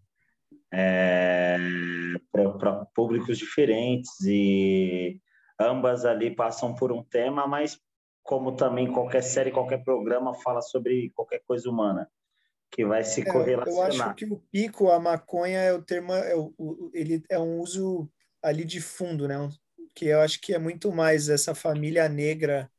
é, 0.73 1.57
para 2.33 2.85
públicos 2.95 3.39
diferentes 3.39 4.21
e 4.23 5.21
ambas 5.59 6.05
ali 6.05 6.35
passam 6.35 6.75
por 6.75 6.93
um 6.93 7.03
tema, 7.03 7.47
mas 7.47 7.81
como 8.23 8.57
também 8.57 8.93
qualquer 8.93 9.23
série, 9.23 9.51
qualquer 9.51 9.83
programa 9.85 10.35
fala 10.35 10.63
sobre 10.63 11.11
qualquer 11.11 11.41
coisa 11.47 11.69
humana 11.71 12.09
que 12.71 12.85
vai 12.85 13.03
se 13.03 13.23
é, 13.23 13.25
correlacionar. 13.25 13.93
Eu 13.93 14.03
acho 14.03 14.15
que 14.15 14.25
o 14.27 14.39
pico, 14.51 14.91
a 14.91 15.01
maconha 15.01 15.59
é 15.59 15.73
o 15.73 15.83
termo, 15.83 16.13
é 16.13 16.35
o, 16.37 16.91
ele 16.95 17.23
é 17.29 17.39
um 17.39 17.59
uso 17.59 18.11
ali 18.43 18.65
de 18.65 18.81
fundo, 18.81 19.27
né? 19.27 19.37
Que 19.95 20.07
eu 20.07 20.21
acho 20.21 20.41
que 20.41 20.55
é 20.55 20.59
muito 20.59 20.93
mais 20.93 21.29
essa 21.29 21.55
família 21.55 22.09
negra 22.09 22.71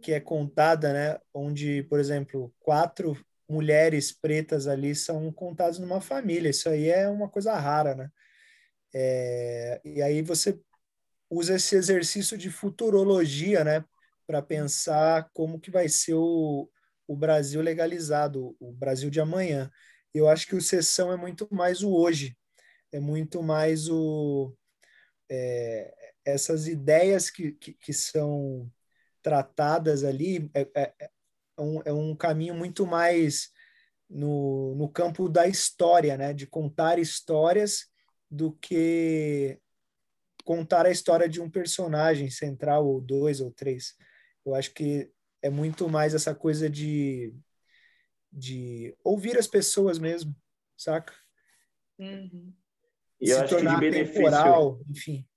que 0.00 0.12
é 0.12 0.20
contada, 0.20 0.92
né? 0.92 1.18
Onde, 1.32 1.82
por 1.84 1.98
exemplo, 1.98 2.54
quatro 2.60 3.16
mulheres 3.48 4.12
pretas 4.12 4.66
ali 4.66 4.94
são 4.94 5.32
contadas 5.32 5.78
numa 5.78 6.00
família. 6.00 6.50
Isso 6.50 6.68
aí 6.68 6.88
é 6.88 7.08
uma 7.08 7.28
coisa 7.28 7.54
rara, 7.54 7.94
né? 7.94 8.08
É, 8.94 9.80
e 9.84 10.00
aí 10.00 10.22
você 10.22 10.58
usa 11.28 11.56
esse 11.56 11.74
exercício 11.74 12.38
de 12.38 12.50
futurologia, 12.50 13.64
né? 13.64 13.84
Para 14.26 14.40
pensar 14.40 15.28
como 15.32 15.58
que 15.58 15.70
vai 15.70 15.88
ser 15.88 16.14
o, 16.14 16.70
o 17.06 17.16
Brasil 17.16 17.60
legalizado, 17.60 18.56
o 18.58 18.72
Brasil 18.72 19.10
de 19.10 19.20
amanhã. 19.20 19.70
Eu 20.12 20.28
acho 20.28 20.46
que 20.46 20.56
o 20.56 20.62
sessão 20.62 21.12
é 21.12 21.16
muito 21.16 21.48
mais 21.52 21.82
o 21.82 21.92
hoje, 21.92 22.36
é 22.92 23.00
muito 23.00 23.42
mais 23.42 23.88
o 23.88 24.54
é, 25.30 25.94
essas 26.24 26.66
ideias 26.66 27.30
que, 27.30 27.52
que, 27.52 27.74
que, 27.74 27.92
são 27.92 28.70
tratadas 29.22 30.04
ali 30.04 30.50
é, 30.54 30.68
é, 30.74 30.94
é, 31.00 31.10
um, 31.58 31.82
é 31.84 31.92
um 31.92 32.14
caminho 32.14 32.54
muito 32.54 32.86
mais 32.86 33.50
no, 34.08 34.74
no 34.74 34.88
campo 34.88 35.28
da 35.28 35.46
história, 35.46 36.16
né? 36.16 36.32
de 36.32 36.46
contar 36.46 36.98
histórias 36.98 37.86
do 38.30 38.52
que 38.52 39.58
contar 40.44 40.86
a 40.86 40.90
história 40.90 41.28
de 41.28 41.40
um 41.40 41.50
personagem 41.50 42.30
central, 42.30 42.86
ou 42.86 43.00
dois, 43.00 43.40
ou 43.40 43.50
três. 43.50 43.94
Eu 44.44 44.54
acho 44.54 44.72
que 44.74 45.10
é 45.44 45.50
muito 45.50 45.90
mais 45.90 46.14
essa 46.14 46.34
coisa 46.34 46.70
de, 46.70 47.34
de 48.32 48.96
ouvir 49.04 49.36
as 49.36 49.46
pessoas 49.46 49.98
mesmo, 49.98 50.34
saca? 50.74 51.12
Uhum. 51.98 52.50
E 53.20 53.28
eu 53.28 53.42
acho 53.42 53.54
que 53.54 53.68
de 53.68 53.76
benefício, 53.76 54.14
temporal, 54.14 54.80
enfim. 54.88 55.28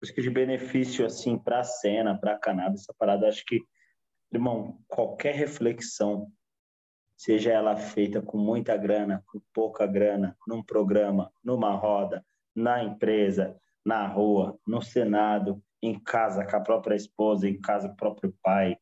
Acho 0.00 0.14
que 0.14 0.22
de 0.22 0.30
benefício 0.30 1.04
assim 1.04 1.36
para 1.36 1.58
a 1.58 1.64
cena, 1.64 2.16
para 2.16 2.34
a 2.34 2.38
cannabis, 2.38 2.82
essa 2.82 2.94
parada, 2.96 3.26
acho 3.26 3.44
que, 3.44 3.60
irmão, 4.32 4.80
qualquer 4.86 5.34
reflexão, 5.34 6.30
seja 7.16 7.50
ela 7.50 7.74
feita 7.74 8.22
com 8.22 8.38
muita 8.38 8.76
grana, 8.76 9.24
com 9.26 9.42
pouca 9.52 9.84
grana, 9.84 10.38
num 10.46 10.62
programa, 10.62 11.32
numa 11.42 11.74
roda, 11.74 12.24
na 12.54 12.84
empresa, 12.84 13.60
na 13.84 14.06
rua, 14.06 14.56
no 14.64 14.80
Senado, 14.80 15.60
em 15.82 15.98
casa 15.98 16.46
com 16.46 16.56
a 16.56 16.60
própria 16.60 16.94
esposa, 16.94 17.48
em 17.48 17.60
casa 17.60 17.88
com 17.88 17.94
o 17.94 17.96
próprio 17.96 18.32
pai, 18.40 18.78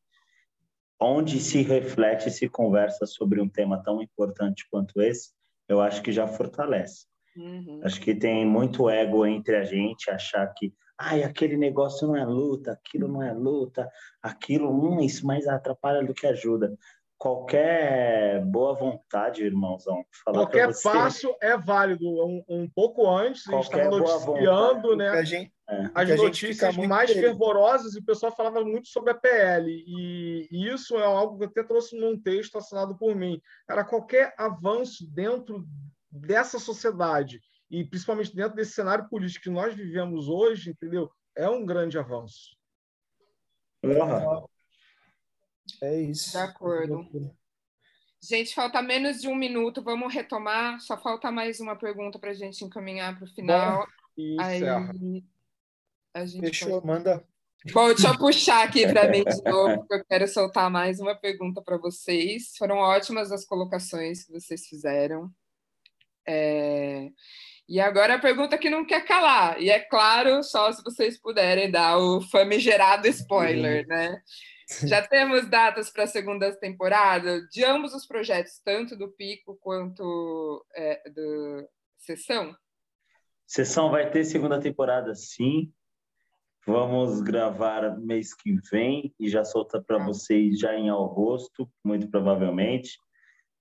onde 0.99 1.39
se 1.39 1.61
reflete 1.61 2.29
e 2.29 2.31
se 2.31 2.49
conversa 2.49 3.05
sobre 3.05 3.41
um 3.41 3.47
tema 3.47 3.81
tão 3.83 4.01
importante 4.01 4.67
quanto 4.69 5.01
esse, 5.01 5.31
eu 5.67 5.79
acho 5.81 6.01
que 6.01 6.11
já 6.11 6.27
fortalece. 6.27 7.05
Uhum. 7.35 7.81
Acho 7.83 8.01
que 8.01 8.15
tem 8.15 8.45
muito 8.45 8.89
ego 8.89 9.25
entre 9.25 9.55
a 9.55 9.63
gente, 9.63 10.09
achar 10.09 10.47
que 10.53 10.73
ai, 10.97 11.23
aquele 11.23 11.55
negócio 11.55 12.07
não 12.07 12.15
é 12.15 12.25
luta, 12.25 12.71
aquilo 12.71 13.07
não 13.07 13.21
é 13.21 13.31
luta, 13.31 13.87
aquilo, 14.21 14.71
hum, 14.71 14.99
isso 14.99 15.27
mais 15.27 15.47
atrapalha 15.47 16.03
do 16.03 16.13
que 16.13 16.25
ajuda. 16.25 16.75
Qualquer 17.17 18.45
boa 18.45 18.73
vontade, 18.75 19.43
irmãozão. 19.43 20.05
Qualquer 20.23 20.67
você, 20.67 20.83
passo 20.83 21.35
é 21.41 21.57
válido. 21.57 22.05
Um, 22.07 22.43
um 22.47 22.69
pouco 22.69 23.09
antes, 23.09 23.47
a 23.47 23.53
gente 23.53 23.63
estava 23.63 23.89
noticiando, 23.89 24.95
né? 24.95 25.09
A 25.09 25.23
gente, 25.23 25.51
é. 25.69 25.89
As 25.93 26.15
notícias 26.15 26.77
mais 26.77 27.11
fervorosas 27.11 27.95
e 27.95 27.99
o 27.99 28.05
pessoal 28.05 28.31
falava 28.35 28.63
muito 28.63 28.87
sobre 28.87 29.11
a 29.11 29.15
PL. 29.15 29.69
E, 29.69 30.47
e 30.51 30.67
isso 30.69 30.95
é 30.95 31.03
algo 31.03 31.37
que 31.37 31.43
eu 31.43 31.49
até 31.49 31.63
trouxe 31.63 31.99
num 31.99 32.17
texto 32.21 32.57
assinado 32.57 32.95
por 32.97 33.15
mim. 33.15 33.41
Era 33.69 33.83
qualquer 33.83 34.33
avanço 34.37 35.05
dentro 35.11 35.65
dessa 36.11 36.59
sociedade 36.59 37.41
e 37.69 37.83
principalmente 37.83 38.33
dentro 38.33 38.55
desse 38.55 38.71
cenário 38.71 39.09
político 39.09 39.43
que 39.43 39.49
nós 39.49 39.73
vivemos 39.73 40.29
hoje, 40.29 40.69
entendeu? 40.69 41.11
É 41.35 41.49
um 41.49 41.65
grande 41.65 41.97
avanço. 41.97 42.55
Uhum. 43.83 44.47
É 45.81 46.01
isso. 46.01 46.31
De 46.31 46.37
acordo. 46.37 47.07
Gente, 48.21 48.53
falta 48.53 48.81
menos 48.81 49.21
de 49.21 49.27
um 49.27 49.35
minuto, 49.35 49.83
vamos 49.83 50.13
retomar. 50.13 50.79
Só 50.79 50.97
falta 50.97 51.31
mais 51.31 51.59
uma 51.59 51.75
pergunta 51.75 52.17
para 52.19 52.31
a 52.31 52.33
gente 52.33 52.63
encaminhar 52.63 53.15
para 53.15 53.25
o 53.25 53.33
final. 53.33 53.87
Bom, 54.17 54.41
Aí, 54.41 54.63
a 56.13 56.25
gente 56.25 56.47
Fechou, 56.47 56.81
pode... 56.81 56.87
manda. 56.87 57.23
Bom, 57.71 57.87
deixa 57.87 58.07
eu 58.07 58.17
puxar 58.17 58.63
aqui 58.63 58.87
para 58.87 59.09
mim 59.09 59.23
de 59.23 59.43
novo, 59.43 59.77
porque 59.79 59.95
eu 59.95 60.05
quero 60.05 60.27
soltar 60.27 60.69
mais 60.69 60.99
uma 60.99 61.15
pergunta 61.15 61.61
para 61.61 61.77
vocês. 61.77 62.55
Foram 62.57 62.77
ótimas 62.77 63.31
as 63.31 63.45
colocações 63.45 64.25
que 64.25 64.31
vocês 64.31 64.65
fizeram. 64.67 65.29
É... 66.27 67.09
E 67.69 67.79
agora 67.79 68.15
a 68.15 68.19
pergunta 68.19 68.57
que 68.57 68.69
não 68.69 68.85
quer 68.85 69.05
calar, 69.05 69.61
e 69.61 69.69
é 69.69 69.79
claro, 69.79 70.41
só 70.41 70.71
se 70.71 70.81
vocês 70.81 71.19
puderem 71.19 71.69
dar 71.69 71.97
o 71.97 72.21
famigerado 72.21 73.07
spoiler, 73.09 73.85
né? 73.87 74.21
Já 74.85 75.05
temos 75.07 75.49
datas 75.49 75.89
para 75.89 76.03
a 76.03 76.07
segunda 76.07 76.53
temporada 76.55 77.41
de 77.47 77.63
ambos 77.63 77.93
os 77.93 78.05
projetos, 78.05 78.59
tanto 78.63 78.97
do 78.97 79.09
Pico 79.09 79.57
quanto 79.61 80.65
é, 80.75 81.09
do 81.09 81.67
Sessão? 81.97 82.55
Sessão 83.45 83.89
vai 83.89 84.09
ter 84.11 84.25
segunda 84.25 84.59
temporada, 84.59 85.15
sim. 85.15 85.71
Vamos 86.65 87.21
gravar 87.21 87.97
mês 87.97 88.33
que 88.33 88.57
vem 88.69 89.15
e 89.17 89.29
já 89.29 89.45
solta 89.45 89.81
para 89.81 90.03
vocês 90.03 90.59
já 90.59 90.75
em 90.75 90.89
agosto, 90.89 91.71
muito 91.81 92.09
provavelmente. 92.09 92.97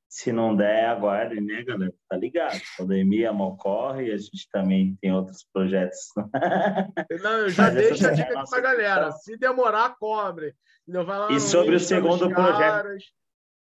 Se 0.08 0.32
não 0.32 0.54
der, 0.54 0.86
aguarde, 0.86 1.40
né, 1.40 1.62
galera? 1.62 1.92
Tá 2.08 2.16
ligado? 2.16 2.56
A 2.56 2.78
pandemia 2.78 3.32
mal 3.32 3.56
corre, 3.56 4.12
a 4.12 4.16
gente 4.16 4.48
também 4.50 4.96
tem 5.00 5.12
outros 5.12 5.44
projetos. 5.52 5.98
Não, 7.22 7.38
eu 7.38 7.50
já 7.50 7.70
deixo 7.70 8.06
a 8.06 8.12
dica 8.12 8.38
aqui 8.38 8.50
pra 8.50 8.60
galera. 8.60 9.10
Se 9.10 9.36
demorar, 9.36 9.96
cobre. 9.98 10.54
Vai 10.86 11.04
lá 11.04 11.32
e 11.32 11.40
sobre 11.40 11.74
o 11.74 11.80
segundo 11.80 12.30
projeto. 12.30 12.88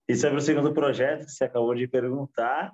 E 0.09 0.15
sobre 0.15 0.39
o 0.39 0.41
segundo 0.41 0.73
projeto 0.73 1.27
que 1.27 1.33
você 1.33 1.45
acabou 1.45 1.75
de 1.75 1.89
perguntar, 1.89 2.73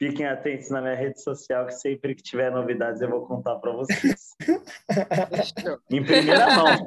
Fiquem 0.00 0.26
atentos 0.26 0.70
na 0.70 0.80
minha 0.80 0.94
rede 0.94 1.20
social, 1.20 1.66
que 1.66 1.74
sempre 1.74 2.14
que 2.14 2.22
tiver 2.22 2.50
novidades 2.50 3.02
eu 3.02 3.10
vou 3.10 3.26
contar 3.26 3.56
para 3.56 3.70
vocês. 3.70 4.34
em 5.90 6.02
primeira 6.02 6.56
mão. 6.56 6.86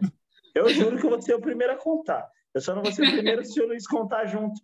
Eu 0.55 0.67
juro 0.69 0.97
que 0.97 1.05
eu 1.05 1.11
vou 1.11 1.21
ser 1.21 1.35
o 1.35 1.39
primeiro 1.39 1.73
a 1.73 1.77
contar. 1.77 2.27
Eu 2.55 2.59
só 2.59 2.73
não 2.73 2.81
vou 2.81 2.91
ser 2.91 3.07
o 3.07 3.11
primeiro 3.11 3.45
se 3.45 3.61
o 3.61 3.67
Luiz 3.67 3.85
contar 3.85 4.25
junto. 4.25 4.59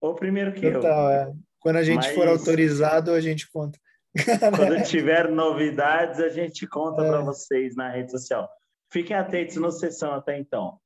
Ou 0.00 0.14
primeiro 0.14 0.52
que 0.52 0.70
Total, 0.70 1.10
eu. 1.10 1.18
É. 1.18 1.32
Quando 1.60 1.76
a 1.76 1.82
gente 1.82 2.06
Mas... 2.06 2.14
for 2.14 2.26
autorizado, 2.26 3.12
a 3.12 3.20
gente 3.20 3.50
conta. 3.50 3.78
Quando 4.56 4.82
tiver 4.84 5.28
novidades, 5.28 6.18
a 6.20 6.28
gente 6.28 6.66
conta 6.66 7.02
é. 7.02 7.08
para 7.08 7.20
vocês 7.20 7.76
na 7.76 7.90
rede 7.90 8.10
social. 8.10 8.48
Fiquem 8.92 9.16
atentos 9.16 9.56
no 9.56 9.70
sessão 9.70 10.12
até 10.12 10.38
então. 10.38 10.78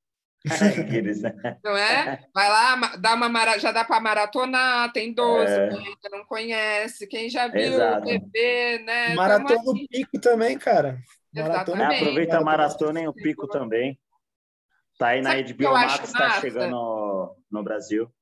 Né? 0.45 1.59
não 1.65 1.75
é? 1.75 2.21
Vai 2.35 2.49
lá, 2.51 2.97
dá 2.99 3.15
uma 3.15 3.59
já 3.59 3.73
dá 3.73 3.83
para 3.83 3.99
maratonar, 3.99 4.93
tem 4.93 5.15
12, 5.15 5.51
é. 5.51 5.69
quem 5.69 5.79
ainda 5.79 6.09
não 6.11 6.25
conhece, 6.27 7.07
quem 7.07 7.31
já 7.31 7.49
viu 7.49 7.62
Exato. 7.62 8.03
o 8.03 8.05
TV, 8.05 8.79
né? 8.85 9.15
Maratona 9.15 9.62
no 9.65 9.89
pico 9.89 10.21
também, 10.21 10.59
cara. 10.59 10.99
Maratona 11.35 11.95
é, 11.95 11.97
aproveita 11.97 12.37
a 12.37 12.43
maratona 12.43 13.01
em 13.01 13.09
o 13.09 13.15
pico 13.15 13.49
também. 13.49 13.99
Tá 14.99 15.09
aí 15.09 15.23
na 15.23 15.31
Sabe 15.31 15.55
HBO 15.55 15.73
Max, 15.73 16.12
tá 16.12 16.41
chegando 16.41 16.71
no, 16.73 17.37
no 17.51 17.62
Brasil. 17.65 18.12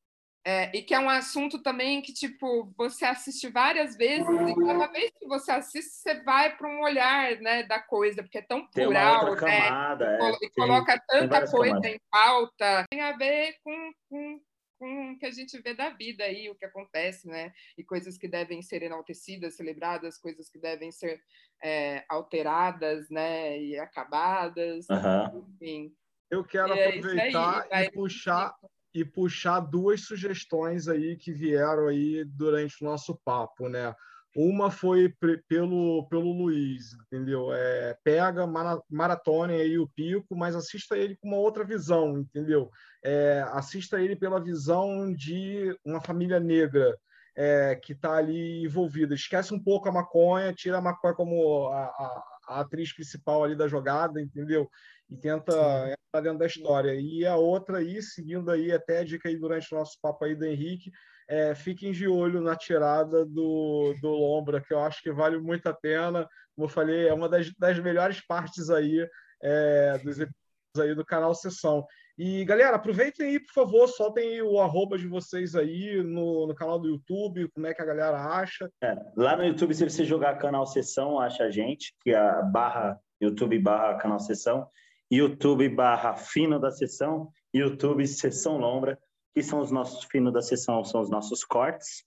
É, 0.45 0.76
e 0.76 0.82
que 0.82 0.93
é 0.93 0.99
um 0.99 1.09
assunto 1.09 1.62
também 1.62 2.03
que, 2.03 2.12
tipo, 2.12 2.72
você 2.76 3.05
assiste 3.05 3.49
várias 3.49 3.97
vezes 3.97 4.26
e 4.26 4.66
cada 4.66 4.88
vez 4.88 5.12
que 5.16 5.26
você 5.28 5.53
assiste, 5.53 5.90
você 5.90 6.20
vai 6.24 6.57
para 6.57 6.68
um 6.68 6.82
olhar, 6.82 7.36
né, 7.36 7.62
da 7.62 7.78
coisa, 7.78 8.24
porque 8.24 8.38
é 8.38 8.43
tão 8.43 8.66
plural, 8.66 9.36
né? 9.36 9.36
Camada, 9.36 10.18
e, 10.40 10.47
é, 10.47 10.51
coloca 10.51 10.99
tem, 10.99 11.20
tanta 11.20 11.43
tem 11.43 11.51
coisa 11.51 11.74
camadas. 11.74 11.93
em 11.93 12.01
pauta. 12.11 12.86
Tem 12.90 13.01
a 13.01 13.16
ver 13.16 13.55
com, 13.62 13.93
com, 14.09 14.40
com 14.80 15.12
o 15.12 15.18
que 15.18 15.26
a 15.26 15.30
gente 15.30 15.61
vê 15.62 15.74
da 15.74 15.90
vida 15.90 16.24
aí, 16.24 16.51
o 16.51 16.57
que 16.57 16.64
acontece, 16.64 17.28
né? 17.28 17.53
E 17.78 17.84
coisas 17.84 18.18
que 18.18 18.26
devem 18.26 18.62
ser 18.62 18.82
enaltecidas, 18.82 19.55
celebradas, 19.55 20.18
coisas 20.18 20.51
que 20.51 20.59
devem 20.59 20.90
ser 20.90 21.22
é, 21.62 22.05
alteradas, 22.09 23.09
né? 23.09 23.61
E 23.61 23.78
acabadas, 23.78 24.86
uhum. 24.90 25.47
enfim. 25.55 25.95
Eu 26.28 26.43
quero 26.43 26.72
é 26.72 26.88
aproveitar 26.88 27.68
e 27.70 27.90
puxar 27.93 28.53
e 28.95 29.05
puxar 29.05 29.61
duas 29.61 30.03
sugestões 30.03 30.88
aí 30.88 31.16
que 31.16 31.32
vieram 31.32 31.88
aí 31.88 32.24
durante 32.24 32.82
o 32.82 32.84
nosso 32.84 33.18
papo, 33.24 33.68
né? 33.68 33.95
Uma 34.34 34.70
foi 34.70 35.14
pelo, 35.47 36.07
pelo 36.09 36.32
Luiz, 36.32 36.95
entendeu? 36.95 37.53
É, 37.53 37.99
pega, 38.03 38.47
maratone 38.88 39.55
aí 39.55 39.78
o 39.78 39.88
pico, 39.88 40.34
mas 40.34 40.57
assista 40.57 40.97
ele 40.97 41.16
com 41.16 41.28
uma 41.28 41.36
outra 41.36 41.64
visão, 41.64 42.18
entendeu? 42.18 42.70
É, 43.05 43.45
assista 43.53 44.01
ele 44.01 44.16
pela 44.16 44.43
visão 44.43 45.12
de 45.12 45.76
uma 45.84 46.01
família 46.01 46.40
negra, 46.40 46.97
é, 47.36 47.76
que 47.76 47.93
está 47.93 48.14
ali 48.14 48.64
envolvida. 48.64 49.14
Esquece 49.14 49.53
um 49.53 49.62
pouco 49.62 49.88
a 49.88 49.93
maconha, 49.93 50.53
tira 50.53 50.78
a 50.78 50.82
maconha 50.82 51.14
como 51.14 51.68
a, 51.68 51.84
a, 51.84 52.24
a 52.49 52.61
atriz 52.61 52.93
principal 52.93 53.45
ali 53.45 53.55
da 53.55 53.68
jogada, 53.68 54.20
entendeu? 54.20 54.68
E 55.12 55.16
tenta 55.16 55.52
Sim. 55.52 55.92
entrar 55.92 56.22
dentro 56.22 56.38
da 56.38 56.46
história. 56.46 56.94
E 56.94 57.26
a 57.26 57.36
outra 57.36 57.78
aí, 57.78 58.00
seguindo 58.02 58.50
aí 58.50 58.72
até 58.72 59.00
a 59.00 59.04
dica 59.04 59.28
aí 59.28 59.36
durante 59.36 59.72
o 59.72 59.78
nosso 59.78 59.98
papo 60.00 60.24
aí 60.24 60.34
do 60.34 60.46
Henrique, 60.46 60.90
é, 61.28 61.54
fiquem 61.54 61.92
de 61.92 62.08
olho 62.08 62.40
na 62.40 62.56
tirada 62.56 63.24
do, 63.24 63.94
do 64.00 64.08
Lombra, 64.08 64.60
que 64.60 64.72
eu 64.72 64.80
acho 64.80 65.02
que 65.02 65.12
vale 65.12 65.38
muito 65.38 65.66
a 65.66 65.74
pena. 65.74 66.26
Como 66.54 66.66
eu 66.66 66.68
falei, 66.68 67.08
é 67.08 67.14
uma 67.14 67.28
das, 67.28 67.50
das 67.58 67.78
melhores 67.78 68.24
partes 68.26 68.70
aí 68.70 69.06
é, 69.42 69.98
dos 69.98 70.18
episódios 70.18 70.32
aí 70.78 70.94
do 70.94 71.04
canal 71.04 71.34
Sessão. 71.34 71.86
E, 72.18 72.44
galera, 72.44 72.76
aproveitem 72.76 73.26
aí, 73.26 73.40
por 73.40 73.52
favor, 73.52 73.88
soltem 73.88 74.42
o 74.42 74.60
arroba 74.60 74.98
de 74.98 75.06
vocês 75.06 75.54
aí 75.54 76.02
no, 76.02 76.46
no 76.46 76.54
canal 76.54 76.78
do 76.78 76.88
YouTube, 76.88 77.50
como 77.54 77.66
é 77.66 77.74
que 77.74 77.82
a 77.82 77.86
galera 77.86 78.18
acha. 78.18 78.70
É, 78.82 78.94
lá 79.16 79.36
no 79.36 79.44
YouTube, 79.44 79.74
se 79.74 79.88
você 79.88 80.04
jogar 80.04 80.38
canal 80.38 80.66
Sessão, 80.66 81.18
acha 81.18 81.44
a 81.44 81.50
gente, 81.50 81.94
que 82.02 82.10
é 82.10 82.18
a 82.18 82.42
barra 82.42 82.98
YouTube 83.20 83.58
barra 83.58 83.96
canal 83.96 84.18
Sessão, 84.18 84.68
YouTube 85.12 85.68
barra 85.68 86.16
Fino 86.16 86.58
da 86.58 86.70
Sessão, 86.70 87.30
YouTube 87.52 88.06
Sessão 88.06 88.56
Lombra, 88.56 88.98
que 89.34 89.42
são 89.42 89.60
os 89.60 89.70
nossos 89.70 90.04
Fino 90.04 90.32
da 90.32 90.40
Sessão, 90.40 90.82
são 90.84 91.02
os 91.02 91.10
nossos 91.10 91.44
cortes, 91.44 92.04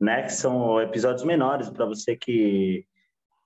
né? 0.00 0.22
Que 0.22 0.32
são 0.32 0.80
episódios 0.80 1.24
menores 1.24 1.68
para 1.68 1.84
você 1.84 2.16
que 2.16 2.86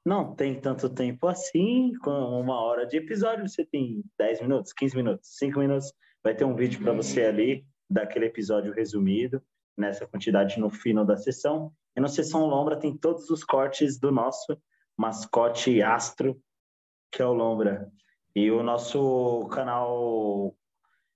não 0.07 0.35
tem 0.35 0.61
tanto 0.61 0.89
tempo 0.89 1.27
assim, 1.27 1.93
com 2.03 2.11
uma 2.11 2.61
hora 2.61 2.87
de 2.87 2.97
episódio, 2.97 3.49
você 3.49 3.65
tem 3.65 4.03
10 4.17 4.43
minutos, 4.43 4.73
15 4.73 4.97
minutos, 4.97 5.29
5 5.39 5.59
minutos, 5.59 5.93
vai 6.23 6.35
ter 6.35 6.45
um 6.45 6.55
vídeo 6.55 6.81
para 6.81 6.93
você 6.93 7.25
ali, 7.25 7.67
daquele 7.91 8.27
episódio 8.27 8.73
resumido, 8.73 9.43
nessa 9.77 10.07
quantidade 10.07 10.61
no 10.61 10.71
final 10.71 11.05
da 11.05 11.17
sessão. 11.17 11.73
E 11.97 12.01
na 12.01 12.07
sessão 12.07 12.47
Lombra 12.47 12.79
tem 12.79 12.97
todos 12.97 13.29
os 13.29 13.43
cortes 13.43 13.99
do 13.99 14.13
nosso 14.13 14.57
mascote 14.97 15.83
astro, 15.83 16.41
que 17.11 17.21
é 17.21 17.27
o 17.27 17.33
Lombra. 17.33 17.91
E 18.35 18.51
o 18.51 18.63
nosso 18.63 19.49
canal. 19.53 20.55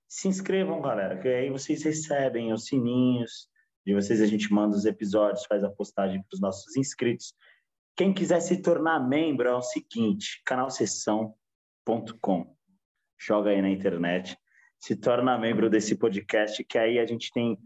Se 0.07 0.27
inscrevam, 0.27 0.81
galera, 0.81 1.19
que 1.19 1.27
aí 1.27 1.49
vocês 1.49 1.83
recebem 1.83 2.53
os 2.53 2.65
sininhos 2.65 3.49
de 3.85 3.93
vocês. 3.93 4.21
A 4.21 4.25
gente 4.25 4.51
manda 4.53 4.75
os 4.75 4.85
episódios, 4.85 5.45
faz 5.45 5.63
a 5.63 5.69
postagem 5.69 6.21
para 6.21 6.35
os 6.35 6.41
nossos 6.41 6.75
inscritos. 6.75 7.33
Quem 7.95 8.13
quiser 8.13 8.39
se 8.41 8.61
tornar 8.61 8.99
membro 8.99 9.47
é 9.47 9.55
o 9.55 9.61
seguinte: 9.61 10.41
canalsessão.com. 10.45 12.55
Joga 13.17 13.51
aí 13.51 13.61
na 13.61 13.69
internet, 13.69 14.37
se 14.79 14.95
torna 14.95 15.37
membro 15.37 15.69
desse 15.69 15.97
podcast, 15.97 16.63
que 16.63 16.77
aí 16.77 16.99
a 16.99 17.05
gente 17.05 17.31
tem 17.31 17.57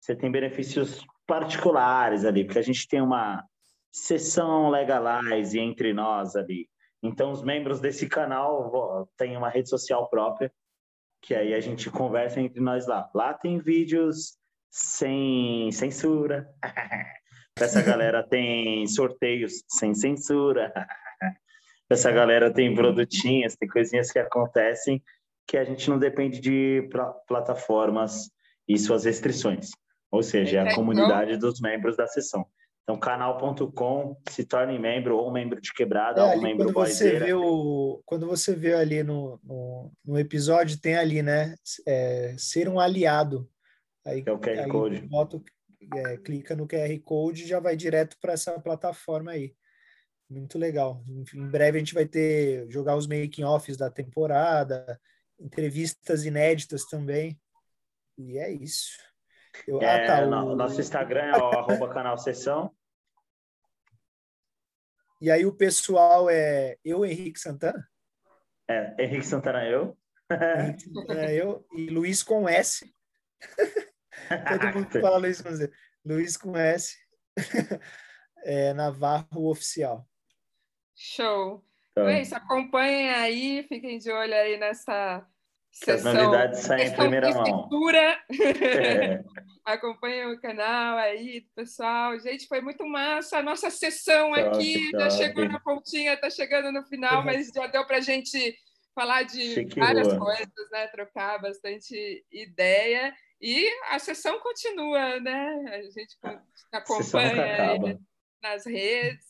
você 0.00 0.14
tem 0.14 0.30
benefícios 0.30 1.04
particulares 1.26 2.24
ali, 2.24 2.44
porque 2.44 2.60
a 2.60 2.62
gente 2.62 2.86
tem 2.86 3.00
uma 3.00 3.44
sessão 3.90 4.70
legalize 4.70 5.58
entre 5.58 5.92
nós 5.92 6.36
ali. 6.36 6.68
Então, 7.06 7.30
os 7.30 7.42
membros 7.42 7.80
desse 7.80 8.08
canal 8.08 9.08
têm 9.16 9.36
uma 9.36 9.48
rede 9.48 9.68
social 9.68 10.08
própria, 10.08 10.52
que 11.22 11.34
aí 11.34 11.54
a 11.54 11.60
gente 11.60 11.90
conversa 11.90 12.40
entre 12.40 12.60
nós 12.60 12.86
lá. 12.86 13.10
Lá 13.14 13.34
tem 13.34 13.58
vídeos 13.58 14.36
sem 14.70 15.70
censura. 15.72 16.48
Essa 17.58 17.80
galera 17.80 18.22
tem 18.22 18.86
sorteios 18.86 19.64
sem 19.68 19.94
censura. 19.94 20.72
Essa 21.88 22.10
galera 22.10 22.52
tem 22.52 22.74
produtinhas, 22.74 23.56
tem 23.56 23.68
coisinhas 23.68 24.10
que 24.10 24.18
acontecem 24.18 25.02
que 25.46 25.56
a 25.56 25.64
gente 25.64 25.88
não 25.88 25.98
depende 25.98 26.40
de 26.40 26.88
plataformas 27.28 28.28
e 28.68 28.76
suas 28.76 29.04
restrições. 29.04 29.70
Ou 30.10 30.22
seja, 30.22 30.58
é 30.58 30.70
a 30.72 30.74
comunidade 30.74 31.36
dos 31.36 31.60
membros 31.60 31.96
da 31.96 32.06
sessão. 32.06 32.44
Então, 32.86 33.00
canal.com, 33.00 34.16
se 34.30 34.44
torne 34.44 34.78
membro, 34.78 35.18
ou 35.18 35.32
membro 35.32 35.60
de 35.60 35.72
quebrada, 35.74 36.20
é, 36.20 36.36
ou 36.36 36.40
membro 36.40 36.72
quando 36.72 36.86
você 36.86 37.18
vê 37.18 37.34
o 37.34 38.00
Quando 38.06 38.28
você 38.28 38.54
vê 38.54 38.74
ali 38.74 39.02
no, 39.02 39.40
no, 39.42 39.92
no 40.04 40.16
episódio, 40.16 40.80
tem 40.80 40.94
ali, 40.94 41.20
né? 41.20 41.56
É, 41.84 42.36
ser 42.38 42.68
um 42.68 42.78
aliado. 42.78 43.50
Aí, 44.04 44.22
é 44.24 44.30
o 44.30 44.38
QR 44.38 44.68
Code. 44.68 45.00
Bota, 45.00 45.42
é, 45.96 46.16
clica 46.18 46.54
no 46.54 46.68
QR 46.68 46.96
Code 47.00 47.42
e 47.42 47.48
já 47.48 47.58
vai 47.58 47.74
direto 47.74 48.16
para 48.20 48.34
essa 48.34 48.56
plataforma 48.60 49.32
aí. 49.32 49.52
Muito 50.30 50.56
legal. 50.56 51.02
Em 51.34 51.48
breve 51.48 51.78
a 51.78 51.80
gente 51.80 51.94
vai 51.94 52.06
ter 52.06 52.70
jogar 52.70 52.94
os 52.94 53.08
making-offs 53.08 53.76
da 53.76 53.90
temporada, 53.90 55.00
entrevistas 55.40 56.24
inéditas 56.24 56.84
também. 56.84 57.36
E 58.16 58.38
é 58.38 58.48
isso. 58.48 58.96
Eu, 59.66 59.80
é, 59.80 60.04
ah, 60.04 60.06
tá, 60.06 60.24
o... 60.24 60.56
Nosso 60.56 60.80
Instagram 60.80 61.24
é 61.24 61.38
o 61.38 61.46
arroba 61.58 61.92
canal 61.92 62.18
Sessão. 62.18 62.74
E 65.20 65.30
aí 65.30 65.46
o 65.46 65.54
pessoal 65.54 66.28
é 66.28 66.76
eu, 66.84 67.04
Henrique 67.04 67.40
Santana? 67.40 67.88
É, 68.68 69.04
Henrique 69.04 69.26
Santana 69.26 69.64
eu. 69.64 69.96
Henrique 70.30 70.82
Santana 70.92 71.32
eu 71.32 71.66
e 71.72 71.86
Luiz 71.88 72.22
com 72.22 72.48
S. 72.48 72.92
Todo 74.48 74.74
mundo 74.74 75.00
fala 75.00 75.18
Luiz 75.18 75.40
com 75.40 75.54
Z. 75.54 75.72
Luiz 76.04 76.36
com 76.36 76.56
S. 76.56 76.96
é, 78.44 78.72
Navarro 78.74 79.50
Oficial. 79.50 80.06
Show. 80.94 81.64
Então, 81.92 82.08
é 82.08 82.20
isso, 82.20 82.34
acompanhem 82.34 83.10
aí, 83.10 83.62
fiquem 83.68 83.98
de 83.98 84.10
olho 84.12 84.34
aí 84.34 84.58
nessa. 84.58 85.26
As 85.88 86.04
novidades 86.04 86.60
saem 86.60 86.88
em 86.88 86.96
primeira 86.96 87.30
mão. 87.32 87.68
É. 87.94 89.22
Acompanhem 89.64 90.32
o 90.32 90.40
canal 90.40 90.96
aí, 90.96 91.44
pessoal. 91.54 92.18
Gente, 92.20 92.46
foi 92.46 92.60
muito 92.60 92.86
massa 92.86 93.38
a 93.38 93.42
nossa 93.42 93.68
sessão 93.68 94.32
aqui. 94.32 94.90
Já 94.92 95.10
chegou 95.10 95.46
na 95.48 95.60
pontinha, 95.60 96.14
está 96.14 96.30
chegando 96.30 96.72
no 96.72 96.84
final, 96.84 97.24
mas 97.24 97.48
já 97.48 97.66
deu 97.66 97.84
para 97.84 97.98
a 97.98 98.00
gente 98.00 98.56
falar 98.94 99.24
de 99.24 99.66
várias 99.76 100.16
coisas, 100.16 100.70
né? 100.72 100.86
Trocar 100.88 101.40
bastante 101.40 102.24
ideia. 102.32 103.12
E 103.40 103.68
a 103.90 103.98
sessão 103.98 104.40
continua, 104.40 105.20
né? 105.20 105.64
A 105.68 105.82
gente 105.82 106.16
acompanha 106.72 107.98
nas 108.42 108.64
redes. 108.64 109.26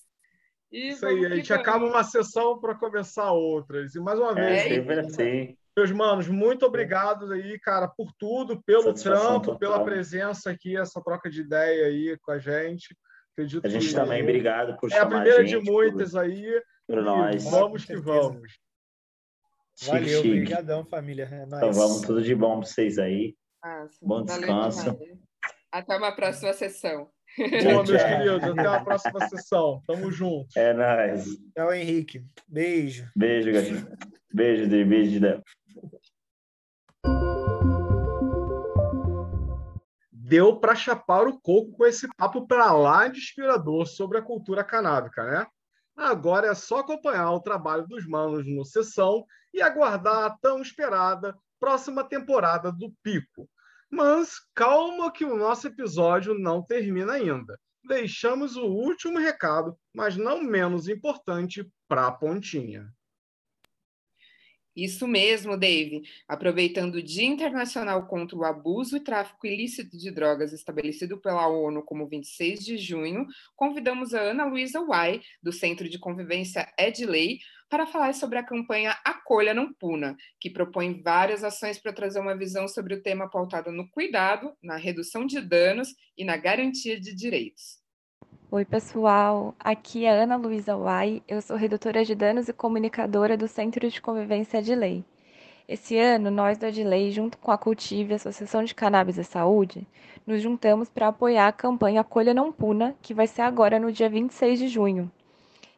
E 0.70 0.88
Isso 0.88 1.06
aí, 1.06 1.24
a 1.24 1.34
gente 1.34 1.52
acaba 1.52 1.84
uma 1.84 2.04
sessão 2.04 2.60
para 2.60 2.74
começar 2.74 3.32
outras. 3.32 3.94
E 3.94 4.00
mais 4.00 4.18
uma 4.18 4.34
vez, 4.34 4.66
é, 4.66 4.68
sempre 4.68 5.00
assim. 5.00 5.56
Meus 5.76 5.90
manos, 5.90 6.26
muito 6.26 6.64
obrigado 6.64 7.30
aí, 7.32 7.58
cara, 7.58 7.86
por 7.86 8.10
tudo, 8.18 8.62
pelo 8.62 8.84
Satisfação 8.84 9.24
trampo, 9.24 9.44
total. 9.44 9.58
pela 9.58 9.84
presença 9.84 10.50
aqui, 10.50 10.76
essa 10.76 11.02
troca 11.02 11.28
de 11.28 11.42
ideia 11.42 11.86
aí 11.86 12.16
com 12.22 12.32
a 12.32 12.38
gente. 12.38 12.96
Acredito 13.32 13.66
a 13.66 13.68
gente 13.68 13.88
que 13.88 13.94
também, 13.94 14.22
obrigado 14.22 14.78
por 14.78 14.90
É 14.90 14.98
a 14.98 15.06
primeira 15.06 15.42
a 15.42 15.44
de 15.44 15.58
muitas 15.58 16.12
por, 16.12 16.20
aí. 16.20 16.62
Por 16.86 17.02
nós. 17.02 17.44
Vamos 17.44 17.84
que 17.84 17.96
vamos. 17.96 18.58
Valeu, 19.84 20.20
obrigadão, 20.20 20.86
família. 20.86 21.28
É 21.30 21.44
então 21.44 21.72
vamos, 21.72 22.00
tudo 22.00 22.22
de 22.22 22.34
bom 22.34 22.60
para 22.60 22.66
vocês 22.66 22.98
aí. 22.98 23.36
Nossa, 23.62 23.98
Bom 24.00 24.24
descanso. 24.24 24.98
Até 25.70 25.96
uma 25.98 26.16
próxima 26.16 26.54
sessão. 26.54 27.10
Bom, 27.36 27.84
meus 27.84 28.02
queridos, 28.02 28.42
até 28.42 28.66
a 28.66 28.80
próxima 28.82 29.28
sessão. 29.28 29.82
Tamo 29.86 30.10
junto. 30.10 30.48
É 30.56 30.72
nóis. 30.72 31.26
Tchau, 31.54 31.74
Henrique. 31.74 32.24
Beijo. 32.48 33.06
Beijo, 33.14 33.52
gatinho. 33.52 33.86
Beijo, 34.32 34.66
Dri. 34.66 34.84
Beijo, 34.84 35.20
Débora. 35.20 35.42
Deu 40.12 40.58
para 40.58 40.74
chapar 40.74 41.26
o 41.28 41.40
coco 41.40 41.72
com 41.72 41.86
esse 41.86 42.08
papo 42.16 42.46
para 42.46 42.72
lá 42.72 43.06
de 43.06 43.18
inspirador 43.18 43.86
sobre 43.86 44.18
a 44.18 44.22
cultura 44.22 44.64
canábica, 44.64 45.22
né? 45.22 45.46
Agora 45.96 46.48
é 46.48 46.54
só 46.54 46.80
acompanhar 46.80 47.30
o 47.30 47.40
trabalho 47.40 47.86
dos 47.86 48.06
manos 48.06 48.46
no 48.46 48.64
Sessão 48.64 49.24
e 49.54 49.62
aguardar 49.62 50.24
a 50.24 50.30
tão 50.30 50.60
esperada 50.60 51.34
próxima 51.58 52.04
temporada 52.04 52.70
do 52.70 52.92
Pico. 53.02 53.48
Mas 53.90 54.34
calma 54.54 55.12
que 55.12 55.24
o 55.24 55.36
nosso 55.36 55.68
episódio 55.68 56.34
não 56.34 56.62
termina 56.62 57.12
ainda. 57.12 57.58
Deixamos 57.84 58.56
o 58.56 58.66
último 58.66 59.18
recado, 59.18 59.78
mas 59.94 60.16
não 60.16 60.42
menos 60.42 60.88
importante, 60.88 61.70
para 61.88 62.08
a 62.08 62.12
pontinha. 62.12 62.92
Isso 64.76 65.08
mesmo, 65.08 65.56
Dave. 65.56 66.02
Aproveitando 66.28 66.96
o 66.96 67.02
Dia 67.02 67.26
Internacional 67.26 68.06
contra 68.06 68.36
o 68.36 68.44
Abuso 68.44 68.98
e 68.98 69.00
Tráfico 69.00 69.46
Ilícito 69.46 69.96
de 69.96 70.10
Drogas, 70.10 70.52
estabelecido 70.52 71.18
pela 71.18 71.48
ONU 71.48 71.82
como 71.82 72.06
26 72.06 72.62
de 72.62 72.76
junho, 72.76 73.26
convidamos 73.56 74.12
a 74.12 74.20
Ana 74.20 74.44
Luísa 74.44 74.82
Uai, 74.82 75.22
do 75.42 75.50
Centro 75.50 75.88
de 75.88 75.98
Convivência 75.98 76.70
Edley, 76.78 77.38
para 77.70 77.86
falar 77.86 78.12
sobre 78.14 78.38
a 78.38 78.44
campanha 78.44 78.96
Acolha 79.02 79.54
Não 79.54 79.72
Puna, 79.72 80.14
que 80.38 80.50
propõe 80.50 81.02
várias 81.02 81.42
ações 81.42 81.78
para 81.78 81.92
trazer 81.92 82.20
uma 82.20 82.36
visão 82.36 82.68
sobre 82.68 82.94
o 82.94 83.02
tema 83.02 83.30
pautado 83.30 83.72
no 83.72 83.88
cuidado, 83.88 84.54
na 84.62 84.76
redução 84.76 85.24
de 85.24 85.40
danos 85.40 85.88
e 86.18 86.24
na 86.24 86.36
garantia 86.36 87.00
de 87.00 87.14
direitos. 87.14 87.85
Oi, 88.48 88.64
pessoal. 88.64 89.56
Aqui 89.58 90.04
é 90.04 90.22
Ana 90.22 90.36
Luísa 90.36 90.76
Uai. 90.76 91.20
Eu 91.26 91.42
sou 91.42 91.56
redutora 91.56 92.04
de 92.04 92.14
danos 92.14 92.48
e 92.48 92.52
comunicadora 92.52 93.36
do 93.36 93.48
Centro 93.48 93.90
de 93.90 94.00
Convivência 94.00 94.62
de 94.62 94.72
Lei. 94.72 95.04
Esse 95.68 95.98
ano, 95.98 96.30
nós 96.30 96.56
do 96.56 96.64
Adley, 96.64 97.10
junto 97.10 97.36
com 97.38 97.50
a 97.50 97.58
Cultive, 97.58 98.14
Associação 98.14 98.62
de 98.62 98.72
Cannabis 98.72 99.18
e 99.18 99.24
Saúde, 99.24 99.84
nos 100.24 100.40
juntamos 100.40 100.88
para 100.88 101.08
apoiar 101.08 101.48
a 101.48 101.52
campanha 101.52 102.04
Colha 102.04 102.32
Não 102.32 102.52
Puna, 102.52 102.94
que 103.02 103.12
vai 103.12 103.26
ser 103.26 103.42
agora 103.42 103.80
no 103.80 103.90
dia 103.90 104.08
26 104.08 104.60
de 104.60 104.68
junho. 104.68 105.10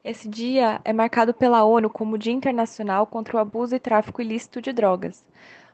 Esse 0.05 0.29
dia 0.29 0.79
é 0.85 0.93
marcado 0.93 1.33
pela 1.33 1.65
ONU 1.65 1.89
como 1.89 2.19
Dia 2.19 2.35
Internacional 2.35 3.07
contra 3.07 3.39
o 3.39 3.41
Abuso 3.41 3.75
e 3.75 3.81
Tráfico 3.81 4.21
Ilícito 4.21 4.61
de 4.61 4.75
Drogas. 4.75 5.25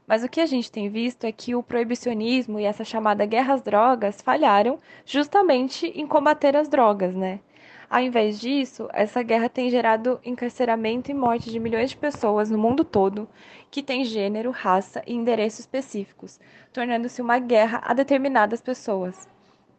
Mas 0.07 0.22
o 0.22 0.28
que 0.28 0.40
a 0.40 0.46
gente 0.46 0.70
tem 0.70 0.90
visto 0.90 1.24
é 1.24 1.32
que 1.32 1.55
o 1.55 1.62
proibicionismo 1.62 2.61
e 2.61 2.64
essa 2.64 2.84
chamada 2.84 3.24
guerra 3.24 3.55
às 3.55 3.62
drogas 3.62 4.20
falharam 4.20 4.78
justamente 5.07 5.86
em 5.86 6.07
combater 6.07 6.55
as 6.57 6.68
drogas, 6.68 7.14
né? 7.14 7.40
Ao 7.88 8.00
invés 8.00 8.38
disso, 8.38 8.86
essa 8.92 9.22
guerra 9.22 9.48
tem 9.48 9.70
gerado 9.70 10.20
encarceramento 10.22 11.11
e 11.11 11.14
morte 11.14 11.50
de 11.50 11.59
milhões 11.59 11.90
de 11.90 11.96
pessoas 11.96 12.50
no 12.50 12.59
mundo 12.59 12.84
todo 12.84 13.28
que 13.70 13.82
têm 13.82 14.05
gênero, 14.05 14.50
raça 14.50 15.02
e 15.07 15.14
endereço 15.14 15.61
específicos, 15.61 16.38
tornando-se 16.72 17.22
uma 17.22 17.38
guerra 17.38 17.80
a 17.82 17.94
determinadas 17.94 18.61
pessoas. 18.61 19.26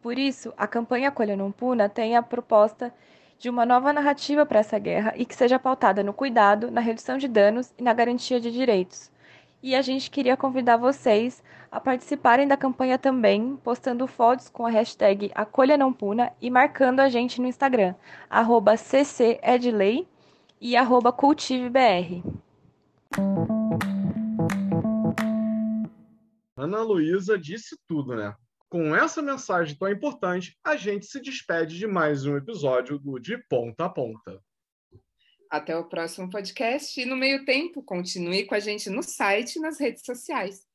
Por 0.02 0.18
isso, 0.18 0.52
a 0.56 0.66
campanha 0.66 1.10
Colha 1.10 1.36
Não 1.36 1.52
Puna 1.52 1.88
tem 1.88 2.16
a 2.16 2.22
proposta 2.22 2.92
de 3.38 3.48
uma 3.48 3.64
nova 3.64 3.92
narrativa 3.92 4.44
para 4.44 4.60
essa 4.60 4.78
guerra 4.78 5.12
e 5.16 5.24
que 5.24 5.36
seja 5.36 5.58
pautada 5.58 6.02
no 6.02 6.12
cuidado, 6.12 6.70
na 6.70 6.80
redução 6.80 7.16
de 7.16 7.28
danos 7.28 7.72
e 7.78 7.82
na 7.82 7.92
garantia 7.92 8.40
de 8.40 8.50
direitos 8.50 9.10
e 9.66 9.74
a 9.74 9.82
gente 9.82 10.12
queria 10.12 10.36
convidar 10.36 10.76
vocês 10.76 11.42
a 11.72 11.80
participarem 11.80 12.46
da 12.46 12.56
campanha 12.56 12.96
também, 12.96 13.56
postando 13.56 14.06
fotos 14.06 14.48
com 14.48 14.64
a 14.64 14.70
hashtag 14.70 15.32
Acolha 15.34 15.76
Não 15.76 15.92
Puna 15.92 16.32
e 16.40 16.48
marcando 16.48 17.00
a 17.00 17.08
gente 17.08 17.40
no 17.40 17.48
Instagram, 17.48 17.92
ccedley 18.76 20.06
e 20.60 20.76
arroba 20.76 21.12
cultivebr. 21.12 22.22
Ana 26.56 26.82
Luísa 26.84 27.36
disse 27.36 27.76
tudo, 27.88 28.14
né? 28.14 28.36
Com 28.68 28.94
essa 28.94 29.20
mensagem 29.20 29.76
tão 29.76 29.90
importante, 29.90 30.56
a 30.62 30.76
gente 30.76 31.06
se 31.06 31.20
despede 31.20 31.76
de 31.76 31.88
mais 31.88 32.24
um 32.24 32.36
episódio 32.36 33.00
do 33.00 33.18
De 33.18 33.36
Ponta 33.48 33.86
a 33.86 33.88
Ponta. 33.88 34.40
Até 35.48 35.76
o 35.76 35.84
próximo 35.84 36.28
podcast 36.28 37.00
e 37.00 37.04
no 37.06 37.16
meio 37.16 37.44
tempo, 37.44 37.82
continue 37.82 38.44
com 38.44 38.54
a 38.54 38.60
gente 38.60 38.90
no 38.90 39.02
site 39.02 39.56
e 39.56 39.60
nas 39.60 39.78
redes 39.78 40.04
sociais. 40.04 40.65